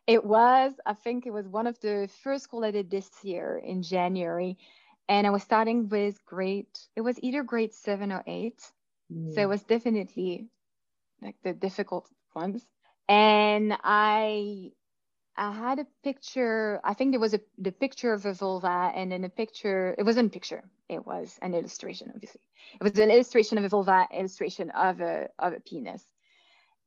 it 0.08 0.24
was, 0.24 0.74
I 0.86 0.94
think 0.94 1.26
it 1.26 1.32
was 1.32 1.48
one 1.48 1.68
of 1.68 1.80
the 1.80 2.10
first 2.24 2.44
school 2.44 2.64
I 2.64 2.72
did 2.72 2.90
this 2.90 3.10
year 3.24 3.62
in 3.64 3.82
January. 3.82 4.58
And 5.08 5.28
I 5.28 5.30
was 5.32 5.44
starting 5.44 5.90
with 5.90 6.24
grade, 6.26 6.68
it 6.96 7.02
was 7.02 7.20
either 7.22 7.44
grade 7.44 7.74
seven 7.74 8.12
or 8.12 8.24
eight. 8.28 8.62
Mm. 9.12 9.34
So 9.34 9.42
it 9.42 9.50
was 9.50 9.64
definitely 9.64 10.48
like 11.22 11.36
the 11.44 11.54
difficult 11.54 12.08
ones. 12.36 12.66
And 13.10 13.78
I 13.84 14.72
I 15.42 15.52
had 15.52 15.80
a 15.80 15.88
picture, 16.04 16.80
I 16.84 16.94
think 16.94 17.14
there 17.14 17.20
was 17.20 17.34
a 17.34 17.42
the 17.58 17.72
picture 17.72 18.14
of 18.14 18.28
a 18.28 18.34
vulva 18.34 18.92
and 18.94 19.12
then 19.12 19.24
a 19.24 19.30
picture, 19.30 19.96
it 19.98 20.04
wasn't 20.04 20.28
a 20.28 20.30
picture, 20.30 20.64
it 20.88 21.04
was 21.04 21.40
an 21.42 21.56
illustration, 21.56 22.12
obviously. 22.14 22.42
It 22.80 22.84
was 22.84 23.00
an 23.00 23.10
illustration 23.10 23.58
of 23.58 23.64
a 23.64 23.70
vulva, 23.70 24.08
illustration 24.14 24.70
of 24.70 25.02
a 25.02 25.30
of 25.40 25.54
a 25.54 25.60
penis. 25.60 26.06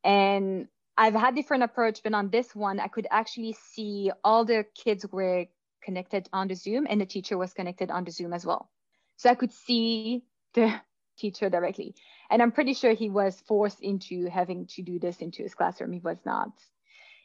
And 0.04 0.68
I've 0.96 1.14
had 1.14 1.34
different 1.34 1.64
approach, 1.64 2.04
but 2.04 2.14
on 2.14 2.30
this 2.30 2.54
one, 2.54 2.78
I 2.78 2.86
could 2.86 3.08
actually 3.10 3.56
see 3.72 4.12
all 4.22 4.44
the 4.44 4.64
kids 4.76 5.04
were 5.10 5.46
connected 5.82 6.28
on 6.32 6.46
the 6.46 6.54
Zoom 6.54 6.86
and 6.88 7.00
the 7.00 7.06
teacher 7.06 7.36
was 7.36 7.52
connected 7.54 7.90
on 7.90 8.04
the 8.04 8.12
Zoom 8.12 8.32
as 8.32 8.46
well. 8.46 8.70
So 9.16 9.30
I 9.30 9.34
could 9.34 9.52
see 9.52 10.22
the 10.52 10.80
teacher 11.18 11.50
directly. 11.50 11.96
And 12.30 12.40
I'm 12.40 12.52
pretty 12.52 12.74
sure 12.74 12.92
he 12.94 13.10
was 13.10 13.42
forced 13.48 13.80
into 13.80 14.30
having 14.30 14.66
to 14.76 14.82
do 14.82 15.00
this 15.00 15.18
into 15.18 15.42
his 15.42 15.56
classroom. 15.56 15.92
He 15.92 15.98
was 15.98 16.18
not 16.24 16.52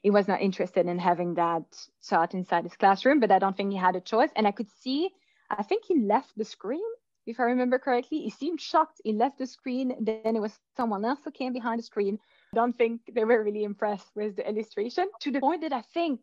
he 0.01 0.09
was 0.09 0.27
not 0.27 0.41
interested 0.41 0.85
in 0.87 0.99
having 0.99 1.35
that 1.35 1.63
taught 2.07 2.33
inside 2.33 2.63
his 2.63 2.75
classroom, 2.75 3.19
but 3.19 3.31
I 3.31 3.39
don't 3.39 3.55
think 3.55 3.71
he 3.71 3.77
had 3.77 3.95
a 3.95 4.01
choice. 4.01 4.29
And 4.35 4.47
I 4.47 4.51
could 4.51 4.69
see, 4.69 5.09
I 5.49 5.63
think 5.63 5.85
he 5.85 5.99
left 5.99 6.37
the 6.37 6.45
screen, 6.45 6.89
if 7.25 7.39
I 7.39 7.43
remember 7.43 7.79
correctly. 7.79 8.21
He 8.21 8.29
seemed 8.29 8.61
shocked. 8.61 9.01
He 9.03 9.13
left 9.13 9.37
the 9.37 9.47
screen. 9.47 9.95
Then 9.99 10.35
it 10.35 10.41
was 10.41 10.57
someone 10.75 11.05
else 11.05 11.19
who 11.23 11.31
came 11.31 11.53
behind 11.53 11.79
the 11.79 11.83
screen 11.83 12.19
I 12.53 12.55
don't 12.55 12.75
think 12.75 13.01
they 13.13 13.25
were 13.25 13.43
really 13.43 13.63
impressed 13.63 14.09
with 14.15 14.35
the 14.37 14.49
illustration 14.49 15.07
to 15.21 15.31
the 15.31 15.39
point 15.39 15.61
that 15.61 15.73
I 15.73 15.81
think 15.81 16.21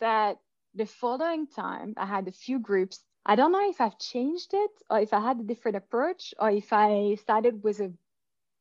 that 0.00 0.38
the 0.74 0.86
following 0.86 1.46
time 1.46 1.94
I 1.96 2.06
had 2.06 2.26
a 2.26 2.32
few 2.32 2.58
groups. 2.58 3.04
I 3.24 3.36
don't 3.36 3.52
know 3.52 3.68
if 3.70 3.80
I've 3.80 3.98
changed 3.98 4.54
it 4.54 4.70
or 4.90 4.98
if 5.00 5.12
I 5.12 5.20
had 5.20 5.38
a 5.38 5.44
different 5.44 5.76
approach 5.76 6.34
or 6.38 6.50
if 6.50 6.72
I 6.72 7.14
started 7.20 7.62
with 7.62 7.80
a 7.80 7.92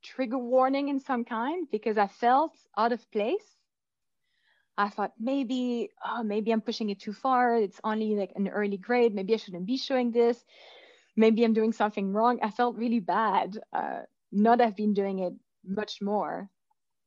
trigger 0.04 0.38
warning 0.38 0.90
in 0.90 1.00
some 1.00 1.26
kind 1.26 1.68
because 1.72 1.98
I 1.98 2.08
felt 2.08 2.54
out 2.78 2.92
of 2.92 3.10
place. 3.12 3.58
I 4.78 4.90
thought 4.90 5.14
maybe, 5.20 5.90
oh, 6.06 6.24
maybe 6.24 6.52
I'm 6.52 6.62
pushing 6.62 6.90
it 6.90 7.00
too 7.00 7.14
far. 7.14 7.56
It's 7.58 7.80
only 7.84 8.16
like 8.16 8.34
an 8.36 8.48
early 8.48 8.78
grade. 8.78 9.16
Maybe 9.16 9.34
I 9.34 9.38
shouldn't 9.38 9.66
be 9.66 9.78
showing 9.78 10.12
this. 10.12 10.44
Maybe 11.16 11.44
I'm 11.44 11.54
doing 11.54 11.74
something 11.74 12.14
wrong. 12.14 12.40
I 12.44 12.52
felt 12.52 12.78
really 12.78 13.00
bad. 13.00 13.60
Uh, 13.74 14.02
not 14.32 14.60
have 14.60 14.76
been 14.76 14.94
doing 14.94 15.20
it 15.20 15.34
much 15.66 16.02
more 16.02 16.50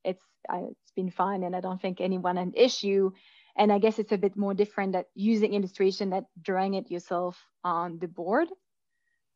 it's 0.04 0.24
uh, 0.52 0.62
it's 0.70 0.92
been 0.96 1.10
fine 1.10 1.42
and 1.42 1.54
i 1.54 1.60
don't 1.60 1.80
think 1.80 2.00
anyone 2.00 2.38
an 2.38 2.52
issue 2.56 3.10
and 3.56 3.72
i 3.72 3.78
guess 3.78 3.98
it's 3.98 4.12
a 4.12 4.18
bit 4.18 4.36
more 4.36 4.54
different 4.54 4.92
that 4.92 5.06
using 5.14 5.54
illustration 5.54 6.10
that 6.10 6.24
drawing 6.40 6.74
it 6.74 6.90
yourself 6.90 7.38
on 7.64 7.98
the 7.98 8.08
board 8.08 8.48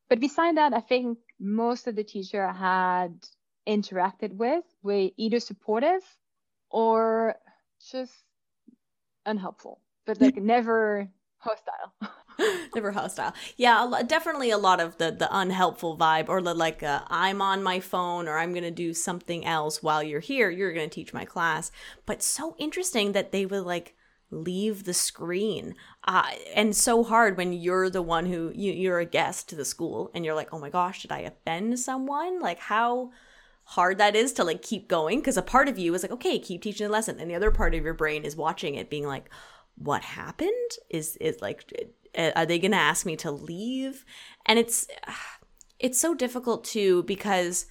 but 0.09 0.21
beside 0.21 0.57
that 0.57 0.73
i 0.73 0.81
think 0.81 1.19
most 1.41 1.87
of 1.87 1.97
the 1.97 2.05
teacher 2.05 2.51
had 2.51 3.15
interacted 3.69 4.33
with 4.33 4.65
were 4.83 5.09
either 5.17 5.41
supportive 5.41 6.03
or 6.71 7.35
just 7.91 8.25
unhelpful 9.27 9.81
but 10.07 10.21
like 10.21 10.37
never 10.37 11.09
hostile. 11.39 11.95
Never 12.75 12.91
hostile. 12.91 13.33
Yeah 13.57 14.03
definitely 14.07 14.51
a 14.51 14.59
lot 14.59 14.81
of 14.81 14.99
the 14.99 15.13
the 15.13 15.29
unhelpful 15.31 15.97
vibe 15.97 16.29
or 16.29 16.43
the 16.43 16.55
like 16.55 16.83
uh, 16.83 17.03
i'm 17.09 17.41
on 17.41 17.63
my 17.63 17.79
phone 17.79 18.27
or 18.27 18.39
i'm 18.39 18.53
gonna 18.53 18.71
do 18.71 18.93
something 18.93 19.45
else 19.47 19.83
while 19.83 20.03
you're 20.03 20.21
here 20.21 20.51
you're 20.51 20.73
gonna 20.73 20.89
teach 20.89 21.13
my 21.15 21.25
class. 21.25 21.71
But 22.07 22.23
so 22.23 22.57
interesting 22.59 23.13
that 23.13 23.31
they 23.31 23.47
would 23.47 23.65
like 23.65 23.95
leave 24.31 24.83
the 24.83 24.95
screen. 24.95 25.77
Uh, 26.03 26.29
and 26.57 26.75
so 26.75 27.05
hard 27.05 27.37
when 27.37 27.53
you're 27.53 27.89
the 27.89 28.03
one 28.03 28.27
who 28.27 28.51
you, 28.55 28.73
you're 28.73 28.99
a 28.99 29.05
guest 29.05 29.49
to 29.51 29.55
the 29.55 29.65
school 29.65 30.11
and 30.13 30.25
you're 30.25 30.35
like 30.35 30.53
oh 30.53 30.59
my 30.59 30.71
gosh 30.71 31.03
did 31.03 31.13
i 31.13 31.21
offend 31.21 31.79
someone? 31.79 32.41
Like 32.41 32.59
how 32.59 33.11
hard 33.65 33.99
that 33.99 34.15
is 34.15 34.33
to 34.33 34.45
like 34.45 34.63
keep 34.63 34.89
going 34.89 35.19
because 35.19 35.37
a 35.37 35.43
part 35.43 35.69
of 35.69 35.79
you 35.79 35.95
is 35.95 36.03
like 36.03 36.13
okay 36.13 36.39
keep 36.39 36.63
teaching 36.63 36.87
the 36.87 36.93
lesson 36.93 37.19
and 37.19 37.31
the 37.31 37.35
other 37.35 37.51
part 37.51 37.75
of 37.75 37.83
your 37.83 37.95
brain 37.95 38.25
is 38.25 38.37
watching 38.37 38.75
it 38.75 38.91
being 38.91 39.07
like 39.07 39.31
what 39.77 40.03
happened 40.03 40.71
is 40.91 41.17
is 41.17 41.41
like 41.41 41.65
are 42.17 42.47
they 42.47 42.59
going 42.59 42.71
to 42.71 42.77
ask 42.77 43.07
me 43.07 43.17
to 43.17 43.31
leave 43.31 44.05
and 44.47 44.59
it's 44.59 44.87
it's 45.79 46.01
so 46.01 46.15
difficult 46.15 46.65
too 46.65 47.03
because 47.05 47.67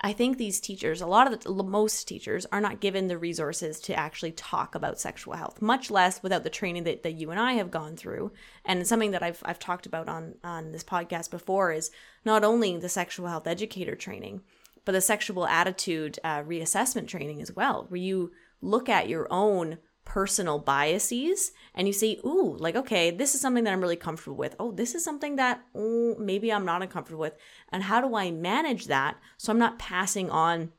I 0.00 0.12
think 0.12 0.36
these 0.36 0.60
teachers, 0.60 1.00
a 1.00 1.06
lot 1.06 1.32
of 1.32 1.42
the 1.42 1.62
most 1.62 2.06
teachers, 2.06 2.44
are 2.52 2.60
not 2.60 2.80
given 2.80 3.06
the 3.06 3.16
resources 3.16 3.80
to 3.80 3.98
actually 3.98 4.32
talk 4.32 4.74
about 4.74 5.00
sexual 5.00 5.34
health, 5.34 5.62
much 5.62 5.90
less 5.90 6.22
without 6.22 6.44
the 6.44 6.50
training 6.50 6.84
that, 6.84 7.02
that 7.02 7.14
you 7.14 7.30
and 7.30 7.40
I 7.40 7.54
have 7.54 7.70
gone 7.70 7.96
through. 7.96 8.32
And 8.66 8.86
something 8.86 9.12
that 9.12 9.22
I've 9.22 9.42
I've 9.44 9.58
talked 9.58 9.86
about 9.86 10.08
on 10.08 10.34
on 10.44 10.72
this 10.72 10.84
podcast 10.84 11.30
before 11.30 11.72
is 11.72 11.90
not 12.26 12.44
only 12.44 12.76
the 12.76 12.90
sexual 12.90 13.28
health 13.28 13.46
educator 13.46 13.94
training, 13.94 14.42
but 14.86 14.92
the 14.92 15.00
sexual 15.02 15.46
attitude 15.46 16.18
uh, 16.24 16.42
reassessment 16.44 17.08
training 17.08 17.42
as 17.42 17.52
well, 17.52 17.84
where 17.88 18.00
you 18.00 18.32
look 18.62 18.88
at 18.88 19.08
your 19.08 19.26
own 19.30 19.76
personal 20.06 20.60
biases 20.60 21.50
and 21.74 21.88
you 21.88 21.92
say, 21.92 22.20
ooh, 22.24 22.56
like, 22.58 22.76
okay, 22.76 23.10
this 23.10 23.34
is 23.34 23.40
something 23.40 23.64
that 23.64 23.72
I'm 23.72 23.80
really 23.80 23.96
comfortable 23.96 24.36
with. 24.36 24.54
Oh, 24.60 24.70
this 24.70 24.94
is 24.94 25.04
something 25.04 25.36
that 25.36 25.60
maybe 25.74 26.52
I'm 26.52 26.64
not 26.64 26.82
uncomfortable 26.82 27.20
with. 27.20 27.34
And 27.70 27.82
how 27.82 28.00
do 28.00 28.14
I 28.14 28.30
manage 28.30 28.86
that 28.86 29.18
so 29.36 29.52
I'm 29.52 29.58
not 29.58 29.80
passing 29.80 30.30
on 30.30 30.72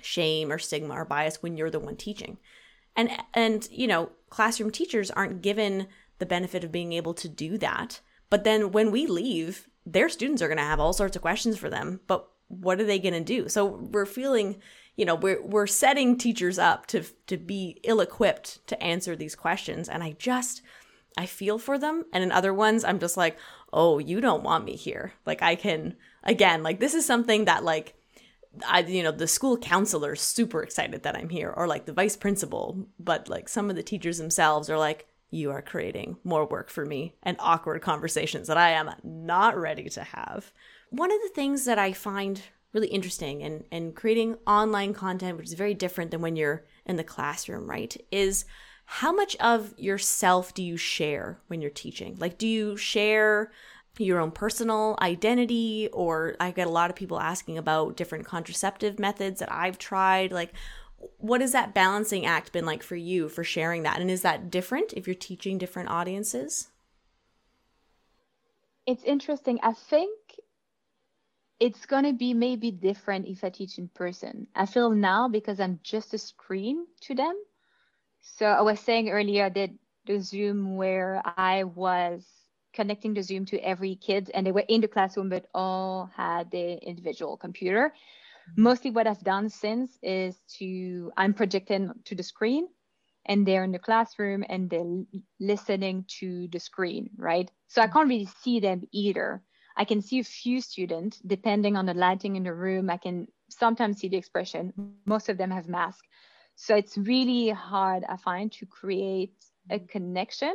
shame 0.00 0.52
or 0.52 0.58
stigma 0.58 0.94
or 0.94 1.04
bias 1.04 1.42
when 1.42 1.56
you're 1.56 1.68
the 1.68 1.80
one 1.80 1.96
teaching? 1.96 2.38
And, 2.94 3.10
and, 3.34 3.68
you 3.72 3.88
know, 3.88 4.12
classroom 4.30 4.70
teachers 4.70 5.10
aren't 5.10 5.42
given 5.42 5.88
the 6.20 6.26
benefit 6.26 6.62
of 6.62 6.70
being 6.70 6.92
able 6.92 7.14
to 7.14 7.28
do 7.28 7.58
that. 7.58 8.00
But 8.30 8.44
then 8.44 8.70
when 8.70 8.92
we 8.92 9.06
leave, 9.06 9.68
their 9.84 10.08
students 10.08 10.42
are 10.42 10.48
going 10.48 10.58
to 10.58 10.64
have 10.64 10.78
all 10.78 10.92
sorts 10.92 11.16
of 11.16 11.22
questions 11.22 11.58
for 11.58 11.68
them. 11.68 12.00
But 12.06 12.28
what 12.48 12.80
are 12.80 12.84
they 12.84 12.98
going 12.98 13.14
to 13.14 13.20
do? 13.20 13.48
So 13.48 13.64
we're 13.64 14.06
feeling 14.06 14.60
you 14.96 15.04
know 15.04 15.14
we're 15.14 15.40
we're 15.46 15.66
setting 15.66 16.18
teachers 16.18 16.58
up 16.58 16.86
to 16.86 17.04
to 17.28 17.36
be 17.36 17.80
ill-equipped 17.84 18.66
to 18.66 18.82
answer 18.82 19.14
these 19.14 19.36
questions 19.36 19.88
and 19.88 20.02
i 20.02 20.10
just 20.18 20.60
i 21.16 21.24
feel 21.24 21.56
for 21.56 21.78
them 21.78 22.04
and 22.12 22.24
in 22.24 22.32
other 22.32 22.52
ones 22.52 22.82
i'm 22.82 22.98
just 22.98 23.16
like 23.16 23.38
oh 23.72 23.98
you 23.98 24.20
don't 24.20 24.42
want 24.42 24.64
me 24.64 24.74
here 24.74 25.12
like 25.24 25.40
i 25.40 25.54
can 25.54 25.94
again 26.24 26.64
like 26.64 26.80
this 26.80 26.94
is 26.94 27.06
something 27.06 27.44
that 27.44 27.62
like 27.62 27.94
I, 28.66 28.80
you 28.80 29.02
know, 29.02 29.12
the 29.12 29.28
school 29.28 29.56
counselor's 29.56 30.20
super 30.20 30.62
excited 30.62 31.02
that 31.02 31.16
I'm 31.16 31.28
here, 31.28 31.52
or 31.54 31.66
like 31.66 31.84
the 31.84 31.92
vice 31.92 32.16
principal, 32.16 32.86
but 32.98 33.28
like 33.28 33.48
some 33.48 33.70
of 33.70 33.76
the 33.76 33.82
teachers 33.82 34.18
themselves 34.18 34.70
are 34.70 34.78
like, 34.78 35.06
you 35.30 35.50
are 35.50 35.60
creating 35.60 36.16
more 36.24 36.46
work 36.46 36.70
for 36.70 36.86
me 36.86 37.14
and 37.22 37.36
awkward 37.38 37.82
conversations 37.82 38.48
that 38.48 38.56
I 38.56 38.70
am 38.70 38.90
not 39.04 39.56
ready 39.58 39.88
to 39.90 40.02
have. 40.02 40.52
One 40.90 41.12
of 41.12 41.20
the 41.22 41.30
things 41.34 41.64
that 41.64 41.78
I 41.78 41.92
find 41.92 42.40
really 42.72 42.88
interesting 42.88 43.42
and, 43.42 43.64
and 43.70 43.94
creating 43.94 44.36
online 44.46 44.94
content, 44.94 45.38
which 45.38 45.48
is 45.48 45.54
very 45.54 45.74
different 45.74 46.10
than 46.10 46.20
when 46.20 46.36
you're 46.36 46.64
in 46.86 46.96
the 46.96 47.04
classroom, 47.04 47.68
right? 47.68 47.96
Is 48.10 48.44
how 48.84 49.12
much 49.12 49.36
of 49.36 49.74
yourself 49.78 50.54
do 50.54 50.62
you 50.62 50.76
share 50.76 51.40
when 51.48 51.60
you're 51.60 51.70
teaching? 51.70 52.16
Like, 52.18 52.38
do 52.38 52.46
you 52.46 52.76
share 52.76 53.52
your 53.98 54.20
own 54.20 54.30
personal 54.30 54.96
identity? 55.02 55.88
Or 55.92 56.36
I 56.40 56.50
get 56.52 56.66
a 56.66 56.70
lot 56.70 56.90
of 56.90 56.96
people 56.96 57.20
asking 57.20 57.58
about 57.58 57.96
different 57.96 58.24
contraceptive 58.24 58.98
methods 58.98 59.40
that 59.40 59.52
I've 59.52 59.78
tried. 59.78 60.32
Like, 60.32 60.52
what 61.18 61.40
has 61.40 61.52
that 61.52 61.74
balancing 61.74 62.26
act 62.26 62.52
been 62.52 62.66
like 62.66 62.82
for 62.82 62.96
you 62.96 63.28
for 63.28 63.44
sharing 63.44 63.82
that? 63.82 64.00
And 64.00 64.10
is 64.10 64.22
that 64.22 64.50
different 64.50 64.92
if 64.94 65.06
you're 65.06 65.14
teaching 65.14 65.58
different 65.58 65.90
audiences? 65.90 66.68
It's 68.86 69.04
interesting. 69.04 69.58
I 69.62 69.74
think 69.74 70.18
it's 71.60 71.86
going 71.86 72.04
to 72.04 72.12
be 72.12 72.34
maybe 72.34 72.70
different 72.70 73.26
if 73.26 73.42
I 73.42 73.50
teach 73.50 73.78
in 73.78 73.88
person. 73.88 74.46
I 74.54 74.66
feel 74.66 74.90
now 74.90 75.28
because 75.28 75.60
I'm 75.60 75.80
just 75.82 76.14
a 76.14 76.18
screen 76.18 76.86
to 77.02 77.14
them. 77.14 77.34
So 78.20 78.46
I 78.46 78.62
was 78.62 78.80
saying 78.80 79.08
earlier, 79.10 79.50
that 79.50 79.70
the 80.06 80.20
Zoom 80.20 80.76
where 80.76 81.22
I 81.24 81.64
was 81.64 82.26
connecting 82.72 83.14
the 83.14 83.22
Zoom 83.22 83.44
to 83.46 83.58
every 83.58 83.96
kid 83.96 84.30
and 84.34 84.46
they 84.46 84.52
were 84.52 84.64
in 84.68 84.80
the 84.80 84.88
classroom, 84.88 85.28
but 85.28 85.46
all 85.54 86.10
had 86.16 86.50
their 86.50 86.78
individual 86.78 87.36
computer. 87.36 87.92
Mostly 88.56 88.90
what 88.90 89.06
I've 89.06 89.24
done 89.24 89.48
since 89.48 89.98
is 90.02 90.36
to, 90.58 91.12
I'm 91.16 91.34
projecting 91.34 91.90
to 92.04 92.14
the 92.14 92.22
screen 92.22 92.68
and 93.26 93.46
they're 93.46 93.64
in 93.64 93.72
the 93.72 93.78
classroom 93.78 94.44
and 94.48 94.70
they're 94.70 95.04
listening 95.40 96.04
to 96.20 96.48
the 96.48 96.60
screen, 96.60 97.10
right? 97.16 97.50
So 97.66 97.82
I 97.82 97.88
can't 97.88 98.08
really 98.08 98.28
see 98.42 98.60
them 98.60 98.84
either. 98.92 99.42
I 99.78 99.84
can 99.84 100.02
see 100.02 100.18
a 100.18 100.24
few 100.24 100.60
students, 100.60 101.20
depending 101.20 101.76
on 101.76 101.86
the 101.86 101.94
lighting 101.94 102.34
in 102.34 102.42
the 102.42 102.52
room. 102.52 102.90
I 102.90 102.96
can 102.96 103.28
sometimes 103.48 103.98
see 103.98 104.08
the 104.08 104.16
expression. 104.16 104.72
Most 105.06 105.28
of 105.28 105.38
them 105.38 105.52
have 105.52 105.68
masks. 105.68 106.06
So 106.56 106.74
it's 106.74 106.98
really 106.98 107.50
hard, 107.50 108.02
I 108.08 108.16
find, 108.16 108.50
to 108.52 108.66
create 108.66 109.36
a 109.70 109.76
mm-hmm. 109.76 109.86
connection. 109.86 110.54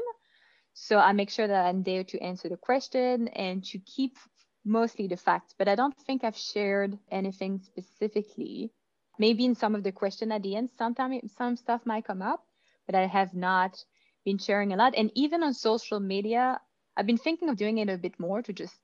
So 0.74 0.97
I 0.99 1.13
make 1.13 1.30
sure 1.30 1.47
that 1.47 1.65
I'm 1.65 1.84
there 1.84 2.03
to 2.03 2.19
answer 2.19 2.49
the 2.49 2.57
question 2.57 3.30
and 3.30 3.63
to 3.65 3.80
keep 3.80 4.17
mostly 4.65 5.07
the 5.07 5.15
facts. 5.15 5.55
But 5.57 5.69
I 5.69 5.76
don't 5.76 5.95
think 6.05 6.26
I've 6.26 6.38
shared 6.38 6.99
anything 7.09 7.61
specifically. 7.63 8.74
Maybe 9.19 9.45
in 9.45 9.55
some 9.55 9.74
of 9.74 9.84
the 9.84 9.93
question 9.93 10.34
at 10.34 10.43
the 10.43 10.57
end, 10.57 10.69
sometimes 10.78 11.32
some 11.38 11.55
stuff 11.55 11.86
might 11.86 12.05
come 12.05 12.21
up, 12.21 12.43
but 12.86 12.95
I 12.95 13.05
have 13.07 13.34
not 13.34 13.82
been 14.26 14.38
sharing 14.38 14.74
a 14.74 14.76
lot. 14.76 14.95
And 14.97 15.11
even 15.15 15.43
on 15.43 15.53
social 15.53 16.01
media, 16.01 16.59
I've 16.97 17.07
been 17.07 17.17
thinking 17.17 17.47
of 17.47 17.55
doing 17.55 17.78
it 17.78 17.88
a 17.88 17.97
bit 17.97 18.19
more 18.19 18.41
to 18.41 18.51
just 18.51 18.76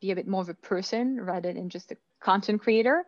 be 0.00 0.10
a 0.10 0.16
bit 0.16 0.26
more 0.26 0.42
of 0.42 0.48
a 0.48 0.54
person 0.54 1.20
rather 1.20 1.52
than 1.52 1.68
just 1.68 1.92
a 1.92 1.96
content 2.20 2.62
creator 2.62 3.04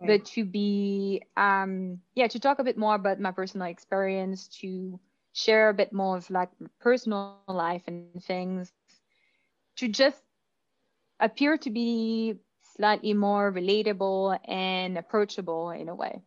right. 0.00 0.06
but 0.06 0.24
to 0.24 0.44
be 0.44 1.22
um 1.36 1.98
yeah 2.14 2.26
to 2.26 2.38
talk 2.38 2.58
a 2.58 2.64
bit 2.64 2.78
more 2.78 2.94
about 2.94 3.20
my 3.20 3.30
personal 3.30 3.66
experience 3.66 4.48
to 4.48 4.98
share 5.32 5.68
a 5.68 5.74
bit 5.74 5.92
more 5.92 6.16
of 6.16 6.28
like 6.30 6.50
personal 6.80 7.38
life 7.46 7.82
and 7.86 8.22
things 8.24 8.72
to 9.76 9.88
just 9.88 10.20
appear 11.20 11.56
to 11.56 11.70
be 11.70 12.34
slightly 12.76 13.12
more 13.12 13.52
relatable 13.52 14.38
and 14.46 14.96
approachable 14.96 15.70
in 15.70 15.88
a 15.88 15.94
way 15.94 16.20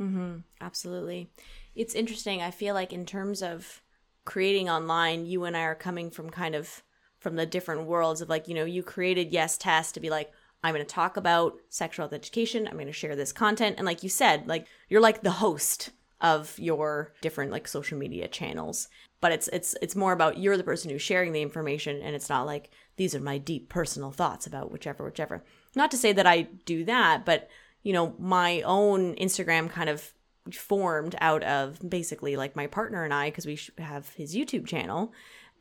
mm-hmm. 0.00 0.38
absolutely 0.60 1.28
it's 1.74 1.94
interesting 1.94 2.42
i 2.42 2.50
feel 2.50 2.74
like 2.74 2.92
in 2.92 3.06
terms 3.06 3.42
of 3.42 3.82
creating 4.24 4.68
online 4.68 5.26
you 5.26 5.44
and 5.44 5.56
i 5.56 5.62
are 5.62 5.74
coming 5.74 6.10
from 6.10 6.30
kind 6.30 6.54
of 6.54 6.82
from 7.18 7.36
the 7.36 7.46
different 7.46 7.86
worlds 7.86 8.20
of 8.20 8.28
like, 8.28 8.48
you 8.48 8.54
know, 8.54 8.64
you 8.64 8.82
created 8.82 9.32
Yes 9.32 9.58
Tess 9.58 9.92
to 9.92 10.00
be 10.00 10.10
like, 10.10 10.32
I'm 10.62 10.74
going 10.74 10.84
to 10.84 10.92
talk 10.92 11.16
about 11.16 11.58
sexual 11.68 12.04
health 12.04 12.12
education. 12.12 12.66
I'm 12.66 12.74
going 12.74 12.86
to 12.86 12.92
share 12.92 13.16
this 13.16 13.32
content. 13.32 13.76
And 13.78 13.86
like 13.86 14.02
you 14.02 14.08
said, 14.08 14.46
like 14.48 14.66
you're 14.88 15.00
like 15.00 15.22
the 15.22 15.32
host 15.32 15.90
of 16.20 16.58
your 16.58 17.12
different 17.20 17.52
like 17.52 17.68
social 17.68 17.98
media 17.98 18.26
channels. 18.28 18.88
But 19.20 19.32
it's 19.32 19.48
it's 19.48 19.76
it's 19.82 19.96
more 19.96 20.12
about 20.12 20.38
you're 20.38 20.56
the 20.56 20.64
person 20.64 20.90
who's 20.90 21.02
sharing 21.02 21.32
the 21.32 21.42
information 21.42 22.00
and 22.02 22.14
it's 22.14 22.28
not 22.28 22.46
like 22.46 22.70
these 22.96 23.14
are 23.14 23.20
my 23.20 23.38
deep 23.38 23.68
personal 23.68 24.10
thoughts 24.10 24.46
about 24.46 24.70
whichever 24.70 25.04
whichever. 25.04 25.44
Not 25.74 25.90
to 25.92 25.96
say 25.96 26.12
that 26.12 26.26
I 26.26 26.42
do 26.64 26.84
that, 26.84 27.24
but 27.24 27.48
you 27.82 27.92
know, 27.92 28.14
my 28.18 28.62
own 28.62 29.14
Instagram 29.16 29.70
kind 29.70 29.88
of 29.88 30.12
formed 30.52 31.14
out 31.20 31.42
of 31.44 31.78
basically 31.88 32.36
like 32.36 32.56
my 32.56 32.66
partner 32.66 33.04
and 33.04 33.12
I 33.12 33.30
because 33.30 33.46
we 33.46 33.58
have 33.78 34.10
his 34.10 34.34
YouTube 34.34 34.66
channel 34.66 35.12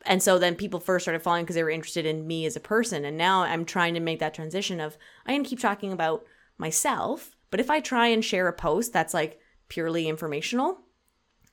and 0.06 0.22
so 0.22 0.38
then 0.38 0.56
people 0.56 0.80
first 0.80 1.04
started 1.04 1.22
following 1.22 1.44
because 1.44 1.56
they 1.56 1.64
were 1.64 1.70
interested 1.70 2.06
in 2.06 2.28
me 2.28 2.46
as 2.46 2.56
a 2.56 2.62
person. 2.62 3.06
And 3.06 3.18
now 3.18 3.44
i'm 3.44 3.66
trying 3.66 3.94
to 3.94 4.00
make 4.00 4.20
that 4.20 4.34
transition 4.34 4.80
of 4.80 4.98
i 5.26 5.34
can 5.34 5.44
keep 5.44 5.60
talking 5.60 5.92
about 5.92 6.26
myself 6.58 7.36
but 7.52 7.60
if 7.60 7.70
i 7.70 7.80
try 7.80 8.08
and 8.08 8.24
share 8.24 8.48
a 8.48 8.54
post 8.54 8.94
that's 8.94 9.14
like 9.14 9.40
purely 9.70 10.08
informational 10.08 10.80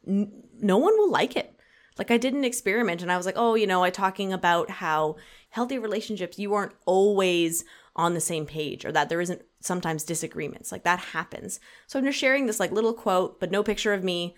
n- 0.07 0.45
no 0.61 0.79
one 0.79 0.97
will 0.97 1.11
like 1.11 1.37
it. 1.37 1.55
Like 1.99 2.11
i 2.11 2.19
did 2.19 2.35
an 2.35 2.45
experiment 2.45 3.03
and 3.03 3.11
i 3.11 3.17
was 3.17 3.27
like 3.27 3.37
oh 3.39 3.55
you 3.55 3.67
know 3.67 3.83
i 3.85 3.91
talking 3.91 4.33
about 4.33 4.71
how 4.71 5.17
healthy 5.51 5.79
relationships 5.79 6.39
you 6.39 6.55
aren't 6.55 6.75
always 6.87 7.65
on 7.97 8.15
the 8.15 8.21
same 8.21 8.45
page 8.45 8.85
or 8.85 8.91
that 8.91 9.09
there 9.09 9.21
isn't 9.21 9.43
sometimes 9.61 10.03
disagreements. 10.03 10.73
Like 10.73 10.83
that 10.85 10.99
happens. 10.99 11.61
So 11.87 11.99
i'm 11.99 12.05
just 12.05 12.19
sharing 12.19 12.47
this 12.47 12.61
like 12.61 12.73
little 12.73 12.95
quote 12.95 13.41
but 13.41 13.51
no 13.51 13.63
picture 13.63 13.95
of 13.95 14.05
me 14.05 14.35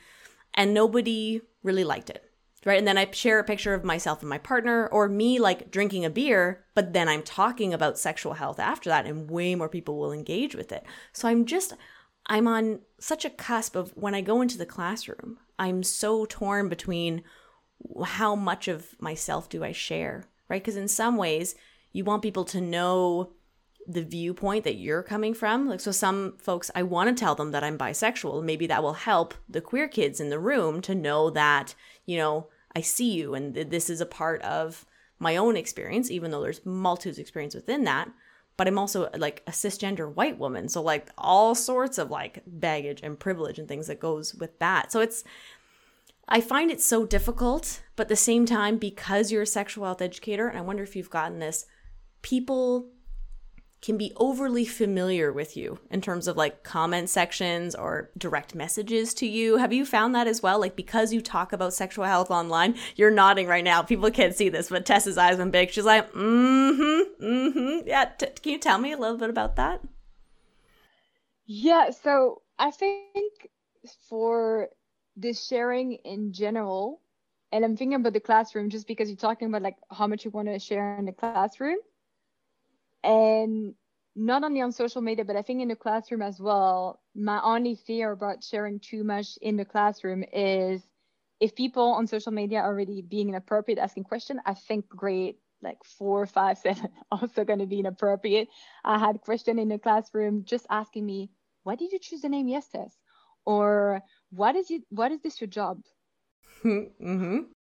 and 0.54 0.72
nobody 0.72 1.40
really 1.62 1.84
liked 1.84 2.10
it 2.10 2.25
right? 2.66 2.78
And 2.78 2.86
then 2.86 2.98
I 2.98 3.10
share 3.10 3.38
a 3.38 3.44
picture 3.44 3.72
of 3.72 3.84
myself 3.84 4.20
and 4.20 4.28
my 4.28 4.38
partner 4.38 4.88
or 4.88 5.08
me 5.08 5.38
like 5.38 5.70
drinking 5.70 6.04
a 6.04 6.10
beer, 6.10 6.64
but 6.74 6.92
then 6.92 7.08
I'm 7.08 7.22
talking 7.22 7.72
about 7.72 7.98
sexual 7.98 8.34
health 8.34 8.58
after 8.58 8.90
that 8.90 9.06
and 9.06 9.30
way 9.30 9.54
more 9.54 9.68
people 9.68 9.98
will 9.98 10.12
engage 10.12 10.54
with 10.54 10.72
it. 10.72 10.84
So 11.12 11.28
I'm 11.28 11.46
just 11.46 11.72
I'm 12.26 12.48
on 12.48 12.80
such 12.98 13.24
a 13.24 13.30
cusp 13.30 13.76
of 13.76 13.92
when 13.96 14.14
I 14.14 14.20
go 14.20 14.42
into 14.42 14.58
the 14.58 14.66
classroom, 14.66 15.38
I'm 15.58 15.82
so 15.84 16.26
torn 16.26 16.68
between 16.68 17.22
how 18.04 18.34
much 18.34 18.66
of 18.66 19.00
myself 19.00 19.48
do 19.48 19.62
I 19.62 19.70
share, 19.70 20.24
right? 20.48 20.60
Because 20.60 20.76
in 20.76 20.88
some 20.88 21.16
ways, 21.16 21.54
you 21.92 22.04
want 22.04 22.22
people 22.22 22.44
to 22.46 22.60
know 22.60 23.32
the 23.86 24.02
viewpoint 24.02 24.64
that 24.64 24.74
you're 24.74 25.04
coming 25.04 25.34
from. 25.34 25.68
Like, 25.68 25.78
so 25.78 25.92
some 25.92 26.36
folks, 26.38 26.70
I 26.74 26.82
want 26.82 27.16
to 27.16 27.20
tell 27.20 27.36
them 27.36 27.52
that 27.52 27.62
I'm 27.62 27.78
bisexual. 27.78 28.42
Maybe 28.42 28.66
that 28.66 28.82
will 28.82 28.94
help 28.94 29.34
the 29.48 29.60
queer 29.60 29.86
kids 29.86 30.20
in 30.20 30.28
the 30.28 30.40
room 30.40 30.80
to 30.82 30.94
know 30.96 31.30
that, 31.30 31.76
you 32.04 32.16
know, 32.16 32.48
I 32.76 32.82
see 32.82 33.10
you 33.10 33.34
and 33.34 33.54
th- 33.54 33.70
this 33.70 33.88
is 33.88 34.02
a 34.02 34.06
part 34.06 34.42
of 34.42 34.84
my 35.18 35.36
own 35.36 35.56
experience, 35.56 36.10
even 36.10 36.30
though 36.30 36.42
there's 36.42 36.64
multitudes 36.66 37.16
of 37.18 37.22
experience 37.22 37.54
within 37.54 37.84
that. 37.84 38.10
But 38.58 38.68
I'm 38.68 38.78
also 38.78 39.08
like 39.16 39.42
a 39.46 39.50
cisgender 39.50 40.14
white 40.14 40.38
woman. 40.38 40.68
So 40.68 40.82
like 40.82 41.08
all 41.16 41.54
sorts 41.54 41.96
of 41.96 42.10
like 42.10 42.42
baggage 42.46 43.00
and 43.02 43.18
privilege 43.18 43.58
and 43.58 43.66
things 43.66 43.86
that 43.86 43.98
goes 43.98 44.34
with 44.34 44.58
that. 44.58 44.92
So 44.92 45.00
it's 45.00 45.24
I 46.28 46.42
find 46.42 46.70
it 46.70 46.82
so 46.82 47.06
difficult, 47.06 47.80
but 47.94 48.04
at 48.04 48.08
the 48.08 48.16
same 48.16 48.44
time, 48.44 48.76
because 48.76 49.32
you're 49.32 49.42
a 49.42 49.46
sexual 49.46 49.84
health 49.84 50.02
educator, 50.02 50.48
and 50.48 50.58
I 50.58 50.62
wonder 50.62 50.82
if 50.82 50.96
you've 50.96 51.08
gotten 51.08 51.38
this, 51.38 51.66
people 52.20 52.90
can 53.86 53.96
be 53.96 54.12
overly 54.16 54.64
familiar 54.64 55.32
with 55.32 55.56
you 55.56 55.78
in 55.92 56.00
terms 56.00 56.26
of 56.26 56.36
like 56.36 56.64
comment 56.64 57.08
sections 57.08 57.72
or 57.72 58.10
direct 58.18 58.52
messages 58.52 59.14
to 59.14 59.28
you. 59.28 59.58
Have 59.58 59.72
you 59.72 59.86
found 59.86 60.12
that 60.12 60.26
as 60.26 60.42
well? 60.42 60.58
Like 60.58 60.74
because 60.74 61.12
you 61.12 61.20
talk 61.20 61.52
about 61.52 61.72
sexual 61.72 62.04
health 62.04 62.28
online, 62.28 62.74
you're 62.96 63.12
nodding 63.12 63.46
right 63.46 63.62
now. 63.62 63.82
People 63.82 64.10
can't 64.10 64.34
see 64.34 64.48
this, 64.48 64.70
but 64.70 64.86
Tessa's 64.86 65.16
eyes 65.16 65.38
went 65.38 65.52
big. 65.52 65.70
She's 65.70 65.84
like, 65.84 66.12
mm-hmm, 66.12 67.24
mm-hmm. 67.24 67.86
Yeah. 67.86 68.06
T- 68.06 68.26
can 68.42 68.52
you 68.54 68.58
tell 68.58 68.78
me 68.78 68.90
a 68.90 68.98
little 68.98 69.18
bit 69.18 69.30
about 69.30 69.54
that? 69.54 69.80
Yeah. 71.44 71.90
So 71.90 72.42
I 72.58 72.72
think 72.72 73.48
for 74.08 74.68
the 75.16 75.32
sharing 75.32 75.92
in 75.92 76.32
general, 76.32 77.02
and 77.52 77.64
I'm 77.64 77.76
thinking 77.76 77.94
about 77.94 78.14
the 78.14 78.20
classroom 78.20 78.68
just 78.68 78.88
because 78.88 79.08
you're 79.08 79.16
talking 79.16 79.46
about 79.46 79.62
like 79.62 79.76
how 79.92 80.08
much 80.08 80.24
you 80.24 80.32
want 80.32 80.48
to 80.48 80.58
share 80.58 80.98
in 80.98 81.04
the 81.04 81.12
classroom 81.12 81.76
and 83.06 83.74
not 84.16 84.44
only 84.44 84.60
on 84.60 84.72
social 84.72 85.02
media 85.02 85.24
but 85.24 85.36
i 85.36 85.42
think 85.42 85.62
in 85.62 85.68
the 85.68 85.76
classroom 85.76 86.22
as 86.22 86.40
well. 86.40 87.00
My 87.14 87.40
only 87.42 87.76
fear 87.76 88.12
about 88.12 88.44
sharing 88.44 88.80
too 88.80 89.04
much 89.04 89.38
in 89.40 89.56
the 89.56 89.64
classroom 89.64 90.24
is 90.32 90.82
if 91.40 91.54
people 91.54 91.92
on 91.92 92.06
social 92.06 92.32
media 92.32 92.60
are 92.60 92.66
already 92.66 93.02
being 93.02 93.28
inappropriate 93.28 93.78
asking 93.78 94.04
questions 94.04 94.40
i 94.46 94.54
think 94.54 94.88
grade 94.88 95.36
like 95.62 95.78
four 95.84 96.26
five 96.26 96.58
seven 96.66 96.90
also 97.10 97.44
going 97.44 97.60
to 97.60 97.66
be 97.66 97.80
inappropriate. 97.80 98.48
I 98.84 98.98
had 98.98 99.20
question 99.20 99.58
in 99.58 99.68
the 99.68 99.78
classroom 99.78 100.44
just 100.44 100.66
asking 100.70 101.06
me 101.06 101.30
why 101.64 101.76
did 101.76 101.92
you 101.92 101.98
choose 101.98 102.22
the 102.22 102.28
name 102.28 102.48
yes 102.48 102.68
tess 102.68 102.96
or 103.44 104.02
what 104.30 104.56
is 104.56 104.70
it 104.70 104.82
what 104.90 105.12
is 105.12 105.20
this 105.22 105.40
your 105.40 105.48
job? 105.48 105.80
Mm-hmm 106.64 107.55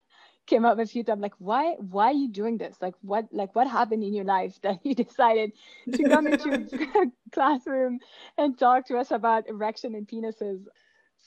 came 0.46 0.66
up 0.66 0.78
a 0.78 0.86
few 0.86 1.04
times 1.04 1.22
like 1.22 1.34
why 1.40 1.76
why 1.80 2.08
are 2.08 2.14
you 2.14 2.28
doing 2.28 2.58
this 2.58 2.76
like 2.82 2.96
what 3.02 3.26
like 3.32 3.56
what 3.56 3.68
happened 3.68 4.04
in 4.04 4.14
your 4.14 4.26
life 4.26 4.60
that 4.62 4.80
you 4.84 4.94
decided 5.06 5.54
to 5.92 6.04
come 6.04 6.28
into 6.34 6.52
a 6.54 7.06
classroom 7.32 8.00
and 8.38 8.58
talk 8.58 8.86
to 8.86 8.98
us 8.98 9.12
about 9.12 9.48
erection 9.48 9.96
and 9.96 10.08
penises 10.08 10.66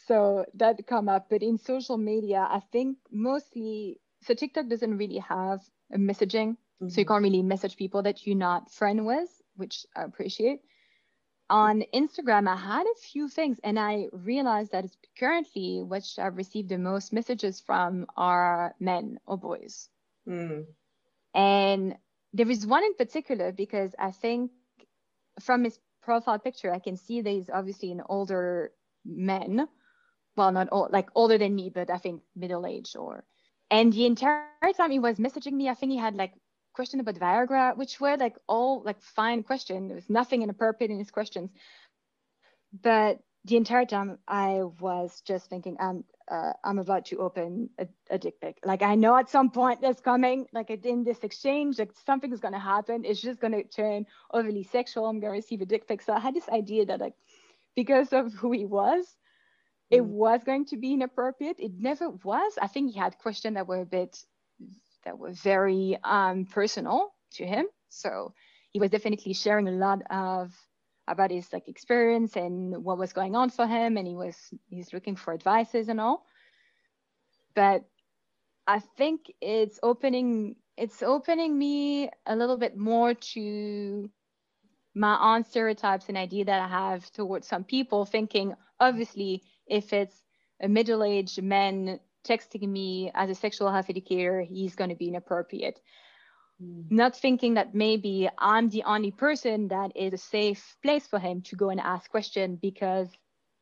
so 0.07 0.45
that 0.55 0.87
come 0.87 1.09
up 1.09 1.29
but 1.31 1.43
in 1.43 1.57
social 1.57 1.97
media 1.97 2.47
i 2.51 2.61
think 2.73 2.97
mostly 3.11 3.99
so 4.23 4.35
tiktok 4.35 4.69
doesn't 4.69 4.99
really 4.99 5.19
have 5.19 5.61
a 5.93 5.99
messaging 5.99 6.51
mm-hmm. 6.51 6.89
so 6.89 7.01
you 7.01 7.05
mm-hmm. 7.05 7.15
can't 7.15 7.25
really 7.25 7.43
message 7.43 7.77
people 7.77 8.03
that 8.03 8.27
you're 8.27 8.37
not 8.37 8.71
friend 8.71 9.07
with 9.07 9.31
which 9.57 9.87
i 9.97 10.03
appreciate 10.03 10.61
on 11.49 11.85
Instagram, 11.95 12.49
I 12.49 12.57
had 12.57 12.87
a 12.87 13.01
few 13.01 13.29
things, 13.29 13.59
and 13.63 13.79
I 13.79 14.09
realized 14.13 14.73
that 14.73 14.85
it's 14.85 14.97
currently 15.19 15.83
which 15.83 16.19
I've 16.19 16.37
received 16.37 16.69
the 16.69 16.79
most 16.79 17.13
messages 17.13 17.61
from 17.61 18.07
are 18.17 18.75
men 18.81 19.19
or 19.27 19.39
boys. 19.39 19.89
Mm. 20.29 20.67
And 21.35 21.97
there 22.33 22.51
is 22.51 22.67
one 22.67 22.85
in 22.85 22.95
particular 22.95 23.53
because 23.53 23.95
I 23.99 24.11
think 24.11 24.51
from 25.41 25.65
his 25.65 25.79
profile 26.03 26.39
picture, 26.39 26.73
I 26.73 26.79
can 26.79 26.97
see 26.97 27.21
that 27.21 27.31
he's 27.31 27.51
obviously 27.51 27.93
an 27.93 28.03
older 28.09 28.73
man 29.05 29.69
well, 30.37 30.53
not 30.53 30.69
all, 30.69 30.89
like 30.93 31.09
older 31.15 31.39
than 31.39 31.55
me, 31.55 31.71
but 31.71 31.91
I 31.91 31.99
think 31.99 32.23
middle 32.35 32.67
age 32.67 32.95
or. 32.97 33.25
And 33.71 33.93
the 33.93 34.07
entire 34.07 34.73
time 34.77 34.91
he 34.91 34.99
was 34.99 35.19
messaging 35.19 35.53
me, 35.53 35.69
I 35.69 35.75
think 35.75 35.93
he 35.93 35.99
had 35.99 36.15
like 36.15 36.33
question 36.77 37.01
about 37.01 37.17
Viagra, 37.17 37.77
which 37.77 38.01
were 38.01 38.17
like 38.17 38.37
all 38.47 38.83
like 38.85 39.01
fine 39.01 39.43
question. 39.43 39.89
There 39.89 39.97
was 39.97 40.11
nothing 40.11 40.43
inappropriate 40.43 40.91
in 40.91 40.99
his 40.99 41.11
questions. 41.11 41.51
But 42.83 43.19
the 43.47 43.57
entire 43.57 43.87
time 43.87 44.19
I 44.29 44.63
was 44.81 45.23
just 45.27 45.49
thinking, 45.49 45.77
I'm 45.81 46.05
uh, 46.31 46.53
I'm 46.65 46.79
about 46.79 47.07
to 47.07 47.19
open 47.19 47.71
a, 47.79 47.87
a, 48.11 48.19
dick 48.19 48.41
pic. 48.41 48.59
Like 48.65 48.83
I 48.83 48.97
know 48.97 49.17
at 49.17 49.31
some 49.31 49.51
point 49.51 49.81
that's 49.81 50.01
coming. 50.01 50.47
Like 50.53 50.71
in 50.71 51.05
this 51.05 51.21
exchange, 51.23 51.79
like 51.79 51.93
something's 52.05 52.41
gonna 52.41 52.59
happen. 52.75 53.05
It's 53.05 53.21
just 53.21 53.41
gonna 53.41 53.63
turn 53.65 54.07
overly 54.33 54.65
sexual. 54.65 55.07
I'm 55.07 55.21
gonna 55.21 55.33
receive 55.33 55.63
a 55.63 55.67
dick 55.67 55.87
pic. 55.89 56.03
So 56.03 56.13
I 56.13 56.21
had 56.21 56.35
this 56.35 56.49
idea 56.49 56.87
that 56.87 57.01
like 57.01 57.15
because 57.77 58.13
of 58.13 58.33
who 58.35 58.51
he 58.53 58.67
was, 58.67 59.05
it 59.91 60.03
mm. 60.03 60.07
was 60.07 60.41
going 60.45 60.67
to 60.67 60.77
be 60.77 60.95
inappropriate. 60.95 61.61
It 61.61 61.73
never 61.79 62.11
was. 62.11 62.59
I 62.61 62.67
think 62.67 62.93
he 62.93 62.99
had 62.99 63.19
questions 63.19 63.55
that 63.55 63.69
were 63.69 63.83
a 63.83 63.87
bit 63.87 64.19
that 65.07 65.19
were 65.19 65.33
very 65.33 65.97
um, 66.05 66.45
personal 66.45 67.15
to 67.35 67.47
him. 67.47 67.67
So 67.89 68.35
he 68.73 68.81
was 68.81 68.91
definitely 68.91 69.33
sharing 69.33 69.69
a 69.69 69.73
lot 69.73 70.03
of 70.11 70.53
about 71.09 71.31
his 71.31 71.51
like 71.53 71.69
experience 71.69 72.37
and 72.37 72.85
what 72.85 72.99
was 72.99 73.13
going 73.13 73.37
on 73.37 73.49
for 73.49 73.67
him, 73.67 73.97
and 73.97 74.07
he 74.07 74.15
was 74.15 74.37
he's 74.69 74.93
looking 74.93 75.17
for 75.17 75.33
advices 75.33 75.89
and 75.89 76.01
all. 76.01 76.27
But 77.55 77.85
I 78.67 78.81
think 78.81 79.33
it's 79.41 79.79
opening 79.83 80.57
it's 80.77 81.03
opening 81.03 81.57
me 81.57 82.11
a 82.27 82.37
little 82.37 82.59
bit 82.59 82.77
more 82.77 83.15
to 83.15 84.11
my 84.95 85.35
own 85.35 85.45
stereotypes 85.45 86.09
and 86.09 86.19
idea 86.19 86.45
that 86.47 86.61
I 86.61 86.69
have 86.69 87.11
towards 87.13 87.47
some 87.47 87.65
people, 87.65 88.05
thinking 88.05 88.55
obviously 88.81 89.43
if 89.67 89.93
it's 89.93 90.17
a 90.61 90.69
middle-aged 90.69 91.43
man 91.43 92.01
texting 92.27 92.69
me 92.69 93.11
as 93.15 93.31
a 93.31 93.35
sexual 93.35 93.71
health 93.71 93.87
educator, 93.89 94.41
he's 94.41 94.75
going 94.75 94.91
to 94.91 94.97
be 94.97 95.09
inappropriate. 95.09 95.81
Mm. 96.63 96.91
Not 96.91 97.17
thinking 97.17 97.55
that 97.55 97.75
maybe 97.75 98.29
I'm 98.39 98.69
the 98.69 98.85
only 98.85 99.11
person 99.11 99.69
that 99.69 99.93
is 99.95 100.13
a 100.13 100.19
safe 100.19 100.77
place 100.83 101.07
for 101.07 101.19
him 101.19 101.43
to 101.43 101.57
go 101.57 101.71
and 101.71 101.81
ask 101.81 102.11
questions 102.11 102.59
because 102.61 103.09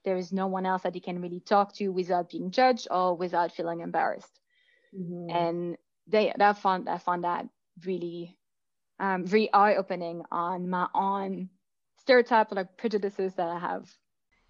there 0.04 0.16
is 0.16 0.32
no 0.32 0.46
one 0.46 0.66
else 0.66 0.82
that 0.82 0.94
he 0.94 1.00
can 1.00 1.20
really 1.20 1.40
talk 1.40 1.74
to 1.76 1.88
without 1.88 2.30
being 2.30 2.50
judged 2.50 2.88
or 2.90 3.16
without 3.16 3.52
feeling 3.52 3.80
embarrassed. 3.80 4.40
Mm-hmm. 4.96 5.30
And 5.30 5.76
they, 6.06 6.32
I 6.38 6.52
found 6.52 6.88
I 6.88 6.98
found 6.98 7.24
that 7.24 7.48
really 7.84 8.36
um, 9.00 9.26
very 9.26 9.52
eye 9.52 9.76
opening 9.76 10.22
on 10.30 10.68
my 10.68 10.86
own 10.94 11.48
stereotype 12.00 12.52
or 12.52 12.56
like 12.56 12.76
prejudices 12.76 13.34
that 13.34 13.48
I 13.48 13.58
have 13.58 13.90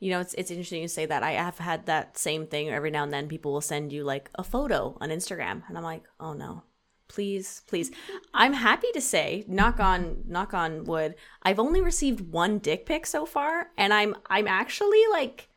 you 0.05 0.11
know, 0.11 0.21
it's 0.21 0.35
it's 0.35 0.51
interesting 0.51 0.83
you 0.83 0.89
say 0.89 1.07
that. 1.07 1.23
I 1.23 1.31
have 1.31 1.57
had 1.57 1.87
that 1.87 2.19
same 2.19 2.47
thing 2.47 2.69
every 2.69 2.91
now 2.91 3.05
and 3.05 3.13
then. 3.13 3.27
People 3.27 3.55
will 3.55 3.63
send 3.63 3.91
you 3.91 4.05
like 4.05 4.31
a 4.35 4.45
photo 4.45 4.99
on 5.01 5.09
Instagram, 5.09 5.63
and 5.67 5.79
I'm 5.79 5.83
like, 5.83 6.03
oh 6.21 6.35
no, 6.35 6.63
please, 7.09 7.63
please. 7.67 7.91
I'm 8.35 8.53
happy 8.53 8.89
to 8.93 9.01
say, 9.01 9.47
knock 9.49 9.81
on 9.81 10.25
knock 10.27 10.53
on 10.53 10.85
wood, 10.85 11.15
I've 11.43 11.59
only 11.59 11.81
received 11.81 12.33
one 12.33 12.59
dick 12.59 12.85
pic 12.85 13.07
so 13.07 13.25
far, 13.25 13.71
and 13.79 13.95
I'm 13.95 14.15
I'm 14.29 14.47
actually 14.47 15.03
like 15.11 15.49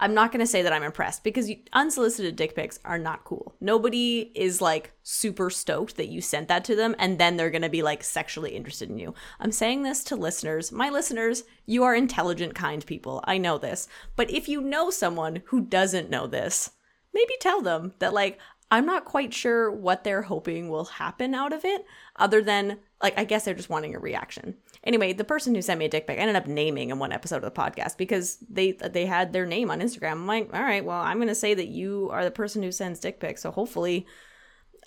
I'm 0.00 0.14
not 0.14 0.30
going 0.30 0.40
to 0.40 0.46
say 0.46 0.62
that 0.62 0.72
I'm 0.72 0.82
impressed 0.82 1.24
because 1.24 1.50
unsolicited 1.72 2.36
dick 2.36 2.54
pics 2.54 2.78
are 2.84 2.98
not 2.98 3.24
cool. 3.24 3.54
Nobody 3.60 4.30
is 4.34 4.60
like 4.60 4.92
super 5.02 5.50
stoked 5.50 5.96
that 5.96 6.08
you 6.08 6.20
sent 6.20 6.48
that 6.48 6.64
to 6.66 6.76
them 6.76 6.94
and 6.98 7.18
then 7.18 7.36
they're 7.36 7.50
going 7.50 7.62
to 7.62 7.68
be 7.68 7.82
like 7.82 8.04
sexually 8.04 8.54
interested 8.54 8.88
in 8.88 8.98
you. 8.98 9.14
I'm 9.40 9.52
saying 9.52 9.82
this 9.82 10.04
to 10.04 10.16
listeners. 10.16 10.70
My 10.70 10.88
listeners, 10.88 11.44
you 11.66 11.82
are 11.84 11.94
intelligent, 11.94 12.54
kind 12.54 12.84
people. 12.86 13.22
I 13.24 13.38
know 13.38 13.58
this. 13.58 13.88
But 14.14 14.30
if 14.30 14.48
you 14.48 14.60
know 14.60 14.90
someone 14.90 15.42
who 15.46 15.60
doesn't 15.60 16.10
know 16.10 16.26
this, 16.26 16.70
maybe 17.12 17.34
tell 17.40 17.60
them 17.60 17.94
that 17.98 18.14
like 18.14 18.38
I'm 18.70 18.86
not 18.86 19.04
quite 19.04 19.32
sure 19.32 19.70
what 19.70 20.04
they're 20.04 20.22
hoping 20.22 20.68
will 20.68 20.84
happen 20.84 21.34
out 21.34 21.52
of 21.52 21.64
it 21.64 21.86
other 22.16 22.42
than 22.42 22.78
like 23.02 23.18
I 23.18 23.24
guess 23.24 23.44
they're 23.44 23.54
just 23.54 23.70
wanting 23.70 23.94
a 23.94 23.98
reaction. 23.98 24.56
Anyway, 24.88 25.12
the 25.12 25.22
person 25.22 25.54
who 25.54 25.60
sent 25.60 25.78
me 25.78 25.84
a 25.84 25.88
dick 25.90 26.06
pic 26.06 26.18
I 26.18 26.22
ended 26.22 26.34
up 26.34 26.46
naming 26.46 26.88
in 26.88 26.98
one 26.98 27.12
episode 27.12 27.36
of 27.36 27.42
the 27.42 27.50
podcast 27.50 27.98
because 27.98 28.38
they 28.48 28.72
they 28.72 29.04
had 29.04 29.34
their 29.34 29.44
name 29.44 29.70
on 29.70 29.82
Instagram. 29.82 30.12
I'm 30.12 30.26
like, 30.26 30.48
all 30.54 30.62
right, 30.62 30.82
well, 30.82 30.98
I'm 30.98 31.18
gonna 31.18 31.34
say 31.34 31.52
that 31.52 31.68
you 31.68 32.08
are 32.10 32.24
the 32.24 32.30
person 32.30 32.62
who 32.62 32.72
sends 32.72 32.98
dick 32.98 33.20
pics. 33.20 33.42
So 33.42 33.50
hopefully, 33.50 34.06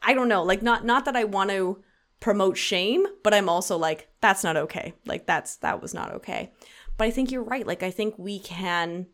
I 0.02 0.16
don't 0.16 0.28
know, 0.28 0.42
like 0.42 0.64
not 0.64 0.84
not 0.86 1.06
that 1.06 1.16
I 1.16 1.26
want 1.26 1.52
to 1.52 1.84
promote 2.20 2.58
shame, 2.58 3.06
but 3.24 3.36
I'm 3.36 3.48
also 3.48 3.78
like, 3.78 4.10
that's 4.22 4.44
not 4.44 4.58
okay. 4.58 4.96
Like 5.06 5.28
that's 5.28 5.58
that 5.58 5.84
was 5.84 5.94
not 5.94 6.12
okay. 6.14 6.52
But 6.98 7.06
I 7.06 7.12
think 7.12 7.32
you're 7.32 7.44
right. 7.44 7.68
Like 7.68 7.84
I 7.84 7.92
think 7.92 8.18
we 8.18 8.40
can 8.40 9.06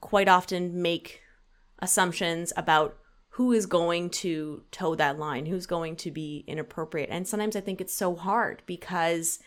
quite 0.00 0.28
often 0.28 0.82
make 0.82 1.22
assumptions 1.78 2.52
about 2.56 2.96
who 3.30 3.52
is 3.52 3.66
going 3.66 4.10
to 4.10 4.64
toe 4.72 4.96
that 4.96 5.16
line, 5.16 5.46
who's 5.46 5.66
going 5.66 5.94
to 5.94 6.10
be 6.10 6.42
inappropriate. 6.48 7.08
And 7.08 7.28
sometimes 7.28 7.54
I 7.54 7.60
think 7.60 7.80
it's 7.80 7.94
so 7.94 8.16
hard 8.16 8.64
because 8.66 9.38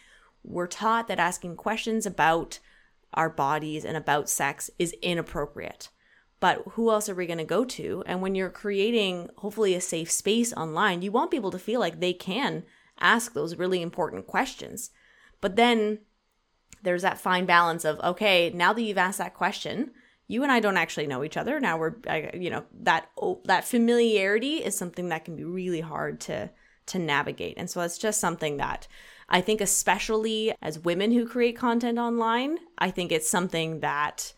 we're 0.43 0.67
taught 0.67 1.07
that 1.07 1.19
asking 1.19 1.55
questions 1.55 2.05
about 2.05 2.59
our 3.13 3.29
bodies 3.29 3.85
and 3.85 3.97
about 3.97 4.29
sex 4.29 4.69
is 4.79 4.93
inappropriate. 5.01 5.89
But 6.39 6.63
who 6.71 6.89
else 6.89 7.07
are 7.07 7.15
we 7.15 7.27
going 7.27 7.37
to 7.37 7.43
go 7.43 7.63
to? 7.65 8.03
And 8.07 8.21
when 8.21 8.33
you're 8.33 8.49
creating, 8.49 9.29
hopefully, 9.37 9.75
a 9.75 9.81
safe 9.81 10.11
space 10.11 10.51
online, 10.53 11.03
you 11.03 11.11
want 11.11 11.29
people 11.29 11.51
to 11.51 11.59
feel 11.59 11.79
like 11.79 11.99
they 11.99 12.13
can 12.13 12.63
ask 12.99 13.33
those 13.33 13.57
really 13.57 13.81
important 13.81 14.25
questions. 14.25 14.89
But 15.39 15.55
then 15.55 15.99
there's 16.81 17.03
that 17.03 17.19
fine 17.19 17.45
balance 17.45 17.85
of, 17.85 17.99
okay, 17.99 18.49
now 18.49 18.73
that 18.73 18.81
you've 18.81 18.97
asked 18.97 19.19
that 19.19 19.35
question, 19.35 19.91
you 20.27 20.41
and 20.43 20.51
I 20.51 20.61
don't 20.61 20.77
actually 20.77 21.07
know 21.07 21.23
each 21.23 21.37
other. 21.37 21.59
Now 21.59 21.77
we're, 21.77 21.95
you 22.33 22.49
know, 22.49 22.63
that 22.81 23.09
oh, 23.21 23.41
that 23.45 23.65
familiarity 23.65 24.63
is 24.63 24.77
something 24.77 25.09
that 25.09 25.25
can 25.25 25.35
be 25.35 25.43
really 25.43 25.81
hard 25.81 26.21
to 26.21 26.49
to 26.87 26.99
navigate. 26.99 27.55
And 27.57 27.69
so 27.69 27.81
it's 27.81 27.97
just 27.97 28.19
something 28.19 28.57
that 28.57 28.87
I 29.31 29.41
think, 29.41 29.61
especially 29.61 30.53
as 30.61 30.77
women 30.77 31.11
who 31.11 31.25
create 31.25 31.55
content 31.57 31.97
online, 31.97 32.59
I 32.77 32.91
think 32.91 33.11
it's 33.11 33.29
something 33.29 33.79
that. 33.79 34.33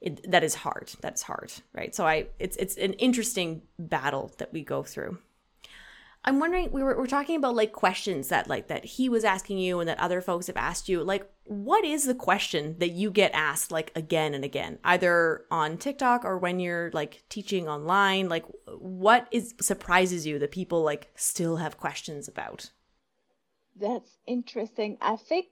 It, 0.00 0.30
that 0.30 0.44
is 0.44 0.54
hard. 0.54 0.92
That's 1.00 1.22
hard, 1.22 1.52
right? 1.74 1.92
So 1.92 2.06
I, 2.06 2.28
it's 2.38 2.56
it's 2.56 2.76
an 2.76 2.92
interesting 2.92 3.62
battle 3.80 4.30
that 4.38 4.52
we 4.52 4.62
go 4.62 4.84
through. 4.84 5.18
I'm 6.24 6.40
wondering 6.40 6.70
we 6.72 6.82
were 6.82 6.96
we're 6.96 7.06
talking 7.06 7.36
about 7.36 7.54
like 7.54 7.72
questions 7.72 8.28
that 8.28 8.48
like 8.48 8.68
that 8.68 8.84
he 8.84 9.08
was 9.08 9.24
asking 9.24 9.58
you 9.58 9.80
and 9.80 9.88
that 9.88 9.98
other 9.98 10.20
folks 10.20 10.48
have 10.48 10.56
asked 10.56 10.88
you. 10.88 11.02
Like 11.02 11.30
what 11.44 11.84
is 11.84 12.04
the 12.04 12.14
question 12.14 12.76
that 12.78 12.90
you 12.90 13.10
get 13.10 13.30
asked 13.32 13.72
like 13.72 13.92
again 13.94 14.34
and 14.34 14.44
again, 14.44 14.78
either 14.84 15.44
on 15.50 15.78
TikTok 15.78 16.24
or 16.24 16.36
when 16.38 16.60
you're 16.60 16.90
like 16.92 17.22
teaching 17.28 17.68
online? 17.68 18.28
Like 18.28 18.44
what 18.66 19.28
is 19.30 19.54
surprises 19.60 20.26
you 20.26 20.38
that 20.40 20.50
people 20.50 20.82
like 20.82 21.10
still 21.14 21.56
have 21.56 21.78
questions 21.78 22.28
about? 22.28 22.70
That's 23.80 24.18
interesting. 24.26 24.98
I 25.00 25.16
think 25.16 25.46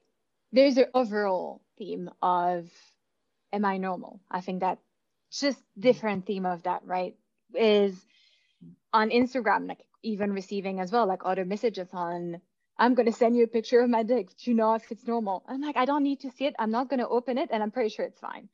there's 0.52 0.76
an 0.76 0.86
overall 0.94 1.62
theme 1.78 2.10
of 2.22 2.70
am 3.52 3.64
I 3.64 3.78
normal? 3.78 4.20
I 4.30 4.40
think 4.40 4.60
that 4.60 4.78
just 5.30 5.62
different 5.78 6.26
theme 6.26 6.46
of 6.46 6.62
that, 6.64 6.82
right? 6.84 7.16
Is 7.54 7.94
on 8.92 9.10
Instagram, 9.10 9.68
like 9.68 9.84
even 10.02 10.32
receiving 10.32 10.80
as 10.80 10.92
well, 10.92 11.06
like 11.06 11.24
auto 11.24 11.44
messages 11.44 11.88
on 11.92 12.40
I'm 12.78 12.94
gonna 12.94 13.12
send 13.12 13.36
you 13.36 13.44
a 13.44 13.48
picture 13.48 13.80
of 13.80 13.90
my 13.90 14.02
dick 14.02 14.36
to 14.44 14.54
know 14.54 14.74
if 14.74 14.90
it's 14.92 15.06
normal. 15.06 15.44
I'm 15.48 15.60
like, 15.62 15.76
I 15.76 15.84
don't 15.86 16.02
need 16.02 16.20
to 16.20 16.30
see 16.30 16.46
it. 16.46 16.54
I'm 16.58 16.70
not 16.70 16.90
gonna 16.90 17.08
open 17.08 17.38
it 17.38 17.50
and 17.52 17.62
I'm 17.62 17.70
pretty 17.70 17.90
sure 17.90 18.04
it's 18.04 18.20
fine. 18.20 18.48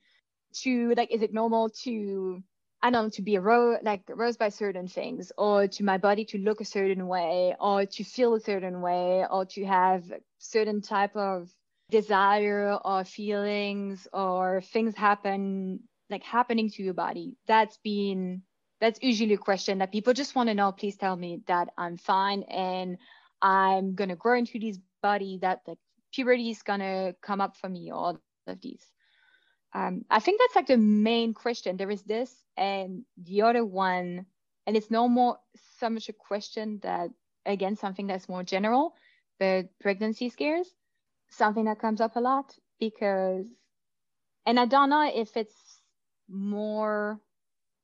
To 0.63 0.95
like, 0.97 1.11
is 1.13 1.23
it 1.23 1.33
normal 1.33 1.71
to 1.85 2.43
I 2.83 2.91
don't 2.91 3.13
to 3.15 3.23
be 3.23 3.39
ro- 3.39 3.79
like 3.83 4.03
aroused 4.11 4.39
by 4.39 4.49
certain 4.51 4.89
things, 4.89 5.33
or 5.39 5.69
to 5.69 5.85
my 5.85 5.99
body 5.99 6.25
to 6.27 6.39
look 6.39 6.61
a 6.61 6.65
certain 6.65 7.09
way, 7.09 7.55
or 7.61 7.87
to 7.87 8.05
feel 8.05 8.35
a 8.35 8.41
certain 8.41 8.81
way, 8.83 9.27
or 9.31 9.47
to 9.47 9.65
have 9.67 10.05
certain 10.39 10.81
type 10.83 11.17
of 11.17 11.51
desire 11.91 12.79
or 12.85 13.05
feelings 13.05 14.09
or 14.13 14.63
things 14.73 14.97
happen 14.97 15.81
like 16.11 16.23
happening 16.25 16.71
to 16.71 16.83
your 16.83 16.95
body. 16.95 17.37
That's 17.47 17.79
been 17.79 18.43
that's 18.81 19.01
usually 19.03 19.35
a 19.35 19.39
question 19.39 19.79
that 19.79 19.93
people 19.93 20.13
just 20.13 20.35
want 20.35 20.49
to 20.49 20.55
know. 20.55 20.73
Please 20.73 20.97
tell 20.97 21.17
me 21.17 21.43
that 21.47 21.69
I'm 21.79 21.99
fine 21.99 22.43
and 22.45 22.99
I'm 23.43 23.95
gonna 23.95 24.17
grow 24.17 24.39
into 24.39 24.59
this 24.59 24.79
body 25.03 25.39
that 25.43 25.61
like 25.67 25.79
puberty 26.13 26.51
is 26.51 26.63
gonna 26.63 27.15
come 27.23 27.41
up 27.41 27.57
for 27.57 27.69
me, 27.69 27.91
all 27.93 28.19
of 28.47 28.61
these. 28.61 28.85
Um, 29.75 30.05
I 30.11 30.21
think 30.21 30.41
that's 30.41 30.57
like 30.57 30.67
the 30.67 30.77
main 30.77 31.35
question. 31.35 31.77
There 31.77 31.91
is 31.91 32.03
this 32.03 32.35
and 32.57 33.05
the 33.17 33.43
other 33.43 33.65
one, 33.65 34.27
and 34.67 34.77
it's 34.77 34.91
no 34.91 35.09
more 35.09 35.39
so 35.79 35.89
much 35.89 36.09
a 36.09 36.13
question 36.13 36.81
that 36.83 37.11
again 37.47 37.77
something 37.77 38.07
that's 38.07 38.29
more 38.29 38.43
general, 38.43 38.95
but 39.39 39.67
pregnancy 39.81 40.29
scares, 40.29 40.69
something 41.31 41.65
that 41.65 41.81
comes 41.81 42.01
up 42.01 42.17
a 42.17 42.21
lot 42.21 42.55
because, 42.79 43.47
and 44.47 44.61
I 44.61 44.67
don't 44.67 44.91
know 44.91 45.11
if 45.13 45.37
it's 45.37 45.81
more 46.29 47.21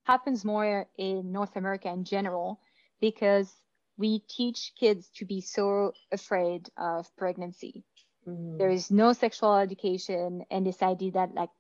happens 0.05 0.45
more 0.45 0.87
in 0.97 1.33
North 1.33 1.57
America 1.57 1.89
in 1.89 2.05
general 2.05 2.61
because 3.01 3.53
we 3.99 4.21
teach 4.21 4.73
kids 4.79 5.11
to 5.17 5.27
be 5.27 5.41
so 5.41 5.93
afraid 6.11 6.71
of 6.79 7.15
pregnancy. 7.17 7.85
Mm. 8.27 8.59
There 8.59 8.71
is 8.71 8.91
no 8.91 9.13
sexual 9.13 9.57
education 9.57 10.45
and 10.51 10.67
this 10.67 10.83
idea 10.83 11.13
that 11.13 11.35
like 11.35 11.51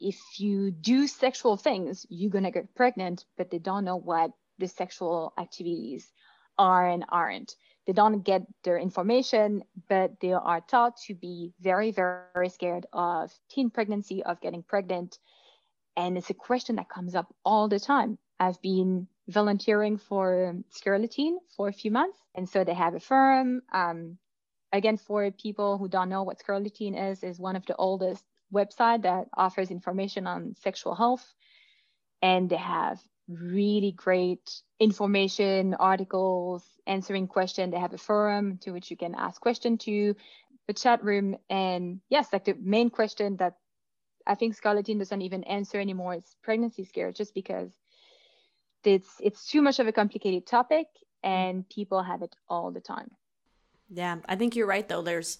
if 0.00 0.18
you 0.38 0.70
do 0.70 1.06
sexual 1.06 1.56
things, 1.56 2.06
you're 2.08 2.30
going 2.30 2.44
to 2.44 2.50
get 2.50 2.74
pregnant, 2.74 3.24
but 3.36 3.50
they 3.50 3.58
don't 3.58 3.84
know 3.84 3.96
what 3.96 4.30
the 4.58 4.68
sexual 4.68 5.32
activities 5.38 6.12
are 6.58 6.88
and 6.88 7.04
aren't. 7.08 7.54
They 7.86 7.92
don't 7.92 8.22
get 8.22 8.42
their 8.64 8.78
information, 8.78 9.62
but 9.88 10.18
they 10.20 10.32
are 10.32 10.60
taught 10.60 10.96
to 11.06 11.14
be 11.14 11.52
very, 11.60 11.92
very 11.92 12.48
scared 12.48 12.86
of 12.92 13.32
teen 13.48 13.70
pregnancy, 13.70 14.22
of 14.24 14.40
getting 14.40 14.62
pregnant. 14.62 15.18
And 15.96 16.18
it's 16.18 16.30
a 16.30 16.34
question 16.34 16.76
that 16.76 16.88
comes 16.88 17.14
up 17.14 17.32
all 17.44 17.68
the 17.68 17.78
time. 17.78 18.18
I've 18.40 18.60
been 18.60 19.06
volunteering 19.28 19.98
for 19.98 20.56
Scarleteen 20.72 21.36
for 21.56 21.68
a 21.68 21.72
few 21.72 21.90
months. 21.90 22.18
And 22.34 22.48
so 22.48 22.64
they 22.64 22.74
have 22.74 22.94
a 22.94 23.00
firm. 23.00 23.62
Um, 23.72 24.18
again, 24.72 24.96
for 24.96 25.30
people 25.30 25.78
who 25.78 25.88
don't 25.88 26.08
know 26.08 26.22
what 26.22 26.38
Scarleteen 26.38 27.10
is, 27.10 27.22
is 27.22 27.38
one 27.38 27.56
of 27.56 27.64
the 27.66 27.76
oldest 27.76 28.24
website 28.52 29.02
that 29.02 29.28
offers 29.34 29.70
information 29.70 30.26
on 30.26 30.54
sexual 30.60 30.94
health. 30.94 31.26
And 32.22 32.48
they 32.48 32.56
have 32.56 32.98
really 33.28 33.92
great 33.92 34.62
information, 34.78 35.74
articles, 35.74 36.64
answering 36.86 37.26
questions. 37.26 37.72
They 37.72 37.80
have 37.80 37.92
a 37.92 37.98
forum 37.98 38.58
to 38.62 38.70
which 38.70 38.90
you 38.90 38.96
can 38.96 39.14
ask 39.14 39.40
questions 39.40 39.84
to, 39.84 40.14
a 40.68 40.72
chat 40.72 41.04
room. 41.04 41.36
And 41.48 42.00
yes, 42.08 42.32
like 42.32 42.44
the 42.44 42.56
main 42.60 42.90
question 42.90 43.36
that 43.36 43.56
I 44.26 44.34
think 44.34 44.60
Scarleteen 44.60 44.98
doesn't 44.98 45.22
even 45.22 45.44
answer 45.44 45.78
anymore 45.80 46.14
is 46.14 46.36
pregnancy 46.42 46.84
scare, 46.84 47.12
just 47.12 47.34
because 47.34 47.70
it's 48.84 49.10
it's 49.20 49.46
too 49.46 49.62
much 49.62 49.78
of 49.78 49.86
a 49.86 49.92
complicated 49.92 50.46
topic 50.46 50.86
and 51.22 51.68
people 51.68 52.02
have 52.02 52.22
it 52.22 52.34
all 52.48 52.70
the 52.70 52.80
time. 52.80 53.10
Yeah, 53.88 54.16
I 54.28 54.36
think 54.36 54.56
you're 54.56 54.66
right 54.66 54.88
though. 54.88 55.02
There's 55.02 55.38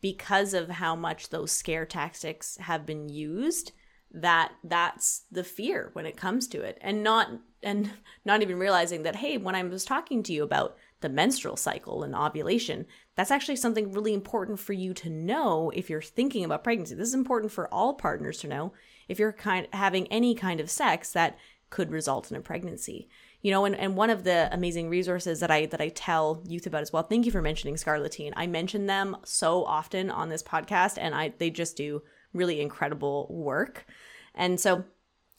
because 0.00 0.54
of 0.54 0.68
how 0.68 0.94
much 0.94 1.28
those 1.28 1.52
scare 1.52 1.86
tactics 1.86 2.56
have 2.58 2.86
been 2.86 3.08
used 3.08 3.72
that 4.10 4.52
that's 4.64 5.24
the 5.30 5.44
fear 5.44 5.90
when 5.92 6.06
it 6.06 6.16
comes 6.16 6.46
to 6.48 6.62
it. 6.62 6.78
And 6.80 7.02
not 7.02 7.28
and 7.62 7.90
not 8.24 8.42
even 8.42 8.58
realizing 8.58 9.02
that 9.02 9.16
hey 9.16 9.36
when 9.36 9.54
i 9.54 9.62
was 9.62 9.84
talking 9.84 10.22
to 10.22 10.32
you 10.32 10.42
about 10.44 10.76
the 11.00 11.08
menstrual 11.08 11.56
cycle 11.56 12.02
and 12.02 12.14
ovulation 12.14 12.86
that's 13.14 13.30
actually 13.30 13.56
something 13.56 13.92
really 13.92 14.14
important 14.14 14.60
for 14.60 14.72
you 14.72 14.94
to 14.94 15.10
know 15.10 15.70
if 15.74 15.90
you're 15.90 16.00
thinking 16.00 16.44
about 16.44 16.62
pregnancy. 16.62 16.94
This 16.94 17.08
is 17.08 17.14
important 17.14 17.50
for 17.50 17.72
all 17.74 17.94
partners 17.94 18.38
to 18.38 18.48
know 18.48 18.72
if 19.08 19.18
you're 19.18 19.32
kind 19.32 19.66
having 19.72 20.06
any 20.06 20.36
kind 20.36 20.60
of 20.60 20.70
sex 20.70 21.10
that 21.12 21.36
could 21.68 21.90
result 21.90 22.30
in 22.30 22.36
a 22.36 22.40
pregnancy 22.40 23.08
you 23.42 23.50
know 23.50 23.64
and, 23.64 23.76
and 23.76 23.96
one 23.96 24.10
of 24.10 24.24
the 24.24 24.48
amazing 24.52 24.88
resources 24.88 25.40
that 25.40 25.50
i 25.50 25.66
that 25.66 25.80
i 25.80 25.88
tell 25.88 26.42
youth 26.46 26.66
about 26.66 26.82
as 26.82 26.92
well 26.92 27.02
thank 27.02 27.26
you 27.26 27.32
for 27.32 27.42
mentioning 27.42 27.74
scarleteen 27.74 28.32
i 28.36 28.46
mention 28.46 28.86
them 28.86 29.16
so 29.24 29.64
often 29.64 30.10
on 30.10 30.28
this 30.28 30.42
podcast 30.42 30.98
and 30.98 31.14
i 31.14 31.32
they 31.38 31.50
just 31.50 31.76
do 31.76 32.02
really 32.32 32.60
incredible 32.60 33.26
work 33.30 33.86
and 34.34 34.60
so 34.60 34.84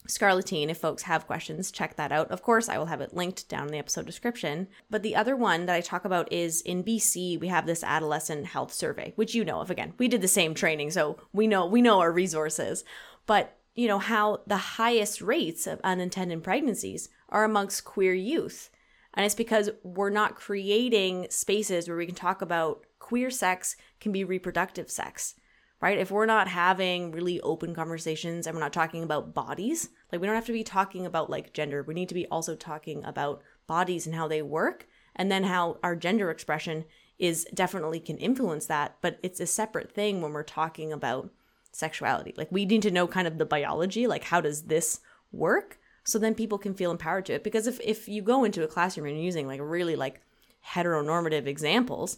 Scarleteen, 0.09 0.69
if 0.69 0.77
folks 0.77 1.03
have 1.03 1.27
questions, 1.27 1.71
check 1.71 1.95
that 1.97 2.11
out. 2.11 2.31
Of 2.31 2.41
course, 2.41 2.67
I 2.67 2.77
will 2.77 2.87
have 2.87 3.01
it 3.01 3.13
linked 3.13 3.47
down 3.47 3.67
in 3.67 3.71
the 3.71 3.77
episode 3.77 4.07
description. 4.07 4.67
But 4.89 5.03
the 5.03 5.15
other 5.15 5.35
one 5.35 5.67
that 5.67 5.75
I 5.75 5.81
talk 5.81 6.03
about 6.03 6.31
is 6.31 6.61
in 6.61 6.83
BC, 6.83 7.39
we 7.39 7.47
have 7.49 7.67
this 7.67 7.83
adolescent 7.83 8.47
health 8.47 8.73
survey, 8.73 9.13
which 9.17 9.35
you 9.35 9.45
know 9.45 9.59
of. 9.59 9.69
Again, 9.69 9.93
we 9.99 10.07
did 10.07 10.21
the 10.21 10.27
same 10.27 10.55
training, 10.55 10.91
so 10.91 11.19
we 11.31 11.45
know 11.47 11.65
we 11.65 11.81
know 11.81 11.99
our 11.99 12.11
resources. 12.11 12.83
But 13.27 13.57
you 13.75 13.87
know 13.87 13.99
how 13.99 14.41
the 14.47 14.57
highest 14.57 15.21
rates 15.21 15.67
of 15.67 15.79
unintended 15.83 16.43
pregnancies 16.43 17.09
are 17.29 17.43
amongst 17.43 17.85
queer 17.85 18.13
youth. 18.13 18.69
And 19.13 19.25
it's 19.25 19.35
because 19.35 19.69
we're 19.83 20.09
not 20.09 20.35
creating 20.35 21.27
spaces 21.29 21.87
where 21.87 21.97
we 21.97 22.05
can 22.05 22.15
talk 22.15 22.41
about 22.41 22.85
queer 22.99 23.29
sex 23.29 23.75
can 23.99 24.11
be 24.11 24.23
reproductive 24.23 24.89
sex 24.91 25.35
right? 25.81 25.97
If 25.97 26.11
we're 26.11 26.25
not 26.25 26.47
having 26.47 27.11
really 27.11 27.39
open 27.41 27.73
conversations 27.73 28.45
and 28.45 28.55
we're 28.55 28.61
not 28.61 28.73
talking 28.73 29.03
about 29.03 29.33
bodies, 29.33 29.89
like 30.11 30.19
we 30.19 30.27
don't 30.27 30.35
have 30.35 30.45
to 30.45 30.53
be 30.53 30.63
talking 30.63 31.05
about 31.05 31.29
like 31.29 31.53
gender, 31.53 31.83
we 31.83 31.93
need 31.93 32.09
to 32.09 32.15
be 32.15 32.27
also 32.27 32.55
talking 32.55 33.03
about 33.05 33.41
bodies 33.67 34.05
and 34.05 34.15
how 34.15 34.27
they 34.27 34.41
work, 34.41 34.87
and 35.15 35.31
then 35.31 35.43
how 35.43 35.77
our 35.83 35.95
gender 35.95 36.29
expression 36.31 36.85
is 37.17 37.45
definitely 37.53 37.99
can 37.99 38.17
influence 38.17 38.65
that, 38.65 38.97
but 39.01 39.19
it's 39.23 39.39
a 39.39 39.45
separate 39.45 39.91
thing 39.91 40.21
when 40.21 40.33
we're 40.33 40.43
talking 40.43 40.91
about 40.91 41.29
sexuality. 41.71 42.33
Like 42.35 42.51
we 42.51 42.65
need 42.65 42.81
to 42.83 42.91
know 42.91 43.07
kind 43.07 43.27
of 43.27 43.37
the 43.37 43.45
biology, 43.45 44.07
like 44.07 44.25
how 44.25 44.41
does 44.41 44.63
this 44.63 44.99
work? 45.31 45.78
So 46.09 46.19
then 46.19 46.35
people 46.35 46.57
can 46.57 46.73
feel 46.73 46.91
empowered 46.91 47.25
to 47.27 47.33
it. 47.33 47.43
Because 47.43 47.67
if, 47.67 47.79
if 47.81 48.07
you 48.07 48.21
go 48.21 48.43
into 48.43 48.63
a 48.63 48.67
classroom 48.67 49.07
and 49.07 49.15
you're 49.15 49.25
using 49.25 49.47
like 49.47 49.59
really 49.61 49.95
like 49.95 50.21
heteronormative 50.65 51.45
examples, 51.45 52.17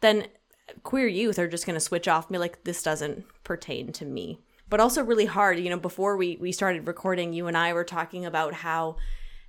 then 0.00 0.26
queer 0.82 1.06
youth 1.06 1.38
are 1.38 1.48
just 1.48 1.66
going 1.66 1.74
to 1.74 1.80
switch 1.80 2.08
off 2.08 2.26
and 2.26 2.34
be 2.34 2.38
like, 2.38 2.64
this 2.64 2.82
doesn't 2.82 3.24
pertain 3.44 3.92
to 3.92 4.04
me. 4.04 4.40
But 4.68 4.80
also 4.80 5.04
really 5.04 5.26
hard, 5.26 5.58
you 5.58 5.70
know, 5.70 5.78
before 5.78 6.16
we, 6.16 6.36
we 6.40 6.52
started 6.52 6.86
recording, 6.86 7.32
you 7.32 7.46
and 7.46 7.56
I 7.56 7.72
were 7.72 7.84
talking 7.84 8.24
about 8.24 8.54
how 8.54 8.96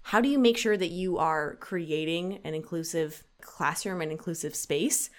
how 0.06 0.22
do 0.22 0.30
you 0.30 0.38
make 0.38 0.56
sure 0.56 0.78
that 0.78 0.92
you 0.92 1.18
are 1.18 1.56
creating 1.56 2.40
an 2.44 2.54
inclusive 2.54 3.24
classroom 3.42 4.02
and 4.02 4.12
inclusive 4.12 4.54
space? 4.54 5.10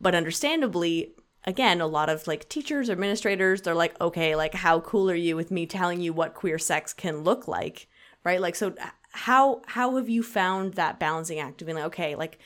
But 0.00 0.16
understandably, 0.16 1.14
again, 1.44 1.80
a 1.80 1.86
lot 1.86 2.08
of 2.08 2.26
like 2.26 2.48
teachers, 2.48 2.90
administrators, 2.90 3.62
they're 3.62 3.72
like, 3.72 4.00
okay, 4.00 4.34
like 4.34 4.54
how 4.54 4.80
cool 4.80 5.08
are 5.08 5.14
you 5.14 5.36
with 5.36 5.52
me 5.52 5.64
telling 5.64 6.00
you 6.00 6.12
what 6.12 6.34
queer 6.34 6.58
sex 6.58 6.92
can 6.92 7.22
look 7.22 7.46
like? 7.46 7.86
Right? 8.24 8.40
Like 8.40 8.54
so 8.54 8.74
uh, 8.80 8.90
how 9.12 9.62
how 9.66 9.96
have 9.96 10.08
you 10.08 10.22
found 10.22 10.74
that 10.74 10.98
balancing 10.98 11.38
act 11.38 11.60
of 11.60 11.66
being 11.66 11.76
like, 11.76 11.86
okay, 11.86 12.14
like 12.14 12.38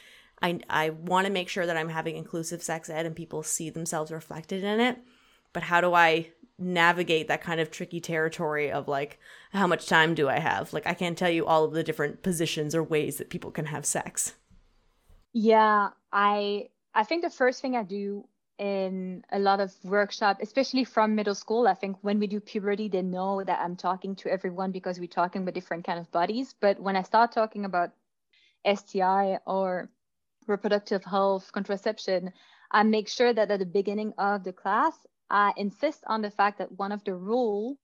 I, 0.42 0.60
I 0.68 0.90
want 0.90 1.26
to 1.26 1.32
make 1.32 1.48
sure 1.48 1.66
that 1.66 1.76
I'm 1.76 1.88
having 1.88 2.16
inclusive 2.16 2.62
sex 2.62 2.90
ed 2.90 3.06
and 3.06 3.16
people 3.16 3.42
see 3.42 3.70
themselves 3.70 4.10
reflected 4.10 4.64
in 4.64 4.80
it. 4.80 4.98
But 5.52 5.64
how 5.64 5.80
do 5.80 5.94
I 5.94 6.30
navigate 6.58 7.28
that 7.28 7.42
kind 7.42 7.60
of 7.60 7.70
tricky 7.70 8.00
territory 8.00 8.70
of 8.70 8.88
like, 8.88 9.18
how 9.52 9.66
much 9.66 9.86
time 9.86 10.14
do 10.14 10.28
I 10.28 10.38
have? 10.38 10.72
Like, 10.72 10.86
I 10.86 10.94
can't 10.94 11.16
tell 11.16 11.30
you 11.30 11.46
all 11.46 11.64
of 11.64 11.72
the 11.72 11.82
different 11.82 12.22
positions 12.22 12.74
or 12.74 12.82
ways 12.82 13.16
that 13.16 13.30
people 13.30 13.50
can 13.50 13.66
have 13.66 13.86
sex. 13.86 14.34
Yeah, 15.32 15.90
I 16.12 16.68
I 16.94 17.04
think 17.04 17.22
the 17.22 17.30
first 17.30 17.60
thing 17.60 17.76
I 17.76 17.82
do 17.82 18.26
in 18.58 19.24
a 19.32 19.38
lot 19.38 19.60
of 19.60 19.72
workshop, 19.84 20.38
especially 20.40 20.84
from 20.84 21.14
middle 21.14 21.34
school, 21.34 21.66
I 21.66 21.74
think 21.74 21.96
when 22.02 22.18
we 22.18 22.26
do 22.26 22.40
puberty, 22.40 22.88
they 22.88 23.02
know 23.02 23.42
that 23.44 23.60
I'm 23.60 23.76
talking 23.76 24.14
to 24.16 24.30
everyone 24.30 24.72
because 24.72 24.98
we're 24.98 25.06
talking 25.06 25.44
with 25.44 25.54
different 25.54 25.84
kind 25.84 25.98
of 25.98 26.10
bodies. 26.10 26.54
But 26.60 26.80
when 26.80 26.96
I 26.96 27.02
start 27.02 27.32
talking 27.32 27.64
about 27.64 27.90
STI 28.64 29.38
or 29.46 29.90
reproductive 30.46 31.04
health, 31.04 31.50
contraception, 31.52 32.32
I 32.70 32.82
make 32.82 33.08
sure 33.08 33.32
that 33.32 33.50
at 33.50 33.58
the 33.58 33.66
beginning 33.66 34.12
of 34.18 34.44
the 34.44 34.52
class, 34.52 35.06
I 35.30 35.52
insist 35.56 36.04
on 36.06 36.22
the 36.22 36.30
fact 36.30 36.58
that 36.58 36.72
one 36.78 36.92
of 36.92 37.04
the 37.04 37.14
rule 37.14 37.78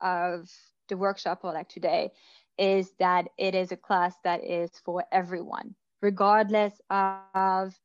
of 0.00 0.50
the 0.88 0.96
workshop 0.96 1.40
or 1.42 1.52
like 1.52 1.68
today 1.68 2.12
is 2.58 2.92
that 2.98 3.28
it 3.38 3.54
is 3.54 3.72
a 3.72 3.76
class 3.76 4.14
that 4.24 4.44
is 4.44 4.70
for 4.84 5.04
everyone, 5.10 5.74
regardless 6.00 6.80
of 6.90 7.80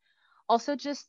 also 0.50 0.76
just 0.76 1.08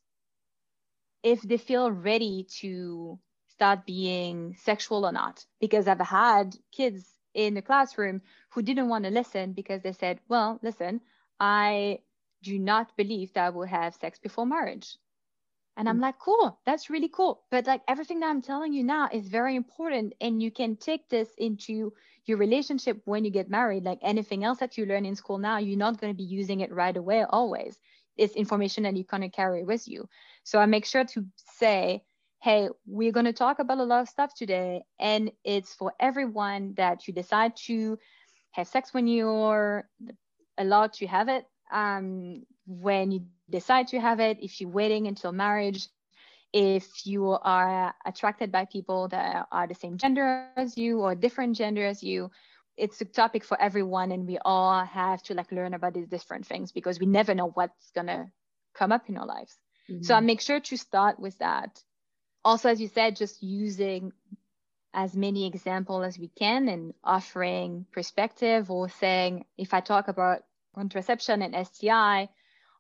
if 1.23 1.43
they 1.43 1.57
feel 1.57 1.91
ready 1.91 2.47
to 2.61 3.19
start 3.49 3.85
being 3.87 4.55
sexual 4.63 5.05
or 5.05 5.13
not. 5.13 5.45
Because 5.61 5.89
I've 5.89 6.01
had 6.01 6.57
kids 6.73 7.05
in 7.35 7.55
the 7.55 7.63
classroom 7.63 8.23
who 8.51 8.63
didn't 8.63 8.89
want 8.89 9.05
to 9.05 9.11
listen 9.11 9.53
because 9.53 9.83
they 9.83 9.93
said, 9.93 10.21
well, 10.29 10.59
listen, 10.63 11.01
I 11.41 12.01
do 12.43 12.59
not 12.59 12.97
believe 12.97 13.33
that 13.33 13.47
I 13.47 13.51
will 13.51 13.67
have 13.67 13.95
sex 13.95 14.19
before 14.19 14.47
marriage. 14.47 14.97
And 15.77 15.89
I'm 15.89 15.99
mm. 15.99 16.03
like, 16.03 16.19
cool, 16.19 16.59
that's 16.67 16.91
really 16.91 17.09
cool. 17.09 17.43
But 17.51 17.67
like 17.67 17.83
everything 17.87 18.21
that 18.21 18.31
I'm 18.31 18.43
telling 18.43 18.73
you 18.73 18.83
now 18.83 19.09
is 19.13 19.29
very 19.29 19.55
important. 19.55 20.15
And 20.21 20.43
you 20.43 20.51
can 20.51 20.77
take 20.77 21.09
this 21.09 21.29
into 21.39 21.93
your 22.27 22.37
relationship 22.39 23.01
when 23.05 23.25
you 23.25 23.31
get 23.31 23.49
married. 23.49 23.85
Like 23.85 24.01
anything 24.03 24.45
else 24.45 24.59
that 24.59 24.77
you 24.77 24.87
learn 24.87 25.07
in 25.07 25.15
school 25.15 25.39
now, 25.39 25.59
you're 25.59 25.79
not 25.79 26.01
going 26.01 26.13
to 26.13 26.17
be 26.17 26.25
using 26.25 26.61
it 26.61 26.73
right 26.73 26.97
away 26.97 27.25
always. 27.29 27.79
It's 28.17 28.35
information 28.35 28.83
that 28.83 28.97
you're 28.97 29.05
going 29.05 29.23
to 29.23 29.29
carry 29.29 29.63
with 29.63 29.87
you. 29.87 30.09
So 30.49 30.59
I 30.59 30.65
make 30.65 30.87
sure 30.87 31.05
to 31.05 31.27
say, 31.59 32.03
hey, 32.41 32.71
we're 32.87 33.13
going 33.13 33.27
to 33.27 33.35
talk 33.35 33.59
about 33.59 33.77
a 33.77 33.85
lot 33.85 34.01
of 34.01 34.09
stuff 34.09 34.33
today. 34.35 34.81
And 34.99 35.31
it's 35.45 35.75
for 35.75 35.93
everyone 36.01 36.73
that 36.79 37.07
you 37.07 37.13
decide 37.13 37.55
to 37.67 37.99
have 38.53 38.67
sex 38.67 38.95
when 38.95 39.07
you're 39.07 39.87
allowed 40.57 40.95
to 40.95 41.07
have 41.07 41.29
it 41.29 41.45
um, 41.71 42.47
when 42.67 43.11
you 43.11 43.27
decide 43.51 43.89
to 43.89 44.01
have 44.01 44.21
it, 44.21 44.39
if 44.41 44.59
you're 44.59 44.71
waiting 44.71 45.07
until 45.07 45.33
marriage, 45.33 45.87
if 46.55 47.05
you 47.05 47.33
are 47.43 47.95
attracted 48.07 48.51
by 48.51 48.65
people 48.65 49.09
that 49.09 49.49
are 49.53 49.67
the 49.67 49.75
same 49.75 49.99
gender 49.99 50.47
as 50.57 50.79
you 50.79 51.01
or 51.01 51.15
different 51.15 51.57
gender 51.57 51.85
as 51.85 52.03
you 52.03 52.31
it's 52.79 53.01
a 53.01 53.05
topic 53.05 53.45
for 53.45 53.61
everyone 53.61 54.13
and 54.13 54.27
we 54.27 54.39
all 54.45 54.83
have 54.85 55.21
to 55.25 55.35
like 55.35 55.51
learn 55.51 55.75
about 55.75 55.93
these 55.93 56.07
different 56.07 56.47
things 56.47 56.71
because 56.73 56.99
we 57.01 57.07
never 57.07 57.35
know 57.35 57.51
what's 57.51 57.91
gonna 57.95 58.31
come 58.73 58.93
up 58.93 59.09
in 59.11 59.19
our 59.19 59.27
lives 59.27 59.59
mm-hmm. 59.91 60.03
so 60.03 60.15
i 60.15 60.21
make 60.21 60.41
sure 60.41 60.61
to 60.61 60.77
start 60.77 61.19
with 61.19 61.37
that 61.39 61.83
also 62.45 62.69
as 62.69 62.81
you 62.81 62.89
said 62.89 63.17
just 63.17 63.43
using 63.43 64.13
as 64.95 65.15
many 65.15 65.47
examples 65.47 66.05
as 66.05 66.19
we 66.19 66.29
can 66.29 66.69
and 66.69 66.95
offering 67.05 67.87
perspective 67.93 68.71
or 68.71 68.89
saying 68.89 69.45
if 69.57 69.75
i 69.75 69.81
talk 69.81 70.09
about 70.09 70.43
contraception 70.79 71.43
and 71.43 71.67
STI, 71.67 72.29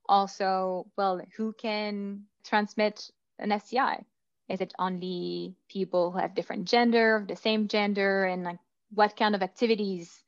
also, 0.08 0.86
well, 0.96 1.20
who 1.36 1.52
can 1.52 2.22
transmit 2.44 3.10
an 3.38 3.58
STI? 3.58 4.04
Is 4.48 4.60
it 4.60 4.72
only 4.78 5.54
people 5.68 6.10
who 6.10 6.18
have 6.18 6.34
different 6.34 6.66
gender, 6.66 7.24
the 7.28 7.36
same 7.36 7.68
gender, 7.68 8.24
and 8.24 8.44
like 8.44 8.58
what 8.94 9.16
kind 9.16 9.34
of 9.34 9.42
activities, 9.42 10.22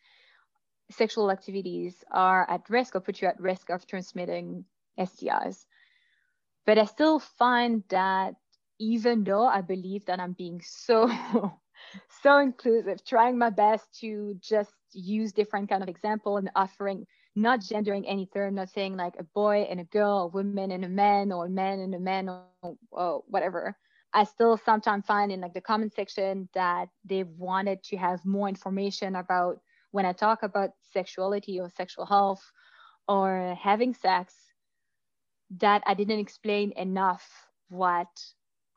sexual 0.91 1.31
activities, 1.31 2.05
are 2.11 2.49
at 2.51 2.69
risk 2.69 2.95
or 2.95 3.01
put 3.01 3.23
you 3.23 3.29
at 3.29 3.41
risk 3.41 3.71
of 3.71 3.87
transmitting 3.87 4.65
STIs? 4.99 5.65
But 6.67 6.79
I 6.79 6.85
still 6.85 7.19
find 7.19 7.83
that 7.89 8.35
even 8.79 9.25
though 9.25 9.47
I 9.47 9.61
believe 9.61 10.07
that 10.07 10.21
I'm 10.21 10.33
being 10.33 10.61
so 10.65 11.11
so 12.23 12.39
inclusive, 12.39 13.05
trying 13.05 13.39
my 13.39 13.51
best 13.51 13.99
to 14.01 14.35
just 14.41 14.73
use 14.93 15.33
different 15.33 15.69
kind 15.69 15.83
of 15.83 15.89
example 15.89 16.37
and 16.37 16.51
offering 16.57 17.07
not 17.37 17.61
gendering 17.61 18.07
any 18.07 18.27
term, 18.27 18.55
not 18.55 18.71
saying 18.71 18.97
like 18.97 19.15
a 19.19 19.25
boy 19.25 19.67
and 19.71 19.81
a 19.81 19.85
girl, 19.85 20.23
a 20.23 20.27
woman 20.29 20.73
and 20.73 20.85
a 20.85 20.89
man, 20.89 21.33
or 21.33 21.47
a 21.47 21.51
man 21.51 21.81
and 21.81 21.95
a 21.95 22.01
man, 22.01 22.29
or, 22.29 22.45
or 22.91 23.23
whatever. 23.29 23.77
I 24.13 24.25
still 24.25 24.57
sometimes 24.57 25.07
find 25.07 25.31
in 25.31 25.41
like 25.41 25.55
the 25.55 25.61
comment 25.61 25.95
section 25.95 26.49
that 26.55 26.89
they 27.05 27.23
wanted 27.23 27.83
to 27.85 27.97
have 27.97 28.25
more 28.25 28.49
information 28.49 29.15
about 29.17 29.61
when 29.93 30.05
I 30.05 30.13
talk 30.13 30.43
about 30.43 30.71
sexuality 30.93 31.61
or 31.61 31.69
sexual 31.71 32.05
health 32.07 32.43
or 33.09 33.57
having 33.61 33.95
sex, 33.95 34.35
that 35.59 35.83
I 35.87 35.95
didn't 35.95 36.21
explain 36.21 36.73
enough 36.77 37.49
what 37.69 38.09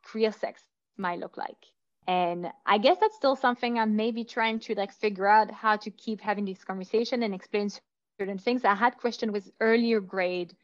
queer 0.03 0.31
sex 0.31 0.61
might 0.97 1.19
look 1.19 1.37
like. 1.37 1.65
And 2.07 2.51
I 2.65 2.77
guess 2.79 2.97
that's 2.99 3.15
still 3.15 3.35
something 3.35 3.79
I'm 3.79 3.95
maybe 3.95 4.23
trying 4.25 4.59
to 4.61 4.75
like 4.75 4.91
figure 4.91 5.27
out 5.27 5.51
how 5.51 5.77
to 5.77 5.91
keep 5.91 6.19
having 6.19 6.45
this 6.45 6.63
conversation 6.63 7.23
and 7.23 7.33
explain 7.33 7.69
certain 8.19 8.37
things. 8.37 8.65
I 8.65 8.75
had 8.75 8.97
question 8.97 9.31
with 9.31 9.51
earlier 9.59 9.99
grade. 10.01 10.55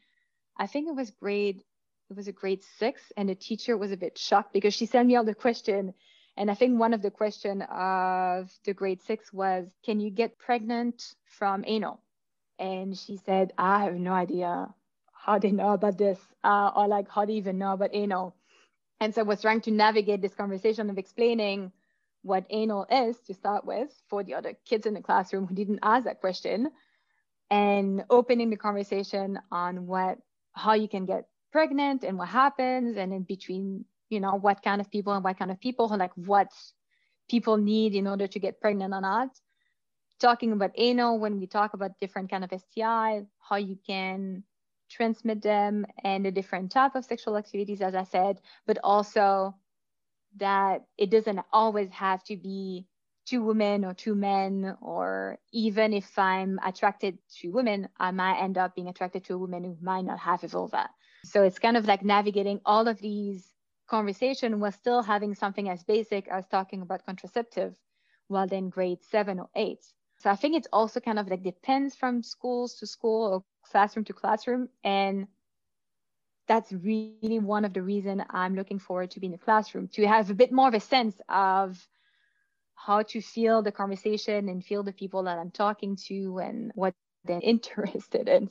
I 0.56 0.66
think 0.66 0.88
it 0.88 0.94
was 0.94 1.10
grade, 1.10 1.62
it 2.10 2.16
was 2.16 2.28
a 2.28 2.32
grade 2.32 2.62
six, 2.78 3.12
and 3.16 3.28
the 3.28 3.34
teacher 3.34 3.76
was 3.76 3.92
a 3.92 3.96
bit 3.96 4.18
shocked 4.18 4.52
because 4.52 4.74
she 4.74 4.86
sent 4.86 5.08
me 5.08 5.16
all 5.16 5.24
the 5.24 5.34
question. 5.34 5.94
And 6.36 6.50
I 6.50 6.54
think 6.54 6.78
one 6.78 6.94
of 6.94 7.02
the 7.02 7.10
question 7.10 7.62
of 7.62 8.50
the 8.64 8.74
grade 8.74 9.02
six 9.02 9.32
was, 9.32 9.66
can 9.84 10.00
you 10.00 10.10
get 10.10 10.38
pregnant 10.38 11.14
from 11.24 11.64
anal? 11.66 12.00
And 12.58 12.96
she 12.96 13.16
said, 13.16 13.52
I 13.56 13.84
have 13.84 13.94
no 13.94 14.12
idea 14.12 14.74
how 15.24 15.38
they 15.38 15.50
know 15.52 15.72
about 15.72 15.98
this, 15.98 16.18
uh, 16.44 16.70
or 16.74 16.88
like 16.88 17.08
how 17.10 17.24
they 17.26 17.34
even 17.34 17.58
know 17.58 17.72
about 17.72 17.90
anal. 17.92 18.34
And 19.00 19.14
so 19.14 19.20
I 19.20 19.24
was 19.24 19.40
trying 19.40 19.60
to 19.62 19.70
navigate 19.70 20.22
this 20.22 20.34
conversation 20.34 20.90
of 20.90 20.98
explaining 20.98 21.72
what 22.22 22.44
anal 22.50 22.86
is 22.90 23.18
to 23.20 23.34
start 23.34 23.64
with 23.64 23.90
for 24.08 24.22
the 24.22 24.34
other 24.34 24.54
kids 24.66 24.86
in 24.86 24.94
the 24.94 25.00
classroom 25.00 25.46
who 25.46 25.54
didn't 25.54 25.80
ask 25.82 26.04
that 26.04 26.20
question 26.20 26.70
and 27.50 28.04
opening 28.10 28.50
the 28.50 28.56
conversation 28.56 29.38
on 29.50 29.86
what 29.86 30.18
how 30.52 30.74
you 30.74 30.88
can 30.88 31.06
get 31.06 31.26
pregnant 31.52 32.04
and 32.04 32.18
what 32.18 32.28
happens 32.28 32.96
and 32.96 33.12
in 33.12 33.22
between 33.22 33.84
you 34.10 34.20
know 34.20 34.32
what 34.34 34.62
kind 34.62 34.80
of 34.80 34.90
people 34.90 35.12
and 35.12 35.24
what 35.24 35.38
kind 35.38 35.50
of 35.50 35.60
people 35.60 35.88
like 35.88 36.12
what 36.16 36.48
people 37.28 37.56
need 37.56 37.94
in 37.94 38.06
order 38.06 38.26
to 38.26 38.38
get 38.38 38.60
pregnant 38.60 38.92
or 38.92 39.00
not 39.00 39.28
talking 40.20 40.52
about 40.52 40.70
anal 40.76 41.18
when 41.18 41.38
we 41.40 41.46
talk 41.46 41.72
about 41.74 41.98
different 42.00 42.30
kind 42.30 42.44
of 42.44 42.50
sti 42.60 43.22
how 43.40 43.56
you 43.56 43.78
can 43.86 44.42
transmit 44.90 45.42
them 45.42 45.86
and 46.04 46.24
the 46.24 46.30
different 46.30 46.72
type 46.72 46.94
of 46.94 47.04
sexual 47.04 47.36
activities, 47.36 47.80
as 47.80 47.94
I 47.94 48.04
said, 48.04 48.40
but 48.66 48.78
also 48.84 49.54
that 50.36 50.84
it 50.98 51.10
doesn't 51.10 51.40
always 51.52 51.90
have 51.90 52.22
to 52.24 52.36
be 52.36 52.86
two 53.26 53.42
women 53.42 53.84
or 53.84 53.94
two 53.94 54.14
men, 54.14 54.76
or 54.80 55.38
even 55.52 55.92
if 55.92 56.18
I'm 56.18 56.58
attracted 56.64 57.18
to 57.40 57.50
women, 57.50 57.88
I 57.98 58.10
might 58.10 58.40
end 58.42 58.58
up 58.58 58.74
being 58.74 58.88
attracted 58.88 59.24
to 59.24 59.34
a 59.34 59.38
woman 59.38 59.62
who 59.64 59.76
might 59.80 60.04
not 60.04 60.18
have 60.18 60.42
a 60.42 60.48
vulva. 60.48 60.88
So 61.24 61.42
it's 61.42 61.58
kind 61.58 61.76
of 61.76 61.86
like 61.86 62.02
navigating 62.02 62.60
all 62.64 62.88
of 62.88 62.98
these 62.98 63.46
conversation 63.88 64.60
while 64.60 64.72
still 64.72 65.02
having 65.02 65.34
something 65.34 65.68
as 65.68 65.82
basic 65.84 66.28
as 66.28 66.46
talking 66.46 66.82
about 66.82 67.04
contraceptive 67.04 67.76
while 68.28 68.46
then 68.46 68.68
grade 68.68 69.02
seven 69.02 69.38
or 69.38 69.48
eight. 69.54 69.84
So 70.18 70.30
I 70.30 70.36
think 70.36 70.54
it's 70.54 70.68
also 70.72 71.00
kind 71.00 71.18
of 71.18 71.28
like 71.28 71.42
depends 71.42 71.96
from 71.96 72.22
schools 72.22 72.76
to 72.76 72.86
school 72.86 73.32
or 73.32 73.44
classroom 73.70 74.04
to 74.06 74.12
classroom. 74.12 74.68
And 74.84 75.26
that's 76.48 76.72
really 76.72 77.38
one 77.38 77.64
of 77.64 77.72
the 77.72 77.82
reason 77.82 78.24
I'm 78.30 78.56
looking 78.56 78.78
forward 78.78 79.12
to 79.12 79.20
being 79.20 79.32
in 79.32 79.38
the 79.38 79.44
classroom 79.44 79.88
to 79.94 80.06
have 80.06 80.30
a 80.30 80.34
bit 80.34 80.52
more 80.52 80.68
of 80.68 80.74
a 80.74 80.80
sense 80.80 81.20
of 81.28 81.78
how 82.74 83.02
to 83.02 83.20
feel 83.20 83.62
the 83.62 83.72
conversation 83.72 84.48
and 84.48 84.64
feel 84.64 84.82
the 84.82 84.92
people 84.92 85.22
that 85.24 85.38
I'm 85.38 85.50
talking 85.50 85.96
to 86.08 86.38
and 86.38 86.72
what 86.74 86.94
they're 87.24 87.40
interested 87.42 88.28
in. 88.28 88.50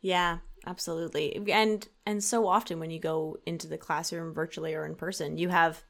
Yeah, 0.00 0.38
absolutely. 0.66 1.36
And 1.52 1.86
and 2.06 2.22
so 2.22 2.46
often 2.46 2.80
when 2.80 2.90
you 2.90 2.98
go 2.98 3.36
into 3.46 3.66
the 3.66 3.78
classroom 3.78 4.32
virtually 4.32 4.74
or 4.74 4.84
in 4.86 4.94
person, 4.94 5.38
you 5.38 5.48
have 5.48 5.82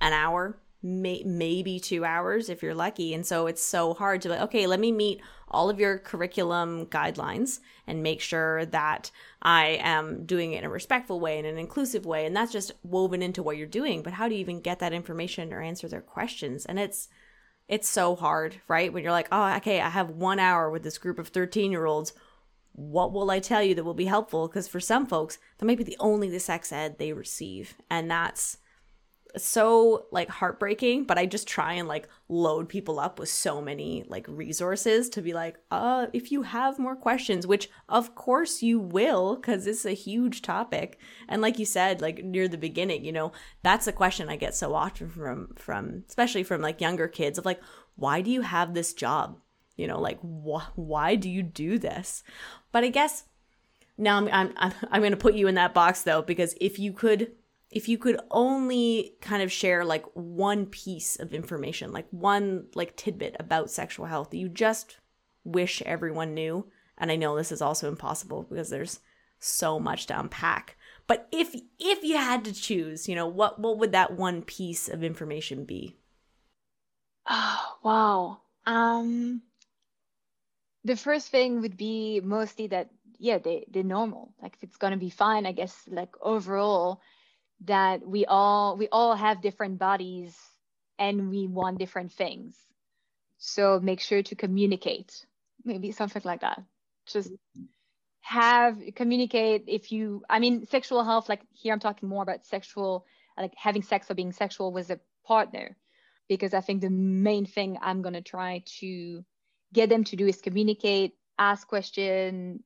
an 0.00 0.12
hour, 0.12 0.58
may, 0.82 1.22
maybe 1.24 1.80
2 1.80 2.04
hours 2.04 2.48
if 2.48 2.62
you're 2.62 2.74
lucky. 2.74 3.14
And 3.14 3.26
so 3.26 3.46
it's 3.46 3.62
so 3.62 3.94
hard 3.94 4.22
to 4.22 4.28
like, 4.28 4.40
okay, 4.40 4.66
let 4.66 4.80
me 4.80 4.92
meet 4.92 5.20
all 5.48 5.70
of 5.70 5.80
your 5.80 5.98
curriculum 5.98 6.86
guidelines 6.86 7.60
and 7.86 8.02
make 8.02 8.20
sure 8.20 8.66
that 8.66 9.10
I 9.42 9.78
am 9.80 10.26
doing 10.26 10.52
it 10.52 10.58
in 10.58 10.64
a 10.64 10.70
respectful 10.70 11.20
way 11.20 11.38
and 11.38 11.46
an 11.46 11.58
inclusive 11.58 12.04
way. 12.04 12.26
And 12.26 12.36
that's 12.36 12.52
just 12.52 12.72
woven 12.82 13.22
into 13.22 13.42
what 13.42 13.56
you're 13.56 13.66
doing. 13.66 14.02
But 14.02 14.14
how 14.14 14.28
do 14.28 14.34
you 14.34 14.40
even 14.40 14.60
get 14.60 14.80
that 14.80 14.92
information 14.92 15.52
or 15.52 15.62
answer 15.62 15.88
their 15.88 16.00
questions? 16.00 16.66
And 16.66 16.78
it's, 16.78 17.08
it's 17.68 17.88
so 17.88 18.16
hard, 18.16 18.60
right? 18.68 18.92
When 18.92 19.02
you're 19.02 19.12
like, 19.12 19.28
oh, 19.32 19.56
okay, 19.56 19.80
I 19.80 19.88
have 19.88 20.10
one 20.10 20.38
hour 20.38 20.70
with 20.70 20.82
this 20.82 20.98
group 20.98 21.18
of 21.18 21.28
13 21.28 21.70
year 21.70 21.86
olds. 21.86 22.12
What 22.72 23.12
will 23.12 23.30
I 23.30 23.40
tell 23.40 23.62
you 23.62 23.74
that 23.74 23.84
will 23.84 23.94
be 23.94 24.04
helpful? 24.04 24.48
Because 24.48 24.68
for 24.68 24.80
some 24.80 25.06
folks, 25.06 25.38
that 25.58 25.64
might 25.64 25.78
be 25.78 25.84
the 25.84 25.96
only 25.98 26.28
the 26.28 26.38
sex 26.40 26.72
ed 26.72 26.98
they 26.98 27.12
receive. 27.12 27.74
And 27.88 28.10
that's, 28.10 28.58
so 29.36 30.06
like 30.10 30.28
heartbreaking 30.28 31.04
but 31.04 31.18
i 31.18 31.26
just 31.26 31.46
try 31.46 31.74
and 31.74 31.88
like 31.88 32.08
load 32.28 32.68
people 32.68 32.98
up 32.98 33.18
with 33.18 33.28
so 33.28 33.60
many 33.60 34.04
like 34.08 34.26
resources 34.28 35.08
to 35.08 35.22
be 35.22 35.32
like 35.32 35.56
uh 35.70 36.06
if 36.12 36.32
you 36.32 36.42
have 36.42 36.78
more 36.78 36.96
questions 36.96 37.46
which 37.46 37.68
of 37.88 38.14
course 38.14 38.62
you 38.62 38.78
will 38.78 39.36
because 39.36 39.66
it's 39.66 39.84
a 39.84 39.92
huge 39.92 40.42
topic. 40.42 40.98
And 41.28 41.42
like 41.42 41.58
you 41.58 41.64
said 41.64 42.00
like 42.00 42.24
near 42.24 42.48
the 42.48 42.58
beginning 42.58 43.04
you 43.04 43.12
know 43.12 43.32
that's 43.62 43.86
a 43.86 43.92
question 43.92 44.28
i 44.28 44.36
get 44.36 44.54
so 44.54 44.74
often 44.74 45.08
from 45.10 45.54
from 45.56 46.04
especially 46.08 46.42
from 46.42 46.60
like 46.60 46.80
younger 46.80 47.08
kids 47.08 47.38
of 47.38 47.44
like 47.44 47.60
why 47.96 48.20
do 48.20 48.30
you 48.30 48.42
have 48.42 48.74
this 48.74 48.92
job? 48.92 49.38
You 49.76 49.86
know 49.86 50.00
like 50.00 50.20
wh- 50.20 50.78
why 50.78 51.16
do 51.16 51.28
you 51.28 51.42
do 51.42 51.78
this? 51.78 52.22
But 52.72 52.84
i 52.84 52.88
guess 52.88 53.24
now 53.98 54.18
i'm 54.18 54.52
i'm, 54.56 54.72
I'm 54.90 55.00
going 55.00 55.12
to 55.12 55.16
put 55.16 55.34
you 55.34 55.48
in 55.48 55.54
that 55.54 55.74
box 55.74 56.02
though 56.02 56.22
because 56.22 56.54
if 56.60 56.78
you 56.78 56.92
could 56.92 57.32
if 57.70 57.88
you 57.88 57.98
could 57.98 58.20
only 58.30 59.16
kind 59.20 59.42
of 59.42 59.50
share 59.50 59.84
like 59.84 60.04
one 60.14 60.66
piece 60.66 61.18
of 61.18 61.34
information, 61.34 61.92
like 61.92 62.06
one 62.10 62.66
like 62.74 62.96
tidbit 62.96 63.36
about 63.40 63.70
sexual 63.70 64.06
health 64.06 64.30
that 64.30 64.38
you 64.38 64.48
just 64.48 64.98
wish 65.44 65.82
everyone 65.82 66.34
knew, 66.34 66.66
and 66.98 67.10
I 67.10 67.16
know 67.16 67.36
this 67.36 67.52
is 67.52 67.62
also 67.62 67.88
impossible 67.88 68.44
because 68.44 68.70
there's 68.70 69.00
so 69.38 69.78
much 69.78 70.06
to 70.06 70.18
unpack. 70.18 70.76
But 71.06 71.28
if 71.30 71.54
if 71.78 72.02
you 72.02 72.16
had 72.16 72.44
to 72.44 72.52
choose, 72.52 73.08
you 73.08 73.14
know, 73.14 73.26
what 73.26 73.60
what 73.60 73.78
would 73.78 73.92
that 73.92 74.16
one 74.16 74.42
piece 74.42 74.88
of 74.88 75.02
information 75.02 75.64
be? 75.64 75.96
Oh, 77.28 77.78
wow. 77.82 78.40
Um 78.64 79.42
the 80.84 80.96
first 80.96 81.28
thing 81.28 81.60
would 81.60 81.76
be 81.76 82.20
mostly 82.20 82.68
that 82.68 82.90
yeah, 83.18 83.38
they 83.38 83.66
they're 83.70 83.82
normal. 83.82 84.32
Like 84.40 84.54
if 84.54 84.62
it's 84.62 84.76
gonna 84.76 84.96
be 84.96 85.10
fine, 85.10 85.46
I 85.46 85.52
guess 85.52 85.82
like 85.88 86.14
overall 86.20 87.00
that 87.64 88.06
we 88.06 88.24
all 88.26 88.76
we 88.76 88.88
all 88.92 89.14
have 89.14 89.42
different 89.42 89.78
bodies 89.78 90.36
and 90.98 91.30
we 91.30 91.46
want 91.46 91.78
different 91.78 92.12
things. 92.12 92.56
So 93.38 93.80
make 93.80 94.00
sure 94.00 94.22
to 94.22 94.34
communicate 94.34 95.24
maybe 95.64 95.92
something 95.92 96.22
like 96.24 96.40
that. 96.40 96.62
Just 97.06 97.32
have 98.22 98.80
communicate 98.96 99.64
if 99.68 99.92
you 99.92 100.24
i 100.28 100.40
mean 100.40 100.66
sexual 100.66 101.04
health 101.04 101.28
like 101.28 101.42
here 101.52 101.72
i'm 101.72 101.78
talking 101.78 102.08
more 102.08 102.24
about 102.24 102.44
sexual 102.44 103.06
like 103.38 103.52
having 103.56 103.82
sex 103.82 104.10
or 104.10 104.14
being 104.14 104.32
sexual 104.32 104.72
with 104.72 104.90
a 104.90 104.98
partner. 105.24 105.76
Because 106.28 106.52
i 106.52 106.60
think 106.60 106.80
the 106.80 106.90
main 106.90 107.46
thing 107.46 107.78
i'm 107.80 108.02
going 108.02 108.14
to 108.14 108.22
try 108.22 108.64
to 108.80 109.24
get 109.72 109.88
them 109.88 110.02
to 110.04 110.16
do 110.16 110.26
is 110.26 110.40
communicate 110.40 111.14
ask 111.38 111.66
question. 111.68 112.62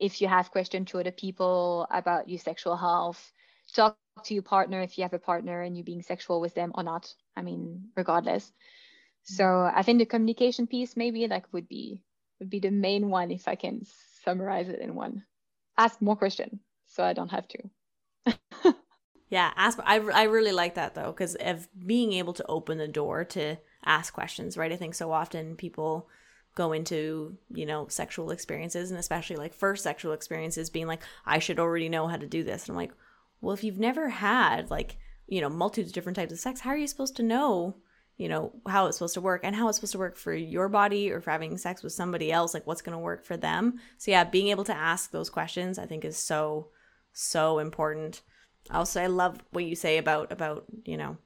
If 0.00 0.20
you 0.20 0.28
have 0.28 0.50
question 0.50 0.84
to 0.86 0.98
other 0.98 1.12
people 1.12 1.86
about 1.90 2.28
your 2.28 2.38
sexual 2.38 2.76
health 2.76 3.32
talk 3.72 3.96
to 4.22 4.34
your 4.34 4.42
partner 4.42 4.80
if 4.80 4.96
you 4.96 5.02
have 5.02 5.12
a 5.12 5.18
partner 5.18 5.62
and 5.62 5.76
you're 5.76 5.84
being 5.84 6.02
sexual 6.02 6.40
with 6.40 6.54
them 6.54 6.72
or 6.74 6.82
not. 6.82 7.12
I 7.36 7.42
mean, 7.42 7.88
regardless. 7.96 8.44
Mm-hmm. 8.44 9.34
So 9.34 9.70
I 9.74 9.82
think 9.82 9.98
the 9.98 10.06
communication 10.06 10.66
piece 10.66 10.96
maybe 10.96 11.26
like 11.26 11.52
would 11.52 11.68
be 11.68 12.02
would 12.38 12.50
be 12.50 12.60
the 12.60 12.70
main 12.70 13.10
one 13.10 13.30
if 13.30 13.48
I 13.48 13.54
can 13.54 13.82
summarize 14.24 14.68
it 14.68 14.80
in 14.80 14.94
one. 14.94 15.24
Ask 15.76 16.00
more 16.00 16.16
questions 16.16 16.60
so 16.86 17.04
I 17.04 17.12
don't 17.12 17.30
have 17.30 17.48
to. 17.48 17.58
yeah, 19.28 19.52
ask. 19.56 19.78
I 19.84 19.98
I 19.98 20.24
really 20.24 20.52
like 20.52 20.74
that 20.74 20.94
though 20.94 21.12
because 21.12 21.34
of 21.36 21.68
being 21.86 22.12
able 22.12 22.32
to 22.34 22.46
open 22.46 22.78
the 22.78 22.88
door 22.88 23.24
to 23.24 23.56
ask 23.84 24.14
questions. 24.14 24.56
Right. 24.56 24.72
I 24.72 24.76
think 24.76 24.94
so 24.94 25.12
often 25.12 25.56
people 25.56 26.08
go 26.54 26.72
into 26.72 27.36
you 27.52 27.66
know 27.66 27.88
sexual 27.88 28.30
experiences 28.30 28.92
and 28.92 29.00
especially 29.00 29.34
like 29.34 29.52
first 29.52 29.82
sexual 29.82 30.12
experiences 30.12 30.70
being 30.70 30.86
like 30.86 31.02
I 31.26 31.40
should 31.40 31.58
already 31.58 31.88
know 31.88 32.06
how 32.06 32.16
to 32.16 32.26
do 32.26 32.44
this. 32.44 32.68
And 32.68 32.70
I'm 32.70 32.76
like 32.76 32.92
well, 33.44 33.54
if 33.54 33.62
you've 33.62 33.78
never 33.78 34.08
had 34.08 34.70
like 34.70 34.96
you 35.26 35.40
know, 35.40 35.48
multitudes 35.48 35.90
of 35.90 35.94
different 35.94 36.16
types 36.16 36.32
of 36.32 36.38
sex, 36.38 36.60
how 36.60 36.70
are 36.70 36.76
you 36.76 36.86
supposed 36.86 37.16
to 37.16 37.22
know, 37.22 37.76
you 38.16 38.28
know, 38.28 38.52
how 38.68 38.86
it's 38.86 38.98
supposed 38.98 39.14
to 39.14 39.20
work 39.20 39.40
and 39.44 39.56
how 39.56 39.68
it's 39.68 39.78
supposed 39.78 39.92
to 39.92 39.98
work 39.98 40.16
for 40.16 40.34
your 40.34 40.68
body 40.68 41.10
or 41.10 41.20
for 41.20 41.30
having 41.30 41.56
sex 41.56 41.82
with 41.82 41.92
somebody 41.92 42.30
else, 42.30 42.54
like 42.54 42.66
what's 42.66 42.82
going 42.82 42.96
to 42.96 43.02
work 43.02 43.24
for 43.24 43.36
them? 43.36 43.80
So, 43.98 44.10
yeah, 44.10 44.24
being 44.24 44.48
able 44.48 44.64
to 44.64 44.76
ask 44.76 45.10
those 45.10 45.30
questions, 45.30 45.78
I 45.78 45.86
think, 45.86 46.04
is 46.04 46.16
so, 46.16 46.68
so 47.12 47.58
important. 47.58 48.22
Also, 48.70 49.00
I 49.00 49.06
love 49.06 49.42
what 49.50 49.64
you 49.64 49.74
say 49.74 49.98
about, 49.98 50.30
about, 50.30 50.64
you 50.84 50.96
know, 50.96 51.16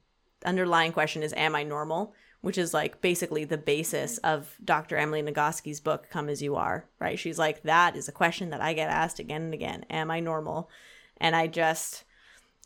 underlying 0.45 0.93
question 0.93 1.23
is, 1.23 1.33
am 1.33 1.55
I 1.55 1.63
normal? 1.63 2.13
Which 2.41 2.57
is 2.57 2.73
like 2.73 3.01
basically 3.01 3.43
the 3.43 3.57
basis 3.57 4.17
of 4.19 4.55
Dr. 4.63 4.95
Emily 4.95 5.21
Nagoski's 5.21 5.81
book, 5.81 6.07
Come 6.09 6.29
As 6.29 6.41
You 6.41 6.55
Are, 6.55 6.85
right? 6.97 7.19
She's 7.19 7.37
like, 7.37 7.63
that 7.63 7.97
is 7.97 8.07
a 8.07 8.13
question 8.13 8.49
that 8.51 8.61
I 8.61 8.71
get 8.71 8.89
asked 8.89 9.19
again 9.19 9.41
and 9.41 9.53
again. 9.53 9.85
Am 9.89 10.09
I 10.09 10.21
normal? 10.21 10.69
And 11.17 11.35
I 11.35 11.47
just, 11.47 12.05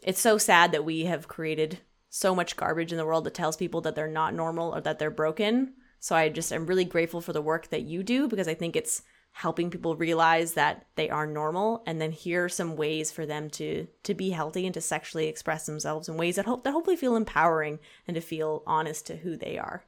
it's 0.02 0.22
so 0.22 0.38
sad 0.38 0.72
that 0.72 0.86
we 0.86 1.06
have 1.06 1.28
created 1.28 1.80
so 2.10 2.36
much 2.36 2.56
garbage 2.56 2.91
in 2.91 2.98
the 2.98 3.06
world 3.06 3.24
that 3.24 3.34
tells 3.34 3.58
people 3.58 3.82
that 3.82 3.96
they're 3.96 4.08
not 4.08 4.34
normal 4.34 4.76
or 4.76 4.82
that 4.82 5.00
they're 5.00 5.12
broken. 5.12 5.74
So 6.00 6.16
I 6.16 6.30
just 6.30 6.52
am 6.52 6.66
really 6.66 6.86
grateful 6.86 7.22
for 7.22 7.34
the 7.34 7.41
work 7.41 7.70
that 7.70 7.84
you 7.84 8.04
do 8.04 8.28
because 8.28 8.48
I 8.48 8.54
think 8.54 8.76
it's 8.76 9.04
helping 9.32 9.72
people 9.72 9.96
realize 9.96 10.54
that 10.54 10.86
they 10.96 11.10
are 11.10 11.26
normal 11.26 11.82
and 11.88 12.00
then 12.00 12.12
here 12.12 12.46
are 12.46 12.50
some 12.50 12.76
ways 12.76 13.10
for 13.10 13.26
them 13.26 13.50
to 13.50 13.88
to 14.04 14.14
be 14.14 14.30
healthy 14.30 14.66
and 14.66 14.76
to 14.76 14.82
sexually 14.82 15.26
express 15.28 15.66
themselves 15.66 16.08
in 16.08 16.18
ways 16.18 16.36
that 16.36 16.46
hope 16.46 16.64
that 16.64 16.72
hopefully 16.72 16.96
feel 16.96 17.16
empowering 17.16 17.80
and 18.08 18.14
to 18.14 18.22
feel 18.22 18.62
honest 18.68 19.08
to 19.08 19.18
who 19.18 19.36
they 19.36 19.58
are. 19.58 19.84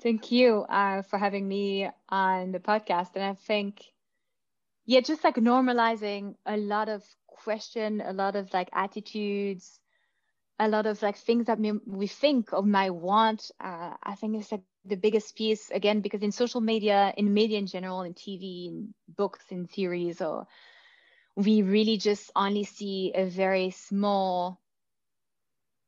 Thank 0.00 0.30
you 0.30 0.64
uh, 0.68 1.02
for 1.02 1.18
having 1.18 1.48
me 1.48 1.88
on 2.08 2.52
the 2.52 2.60
podcast. 2.60 3.16
And 3.16 3.24
I 3.24 3.34
think, 3.34 3.82
yeah, 4.86 5.00
just 5.00 5.24
like 5.24 5.34
normalizing 5.34 6.36
a 6.46 6.56
lot 6.56 6.88
of 6.88 7.02
question 7.44 8.00
a 8.00 8.12
lot 8.12 8.36
of 8.36 8.52
like 8.52 8.68
attitudes 8.72 9.80
a 10.60 10.68
lot 10.68 10.86
of 10.86 11.00
like 11.02 11.16
things 11.16 11.46
that 11.46 11.58
we, 11.86 12.06
think 12.08 12.52
of 12.52 12.66
might 12.66 12.90
want 12.90 13.50
uh, 13.60 13.94
i 14.02 14.14
think 14.14 14.36
it's 14.36 14.52
like 14.52 14.62
the 14.84 14.96
biggest 14.96 15.36
piece 15.36 15.70
again 15.70 16.00
because 16.00 16.22
in 16.22 16.32
social 16.32 16.60
media 16.60 17.12
in 17.16 17.32
media 17.32 17.58
in 17.58 17.66
general 17.66 18.02
in 18.02 18.14
tv 18.14 18.68
in 18.68 18.94
books 19.16 19.44
in 19.50 19.68
series 19.68 20.20
or 20.20 20.46
we 21.36 21.62
really 21.62 21.96
just 21.96 22.30
only 22.34 22.64
see 22.64 23.12
a 23.14 23.24
very 23.26 23.70
small 23.70 24.60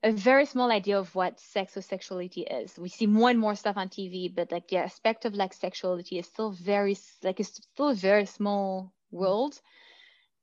a 0.03 0.13
very 0.13 0.47
small 0.47 0.71
idea 0.71 0.99
of 0.99 1.15
what 1.15 1.39
sex 1.39 1.77
or 1.77 1.83
sexuality 1.83 2.43
is. 2.43 2.79
We 2.79 2.89
see 2.89 3.07
more 3.07 3.31
and 3.31 3.39
more 3.39 3.55
stuff 3.55 3.77
on 3.77 3.89
TV, 3.89 4.29
but 4.35 4.51
like 4.51 4.69
the 4.69 4.79
aspect 4.79 5.25
of 5.25 5.35
like 5.35 5.53
sexuality 5.53 6.19
is 6.19 6.27
still 6.27 6.53
very 6.53 6.97
like 7.23 7.41
it's 7.41 7.55
still 7.55 7.91
a 7.91 7.95
very 7.95 8.27
small 8.27 8.93
world. 9.11 9.61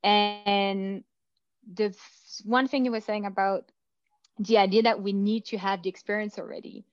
And 0.03 1.03
the 1.73 1.95
one 2.43 2.67
thing 2.67 2.85
you 2.85 2.91
were 2.91 3.01
saying 3.01 3.25
about 3.25 3.71
the 4.39 4.57
idea 4.57 4.83
that 4.83 5.01
we 5.01 5.13
need 5.13 5.45
to 5.45 5.57
have 5.57 5.81
the 5.81 5.89
experience 5.89 6.37
already, 6.37 6.85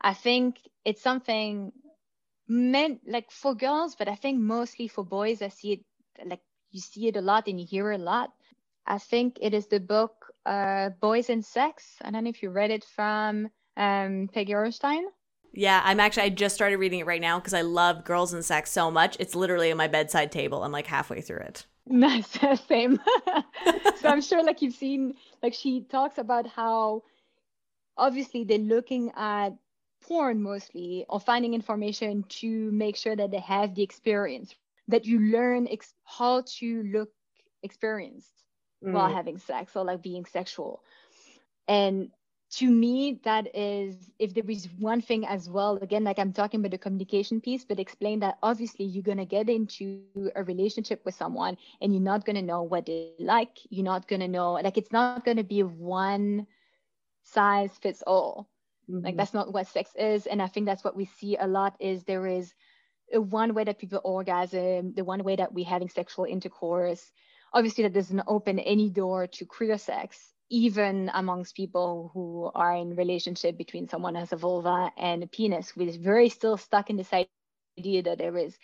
I 0.00 0.14
think 0.14 0.58
it's 0.84 1.02
something 1.02 1.72
meant 2.48 3.00
like 3.06 3.30
for 3.30 3.54
girls, 3.54 3.94
but 3.94 4.08
I 4.08 4.14
think 4.14 4.38
mostly 4.38 4.88
for 4.88 5.04
boys, 5.04 5.42
I 5.42 5.48
see 5.48 5.72
it 5.72 5.80
like 6.26 6.40
you 6.70 6.80
see 6.80 7.08
it 7.08 7.16
a 7.16 7.20
lot 7.20 7.46
and 7.46 7.60
you 7.60 7.66
hear 7.66 7.92
it 7.92 8.00
a 8.00 8.02
lot. 8.02 8.32
I 8.86 8.98
think 8.98 9.38
it 9.40 9.52
is 9.54 9.66
the 9.66 9.80
book 9.80 10.32
uh, 10.46 10.90
Boys 11.00 11.28
and 11.28 11.44
Sex. 11.44 11.96
I 12.02 12.10
don't 12.10 12.24
know 12.24 12.30
if 12.30 12.42
you 12.42 12.50
read 12.50 12.70
it 12.70 12.84
from 12.84 13.48
um, 13.76 14.28
Peggy 14.32 14.52
Orenstein. 14.52 15.02
Yeah, 15.52 15.80
I'm 15.84 16.00
actually 16.00 16.24
I 16.24 16.28
just 16.30 16.54
started 16.54 16.78
reading 16.78 17.00
it 17.00 17.06
right 17.06 17.20
now 17.20 17.38
because 17.38 17.54
I 17.54 17.62
love 17.62 18.04
Girls 18.04 18.32
and 18.32 18.44
Sex 18.44 18.70
so 18.70 18.90
much. 18.90 19.16
It's 19.20 19.34
literally 19.34 19.70
on 19.70 19.76
my 19.76 19.88
bedside 19.88 20.32
table. 20.32 20.62
I'm 20.62 20.72
like 20.72 20.86
halfway 20.86 21.20
through 21.20 21.40
it. 21.40 21.66
Nice, 21.92 22.38
same. 22.68 23.00
so 23.96 24.08
I'm 24.08 24.20
sure 24.20 24.42
like 24.44 24.60
you've 24.62 24.74
seen 24.74 25.14
like 25.42 25.54
she 25.54 25.82
talks 25.82 26.18
about 26.18 26.46
how 26.46 27.02
obviously 27.96 28.44
they're 28.44 28.58
looking 28.58 29.10
at 29.16 29.50
porn 30.06 30.42
mostly 30.42 31.06
or 31.08 31.18
finding 31.18 31.54
information 31.54 32.24
to 32.28 32.70
make 32.72 32.96
sure 32.96 33.16
that 33.16 33.30
they 33.30 33.40
have 33.40 33.74
the 33.74 33.82
experience 33.82 34.54
that 34.88 35.04
you 35.04 35.18
learn 35.18 35.66
ex- 35.70 35.94
how 36.04 36.42
to 36.58 36.82
look 36.92 37.10
experienced 37.62 38.44
mm. 38.84 38.92
while 38.92 39.12
having 39.12 39.38
sex 39.38 39.74
or 39.74 39.84
like 39.84 40.02
being 40.02 40.24
sexual 40.24 40.82
and 41.66 42.10
to 42.50 42.70
me 42.70 43.20
that 43.24 43.54
is 43.54 44.10
if 44.18 44.32
there 44.32 44.48
is 44.48 44.68
one 44.78 45.02
thing 45.02 45.26
as 45.26 45.50
well 45.50 45.76
again 45.82 46.02
like 46.02 46.18
i'm 46.18 46.32
talking 46.32 46.60
about 46.60 46.70
the 46.70 46.78
communication 46.78 47.40
piece 47.40 47.64
but 47.64 47.78
explain 47.78 48.20
that 48.20 48.38
obviously 48.42 48.86
you're 48.86 49.02
going 49.02 49.18
to 49.18 49.26
get 49.26 49.50
into 49.50 50.02
a 50.34 50.42
relationship 50.42 51.04
with 51.04 51.14
someone 51.14 51.56
and 51.80 51.92
you're 51.92 52.02
not 52.02 52.24
going 52.24 52.36
to 52.36 52.42
know 52.42 52.62
what 52.62 52.86
they 52.86 53.12
like. 53.18 53.58
You're 53.68 53.84
not 53.84 54.08
going 54.08 54.20
to 54.20 54.28
know 54.28 54.54
like 54.54 54.78
it's 54.78 54.92
not 54.92 55.24
going 55.24 55.36
to 55.36 55.44
be 55.44 55.62
one 55.62 56.46
size 57.22 57.72
fits 57.80 58.02
all. 58.06 58.48
Mm-hmm. 58.90 59.04
like 59.04 59.16
that's 59.18 59.34
not 59.34 59.52
what 59.52 59.66
sex 59.66 59.90
is. 59.98 60.26
And 60.26 60.40
i 60.40 60.46
think 60.46 60.64
that's 60.64 60.84
what 60.84 60.96
we 60.96 61.04
see 61.04 61.36
a 61.36 61.46
lot 61.46 61.76
is 61.78 62.04
there 62.04 62.26
is 62.26 62.54
a 63.12 63.20
one 63.20 63.52
way 63.52 63.64
that 63.64 63.78
people 63.78 64.00
orgasm 64.04 64.94
the 64.94 65.04
one 65.04 65.22
way 65.22 65.36
that 65.36 65.52
we're 65.52 65.66
having 65.66 65.90
sexual 65.90 66.24
intercourse. 66.24 67.12
Obviously 67.52 67.84
that 67.84 67.92
doesn't 67.92 68.22
open 68.26 68.58
any 68.58 68.88
door 68.88 69.26
to 69.26 69.44
queer 69.44 69.76
sex 69.76 70.32
even 70.50 71.10
amongst 71.14 71.54
people 71.56 72.10
who 72.14 72.50
are 72.54 72.74
in 72.76 72.96
relationship 72.96 73.56
between 73.58 73.88
someone 73.88 74.14
has 74.14 74.32
a 74.32 74.36
vulva 74.36 74.90
and 74.96 75.22
a 75.22 75.26
penis, 75.26 75.76
we're 75.76 75.92
very 75.98 76.28
still 76.28 76.56
stuck 76.56 76.90
in 76.90 76.96
this 76.96 77.12
idea 77.12 78.02
that 78.02 78.18
there 78.18 78.36
is 78.36 78.58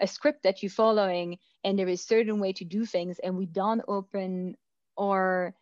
a 0.00 0.06
script 0.06 0.42
that 0.44 0.62
you're 0.62 0.70
following 0.70 1.38
and 1.64 1.78
there 1.78 1.88
is 1.88 2.04
certain 2.04 2.40
way 2.40 2.52
to 2.54 2.64
do 2.64 2.84
things 2.84 3.18
and 3.18 3.36
we 3.36 3.46
don't 3.46 3.82
open 3.88 4.56
or 4.96 5.54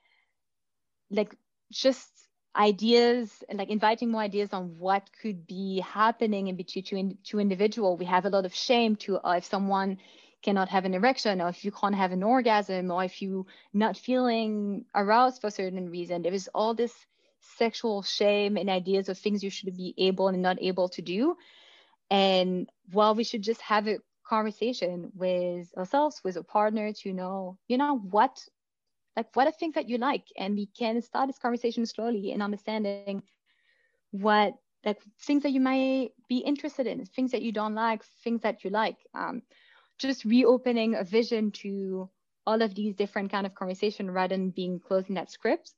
like 1.11 1.35
just 1.73 2.09
ideas 2.57 3.45
and 3.49 3.59
like 3.59 3.71
inviting 3.71 4.11
more 4.11 4.21
ideas 4.23 4.53
on 4.53 4.77
what 4.79 5.09
could 5.23 5.47
be 5.47 5.81
happening 5.81 6.49
in 6.49 6.57
between 6.57 6.85
two, 6.85 7.17
two 7.25 7.39
individual. 7.41 7.97
We 7.97 8.07
have 8.07 8.25
a 8.25 8.31
lot 8.31 8.45
of 8.45 8.55
shame 8.55 8.97
to 8.97 9.19
uh, 9.19 9.37
if 9.39 9.45
someone 9.45 9.99
cannot 10.43 10.69
have 10.69 10.85
an 10.85 10.95
erection 10.95 11.41
or 11.41 11.49
if 11.49 11.65
you 11.65 11.73
can't 11.73 11.95
have 11.95 12.13
an 12.13 12.23
orgasm 12.23 12.91
or 12.91 13.05
if 13.05 13.21
you 13.21 13.47
not 13.73 13.97
feeling 13.97 14.85
aroused 14.95 15.41
for 15.41 15.49
a 15.49 15.51
certain 15.51 15.91
reason 15.91 16.23
there 16.23 16.33
is 16.33 16.49
all 16.55 16.75
this 16.75 16.95
sexual 17.41 18.03
shame 18.03 18.57
and 18.57 18.69
ideas 18.69 19.09
of 19.09 19.19
things 19.19 19.43
you 19.43 19.51
should 19.51 19.77
be 19.77 19.95
able 19.99 20.29
and 20.29 20.43
not 20.43 20.61
able 20.61 20.89
to 20.89 21.03
do. 21.03 21.37
And 22.11 22.69
while 22.93 23.15
we 23.15 23.25
should 23.25 23.43
just 23.43 23.61
have 23.63 23.87
a 23.89 23.99
conversation 24.27 25.11
with 25.15 25.73
ourselves 25.77 26.21
with 26.23 26.37
a 26.37 26.43
partner 26.43 26.93
to 26.93 27.15
know 27.15 27.57
you 27.67 27.79
know 27.79 27.97
what 27.97 28.47
like 29.17 29.35
what 29.35 29.47
are 29.47 29.53
things 29.53 29.75
that 29.75 29.89
you 29.89 29.99
like? 29.99 30.25
And 30.37 30.55
we 30.55 30.67
can 30.67 31.01
start 31.03 31.29
this 31.29 31.39
conversation 31.39 31.87
slowly 31.87 32.33
and 32.33 32.43
understanding 32.43 33.23
what 34.11 34.55
like 34.85 35.01
things 35.21 35.43
that 35.43 35.53
you 35.53 35.61
might 35.61 36.11
be 36.29 36.39
interested 36.39 36.87
in 36.87 37.05
things 37.05 37.33
that 37.33 37.43
you 37.43 37.53
don't 37.53 37.75
like 37.75 38.05
things 38.23 38.43
that 38.43 38.63
you 38.63 38.71
like. 38.71 38.97
Um, 39.15 39.43
just 39.99 40.25
reopening 40.25 40.95
a 40.95 41.05
vision 41.05 41.51
to 41.51 42.09
all 42.47 42.63
of 42.63 42.75
these 42.75 42.95
different 42.95 43.31
kind 43.31 43.47
of 43.47 43.55
conversation 43.55 44.11
rather 44.11 44.35
than 44.35 44.51
being 44.51 44.81
closing 44.81 45.15
that 45.17 45.31
script. 45.31 45.75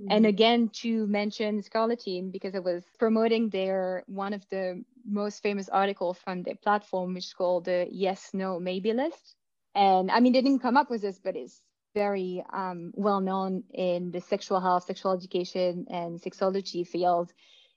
Mm-hmm. 0.00 0.12
And 0.12 0.26
again, 0.26 0.70
to 0.82 1.06
mention 1.06 1.62
Scarleteen 1.62 2.32
because 2.32 2.54
it 2.54 2.64
was 2.64 2.84
promoting 2.98 3.48
their 3.48 4.02
one 4.06 4.34
of 4.34 4.44
the 4.50 4.84
most 5.06 5.42
famous 5.42 5.68
article 5.68 6.12
from 6.14 6.42
their 6.42 6.56
platform, 6.56 7.14
which 7.14 7.26
is 7.26 7.32
called 7.32 7.66
the 7.66 7.86
Yes, 7.90 8.30
No, 8.34 8.58
Maybe 8.58 8.92
list. 8.92 9.36
And 9.74 10.10
I 10.10 10.20
mean, 10.20 10.32
they 10.32 10.42
didn't 10.42 10.60
come 10.60 10.76
up 10.76 10.90
with 10.90 11.02
this, 11.02 11.20
but 11.22 11.36
it's 11.36 11.60
very 11.94 12.44
um, 12.52 12.92
well 12.94 13.20
known 13.20 13.62
in 13.72 14.10
the 14.10 14.20
sexual 14.20 14.60
health, 14.60 14.84
sexual 14.84 15.12
education, 15.12 15.86
and 15.88 16.20
sexology 16.20 16.86
field, 16.86 17.32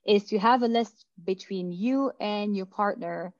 is 0.06 0.24
to 0.24 0.38
have 0.38 0.62
a 0.62 0.68
list 0.68 1.06
between 1.24 1.70
you 1.72 2.10
and 2.20 2.56
your 2.56 2.66
partner 2.66 3.32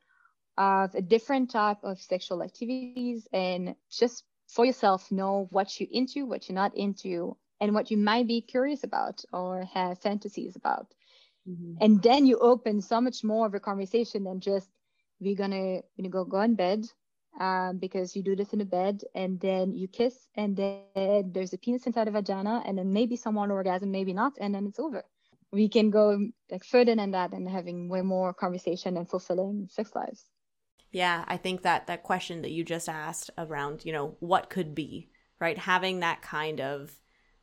of 0.59 0.95
a 0.95 1.01
different 1.01 1.51
type 1.51 1.79
of 1.85 2.01
sexual 2.01 2.43
activities 2.43 3.27
and 3.33 3.77
just 3.91 4.25
for 4.49 4.67
yourself 4.67 5.11
know 5.13 5.47
what 5.51 5.79
you're 5.79 5.89
into, 5.93 6.27
what 6.27 6.49
you're 6.49 6.55
not 6.55 6.77
into, 6.77 7.37
and 7.61 7.75
what 7.75 7.91
you 7.91 7.97
might 7.97 8.27
be 8.27 8.41
curious 8.41 8.83
about 8.83 9.23
or 9.33 9.65
have 9.73 10.01
fantasies 10.01 10.57
about. 10.57 10.93
Mm-hmm. 11.49 11.75
And 11.81 12.03
then 12.03 12.27
you 12.27 12.39
open 12.39 12.83
so 12.83 13.01
much 13.01 13.23
more 13.23 13.47
of 13.47 13.55
a 13.55 13.61
conversation 13.61 14.25
than 14.25 14.41
just 14.41 14.69
we're 15.21 15.37
gonna 15.37 15.77
you 15.97 16.05
know 16.05 16.09
go 16.09 16.25
go 16.25 16.41
in 16.41 16.55
bed 16.55 16.85
um, 17.41 17.79
because 17.79 18.17
you 18.17 18.23
do 18.23 18.37
this 18.37 18.53
in 18.53 18.59
the 18.59 18.65
bed 18.65 19.03
and 19.15 19.41
then 19.41 19.75
you 19.75 19.89
kiss 19.89 20.29
and 20.35 20.57
then 20.57 21.33
there's 21.33 21.53
a 21.53 21.59
penis 21.59 21.87
inside 21.87 22.09
a 22.09 22.11
vagina 22.11 22.63
and 22.67 22.79
then 22.79 22.93
maybe 22.93 23.17
someone 23.17 23.51
orgasm 23.51 23.91
maybe 23.91 24.13
not 24.13 24.33
and 24.41 24.55
then 24.55 24.67
it's 24.67 24.79
over 24.79 25.05
we 25.53 25.69
can 25.69 25.91
go 25.91 26.19
like 26.51 26.65
further 26.65 26.95
than 26.95 27.13
that 27.13 27.33
and 27.33 27.49
having 27.49 27.89
way 27.89 28.03
more 28.03 28.33
conversation 28.33 28.97
and 28.97 29.09
fulfilling 29.09 29.69
sex 29.71 29.93
lives 29.95 30.25
yeah, 30.91 31.25
I 31.29 31.37
think 31.37 31.63
that 31.63 31.87
that 31.87 32.03
question 32.03 32.43
that 32.43 32.51
you 32.51 32.65
just 32.65 32.89
asked 32.89 33.31
around, 33.37 33.85
you 33.85 33.93
know, 33.93 34.17
what 34.21 34.51
could 34.51 34.75
be, 34.75 35.09
right? 35.41 35.59
Having 35.59 36.01
that 36.01 36.23
kind 36.23 36.61
of 36.61 36.99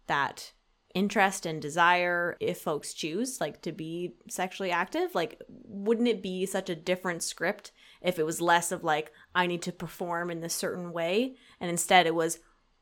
that 0.08 0.52
interest 0.94 1.46
and 1.46 1.62
desire 1.62 2.38
if 2.40 2.60
folks 2.60 2.94
choose 2.94 3.42
like 3.42 3.62
to 3.62 3.74
be 3.74 4.14
sexually 4.30 4.72
active, 4.72 5.14
like 5.14 5.42
wouldn't 5.48 6.08
it 6.08 6.24
be 6.24 6.46
such 6.46 6.70
a 6.70 6.76
different 6.76 7.22
script 7.22 7.72
if 8.02 8.18
it 8.18 8.26
was 8.26 8.40
less 8.42 8.72
of 8.72 8.84
like 8.84 9.12
I 9.36 9.46
need 9.46 9.62
to 9.64 9.74
perform 9.74 10.32
in 10.32 10.40
this 10.40 10.54
certain 10.54 10.94
way 10.94 11.36
and 11.60 11.70
instead 11.70 12.08
it 12.08 12.16
was 12.16 12.40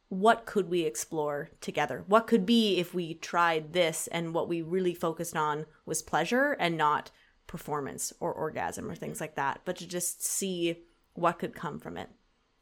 what 0.10 0.46
could 0.46 0.70
we 0.70 0.82
explore 0.82 1.50
together? 1.60 2.04
What 2.06 2.28
could 2.28 2.46
be 2.46 2.78
if 2.78 2.94
we 2.94 3.16
tried 3.16 3.74
this 3.74 4.06
and 4.08 4.32
what 4.32 4.48
we 4.48 4.62
really 4.62 4.94
focused 4.94 5.36
on 5.36 5.66
was 5.88 6.04
pleasure 6.04 6.56
and 6.60 6.78
not 6.78 7.10
performance 7.54 8.12
or 8.20 8.34
orgasm 8.34 8.90
or 8.90 8.96
things 8.96 9.22
like 9.22 9.36
that, 9.36 9.62
but 9.64 9.76
to 9.76 9.88
just 9.88 10.26
see 10.26 10.76
what 11.14 11.38
could 11.38 11.54
come 11.54 11.78
from 11.78 11.98
it. 11.98 12.10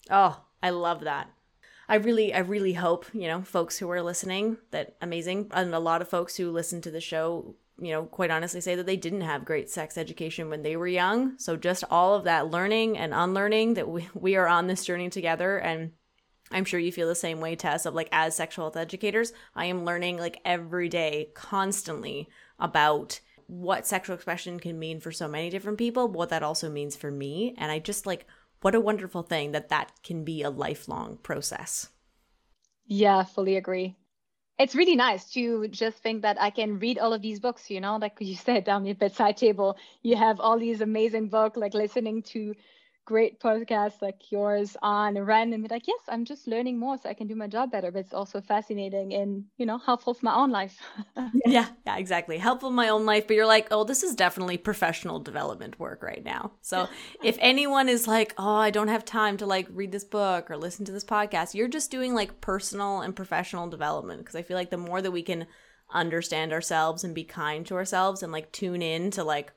Oh, 0.10 0.44
I 0.62 0.72
love 0.72 1.06
that. 1.06 1.30
I 1.88 1.96
really, 1.96 2.34
I 2.34 2.40
really 2.40 2.74
hope, 2.74 3.06
you 3.14 3.30
know, 3.30 3.42
folks 3.42 3.78
who 3.78 3.90
are 3.90 4.02
listening 4.02 4.58
that 4.72 4.98
amazing. 5.02 5.50
And 5.52 5.74
a 5.74 5.80
lot 5.80 6.02
of 6.02 6.10
folks 6.10 6.36
who 6.36 6.52
listen 6.52 6.82
to 6.82 6.92
the 6.92 7.00
show, 7.00 7.56
you 7.80 7.92
know, 7.92 8.04
quite 8.04 8.32
honestly 8.32 8.60
say 8.60 8.76
that 8.76 8.86
they 8.86 8.98
didn't 8.98 9.22
have 9.22 9.46
great 9.46 9.70
sex 9.70 9.98
education 9.98 10.50
when 10.50 10.62
they 10.62 10.76
were 10.76 10.90
young. 10.90 11.38
So 11.38 11.56
just 11.56 11.86
all 11.90 12.14
of 12.14 12.26
that 12.26 12.52
learning 12.52 12.98
and 12.98 13.14
unlearning 13.14 13.76
that 13.76 13.88
we, 13.88 14.10
we 14.14 14.36
are 14.36 14.50
on 14.50 14.68
this 14.68 14.84
journey 14.84 15.10
together. 15.10 15.58
And 15.58 15.94
I'm 16.52 16.66
sure 16.66 16.82
you 16.82 16.92
feel 16.92 17.08
the 17.08 17.16
same 17.16 17.40
way, 17.40 17.56
Tess, 17.56 17.86
of 17.86 17.96
like 17.96 18.10
as 18.12 18.36
sexual 18.36 18.66
health 18.66 18.76
educators, 18.76 19.32
I 19.56 19.68
am 19.68 19.86
learning 19.86 20.18
like 20.18 20.42
every 20.44 20.90
day 20.90 21.30
constantly 21.34 22.28
about 22.60 23.22
what 23.52 23.86
sexual 23.86 24.16
expression 24.16 24.62
can 24.62 24.80
mean 24.80 25.02
for 25.02 25.12
so 25.12 25.28
many 25.28 25.50
different 25.50 25.78
people, 25.78 26.08
what 26.08 26.30
that 26.30 26.42
also 26.42 26.70
means 26.70 26.96
for 26.96 27.12
me. 27.12 27.54
And 27.58 27.70
I 27.70 27.80
just 27.80 28.06
like, 28.06 28.26
what 28.62 28.76
a 28.76 28.80
wonderful 28.80 29.24
thing 29.24 29.52
that 29.52 29.68
that 29.68 29.92
can 30.04 30.24
be 30.24 30.42
a 30.42 30.50
lifelong 30.50 31.18
process. 31.22 31.90
Yeah, 32.86 33.24
fully 33.26 33.58
agree. 33.58 33.98
It's 34.58 34.74
really 34.74 34.96
nice 34.96 35.30
to 35.32 35.68
just 35.68 35.98
think 35.98 36.22
that 36.22 36.40
I 36.40 36.50
can 36.50 36.80
read 36.80 36.98
all 36.98 37.12
of 37.12 37.22
these 37.22 37.42
books, 37.42 37.70
you 37.70 37.82
know, 37.82 37.98
like 37.98 38.16
you 38.20 38.36
said 38.36 38.64
down 38.64 38.84
the 38.84 38.94
bedside 38.94 39.36
table, 39.36 39.76
you 40.02 40.16
have 40.16 40.40
all 40.40 40.58
these 40.58 40.80
amazing 40.80 41.28
books, 41.28 41.58
like 41.58 41.74
listening 41.74 42.22
to 42.32 42.54
great 43.06 43.40
podcasts 43.40 44.02
like 44.02 44.32
yours 44.32 44.78
on 44.82 45.18
random 45.18 45.56
and 45.56 45.64
be 45.68 45.74
like, 45.74 45.88
yes, 45.88 46.00
I'm 46.08 46.24
just 46.24 46.48
learning 46.48 46.80
more 46.80 46.98
so 46.98 47.10
I 47.10 47.14
can 47.14 47.28
do 47.28 47.36
my 47.36 47.48
job 47.48 47.72
better. 47.72 47.92
But 47.92 48.00
it's 48.00 48.14
also 48.14 48.42
fascinating 48.42 49.14
and, 49.14 49.46
you 49.58 49.66
know, 49.66 49.78
helpful 49.78 50.14
for 50.14 50.26
my 50.26 50.36
own 50.36 50.52
life. 50.52 50.80
yeah, 51.46 51.68
yeah, 51.86 51.98
exactly. 51.98 52.38
Helpful 52.38 52.70
in 52.70 52.76
my 52.76 52.90
own 52.90 53.06
life. 53.06 53.28
But 53.28 53.36
you're 53.36 53.46
like, 53.46 53.68
oh, 53.72 53.84
this 53.84 54.04
is 54.04 54.16
definitely 54.16 54.58
professional 54.58 55.20
development 55.20 55.80
work 55.80 56.04
right 56.04 56.24
now. 56.24 56.52
So 56.62 56.88
if 57.24 57.38
anyone 57.40 57.90
is 57.90 58.08
like, 58.08 58.34
oh, 58.38 58.56
I 58.56 58.70
don't 58.70 58.88
have 58.88 59.04
time 59.04 59.38
to 59.38 59.46
like 59.46 59.68
read 59.72 59.92
this 59.92 60.06
book 60.06 60.52
or 60.52 60.58
listen 60.58 60.86
to 60.86 60.92
this 60.92 61.06
podcast, 61.06 61.54
you're 61.54 61.68
just 61.68 61.92
doing 61.92 62.14
like 62.14 62.42
personal 62.42 63.02
and 63.02 63.16
professional 63.16 63.68
development. 63.68 64.20
Because 64.20 64.36
I 64.36 64.44
feel 64.44 64.58
like 64.58 64.70
the 64.70 64.78
more 64.78 65.02
that 65.02 65.12
we 65.12 65.24
can 65.24 65.48
understand 65.94 66.54
ourselves 66.54 67.04
and 67.04 67.16
be 67.16 67.24
kind 67.24 67.66
to 67.66 67.76
ourselves 67.76 68.24
and 68.24 68.32
like 68.32 68.52
tune 68.52 68.82
in 68.82 69.12
to 69.12 69.24
like 69.24 69.52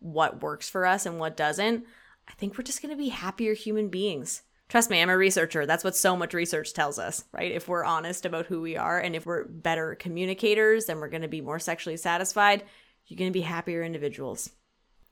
what 0.00 0.42
works 0.42 0.68
for 0.68 0.84
us 0.84 1.06
and 1.06 1.18
what 1.18 1.36
doesn't 1.36 1.84
I 2.28 2.32
think 2.32 2.56
we're 2.56 2.64
just 2.64 2.82
going 2.82 2.94
to 2.94 3.02
be 3.02 3.08
happier 3.08 3.54
human 3.54 3.88
beings. 3.88 4.42
Trust 4.68 4.90
me, 4.90 5.00
I'm 5.00 5.08
a 5.08 5.16
researcher. 5.16 5.64
That's 5.64 5.82
what 5.82 5.96
so 5.96 6.14
much 6.14 6.34
research 6.34 6.74
tells 6.74 6.98
us, 6.98 7.24
right? 7.32 7.50
If 7.50 7.68
we're 7.68 7.84
honest 7.84 8.26
about 8.26 8.46
who 8.46 8.60
we 8.60 8.76
are 8.76 8.98
and 8.98 9.16
if 9.16 9.24
we're 9.24 9.44
better 9.44 9.94
communicators, 9.94 10.84
then 10.84 11.00
we're 11.00 11.08
going 11.08 11.22
to 11.22 11.28
be 11.28 11.40
more 11.40 11.58
sexually 11.58 11.96
satisfied. 11.96 12.64
You're 13.06 13.16
going 13.16 13.30
to 13.30 13.38
be 13.38 13.40
happier 13.40 13.82
individuals. 13.82 14.50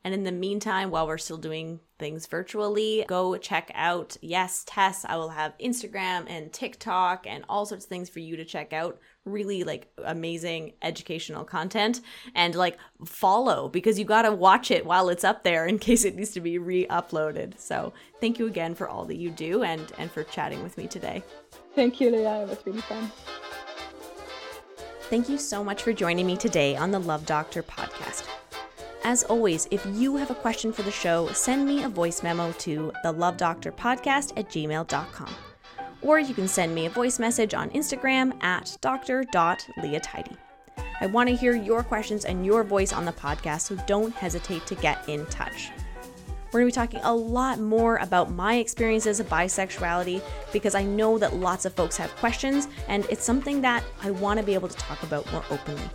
And 0.06 0.14
in 0.14 0.22
the 0.22 0.30
meantime, 0.30 0.92
while 0.92 1.08
we're 1.08 1.18
still 1.18 1.36
doing 1.36 1.80
things 1.98 2.28
virtually, 2.28 3.04
go 3.08 3.36
check 3.38 3.72
out 3.74 4.16
Yes 4.22 4.62
Tess. 4.64 5.04
I 5.04 5.16
will 5.16 5.30
have 5.30 5.58
Instagram 5.58 6.26
and 6.28 6.52
TikTok 6.52 7.26
and 7.26 7.44
all 7.48 7.66
sorts 7.66 7.86
of 7.86 7.88
things 7.88 8.08
for 8.08 8.20
you 8.20 8.36
to 8.36 8.44
check 8.44 8.72
out. 8.72 9.00
Really 9.24 9.64
like 9.64 9.88
amazing 10.04 10.74
educational 10.80 11.42
content 11.42 12.02
and 12.36 12.54
like 12.54 12.78
follow 13.04 13.68
because 13.68 13.98
you 13.98 14.04
got 14.04 14.22
to 14.22 14.30
watch 14.30 14.70
it 14.70 14.86
while 14.86 15.08
it's 15.08 15.24
up 15.24 15.42
there 15.42 15.66
in 15.66 15.76
case 15.80 16.04
it 16.04 16.14
needs 16.14 16.30
to 16.34 16.40
be 16.40 16.56
re-uploaded. 16.56 17.58
So, 17.58 17.92
thank 18.20 18.38
you 18.38 18.46
again 18.46 18.76
for 18.76 18.88
all 18.88 19.06
that 19.06 19.16
you 19.16 19.30
do 19.30 19.64
and 19.64 19.90
and 19.98 20.08
for 20.08 20.22
chatting 20.22 20.62
with 20.62 20.78
me 20.78 20.86
today. 20.86 21.24
Thank 21.74 22.00
you, 22.00 22.12
Leah. 22.12 22.42
It 22.42 22.48
was 22.50 22.64
really 22.64 22.80
fun. 22.82 23.10
Thank 25.10 25.28
you 25.28 25.36
so 25.36 25.64
much 25.64 25.82
for 25.82 25.92
joining 25.92 26.28
me 26.28 26.36
today 26.36 26.76
on 26.76 26.92
the 26.92 27.00
Love 27.00 27.26
Doctor 27.26 27.64
podcast. 27.64 28.24
As 29.06 29.22
always, 29.22 29.68
if 29.70 29.86
you 29.94 30.16
have 30.16 30.32
a 30.32 30.34
question 30.34 30.72
for 30.72 30.82
the 30.82 30.90
show, 30.90 31.28
send 31.28 31.64
me 31.64 31.84
a 31.84 31.88
voice 31.88 32.24
memo 32.24 32.50
to 32.58 32.92
the 33.04 33.12
Love 33.12 33.36
Doctor 33.36 33.70
Podcast 33.70 34.32
at 34.36 34.48
gmail.com. 34.48 35.32
Or 36.02 36.18
you 36.18 36.34
can 36.34 36.48
send 36.48 36.74
me 36.74 36.86
a 36.86 36.90
voice 36.90 37.20
message 37.20 37.54
on 37.54 37.70
Instagram 37.70 38.42
at 38.42 38.76
dr.leahtidy. 38.80 40.36
I 41.00 41.06
want 41.06 41.28
to 41.28 41.36
hear 41.36 41.54
your 41.54 41.84
questions 41.84 42.24
and 42.24 42.44
your 42.44 42.64
voice 42.64 42.92
on 42.92 43.04
the 43.04 43.12
podcast, 43.12 43.60
so 43.60 43.76
don't 43.86 44.12
hesitate 44.12 44.66
to 44.66 44.74
get 44.74 45.08
in 45.08 45.24
touch. 45.26 45.70
We're 46.50 46.62
going 46.62 46.72
to 46.72 46.74
be 46.74 46.86
talking 46.86 47.00
a 47.04 47.14
lot 47.14 47.60
more 47.60 47.98
about 47.98 48.32
my 48.32 48.56
experiences 48.56 49.20
of 49.20 49.28
bisexuality 49.28 50.20
because 50.52 50.74
I 50.74 50.82
know 50.82 51.16
that 51.18 51.36
lots 51.36 51.64
of 51.64 51.74
folks 51.74 51.96
have 51.96 52.10
questions, 52.16 52.66
and 52.88 53.06
it's 53.08 53.22
something 53.22 53.60
that 53.60 53.84
I 54.02 54.10
want 54.10 54.40
to 54.40 54.44
be 54.44 54.54
able 54.54 54.66
to 54.66 54.76
talk 54.76 55.00
about 55.04 55.30
more 55.30 55.44
openly. 55.48 55.88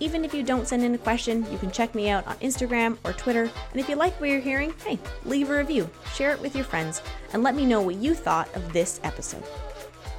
Even 0.00 0.24
if 0.24 0.34
you 0.34 0.42
don't 0.42 0.66
send 0.66 0.82
in 0.82 0.94
a 0.94 0.98
question, 0.98 1.46
you 1.52 1.58
can 1.58 1.70
check 1.70 1.94
me 1.94 2.08
out 2.10 2.26
on 2.26 2.34
Instagram 2.36 2.98
or 3.04 3.12
Twitter. 3.12 3.50
And 3.70 3.80
if 3.80 3.88
you 3.88 3.94
like 3.94 4.18
what 4.20 4.28
you're 4.28 4.40
hearing, 4.40 4.74
hey, 4.84 4.98
leave 5.24 5.50
a 5.50 5.56
review, 5.56 5.88
share 6.14 6.32
it 6.32 6.40
with 6.40 6.56
your 6.56 6.64
friends, 6.64 7.00
and 7.32 7.42
let 7.42 7.54
me 7.54 7.64
know 7.64 7.80
what 7.80 7.96
you 7.96 8.14
thought 8.14 8.54
of 8.56 8.72
this 8.72 9.00
episode. 9.04 9.44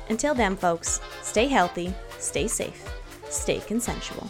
Until 0.10 0.34
then, 0.34 0.56
folks, 0.56 1.02
stay 1.22 1.48
healthy, 1.48 1.94
stay 2.20 2.48
safe, 2.48 2.88
stay 3.30 3.60
consensual. 3.60 4.30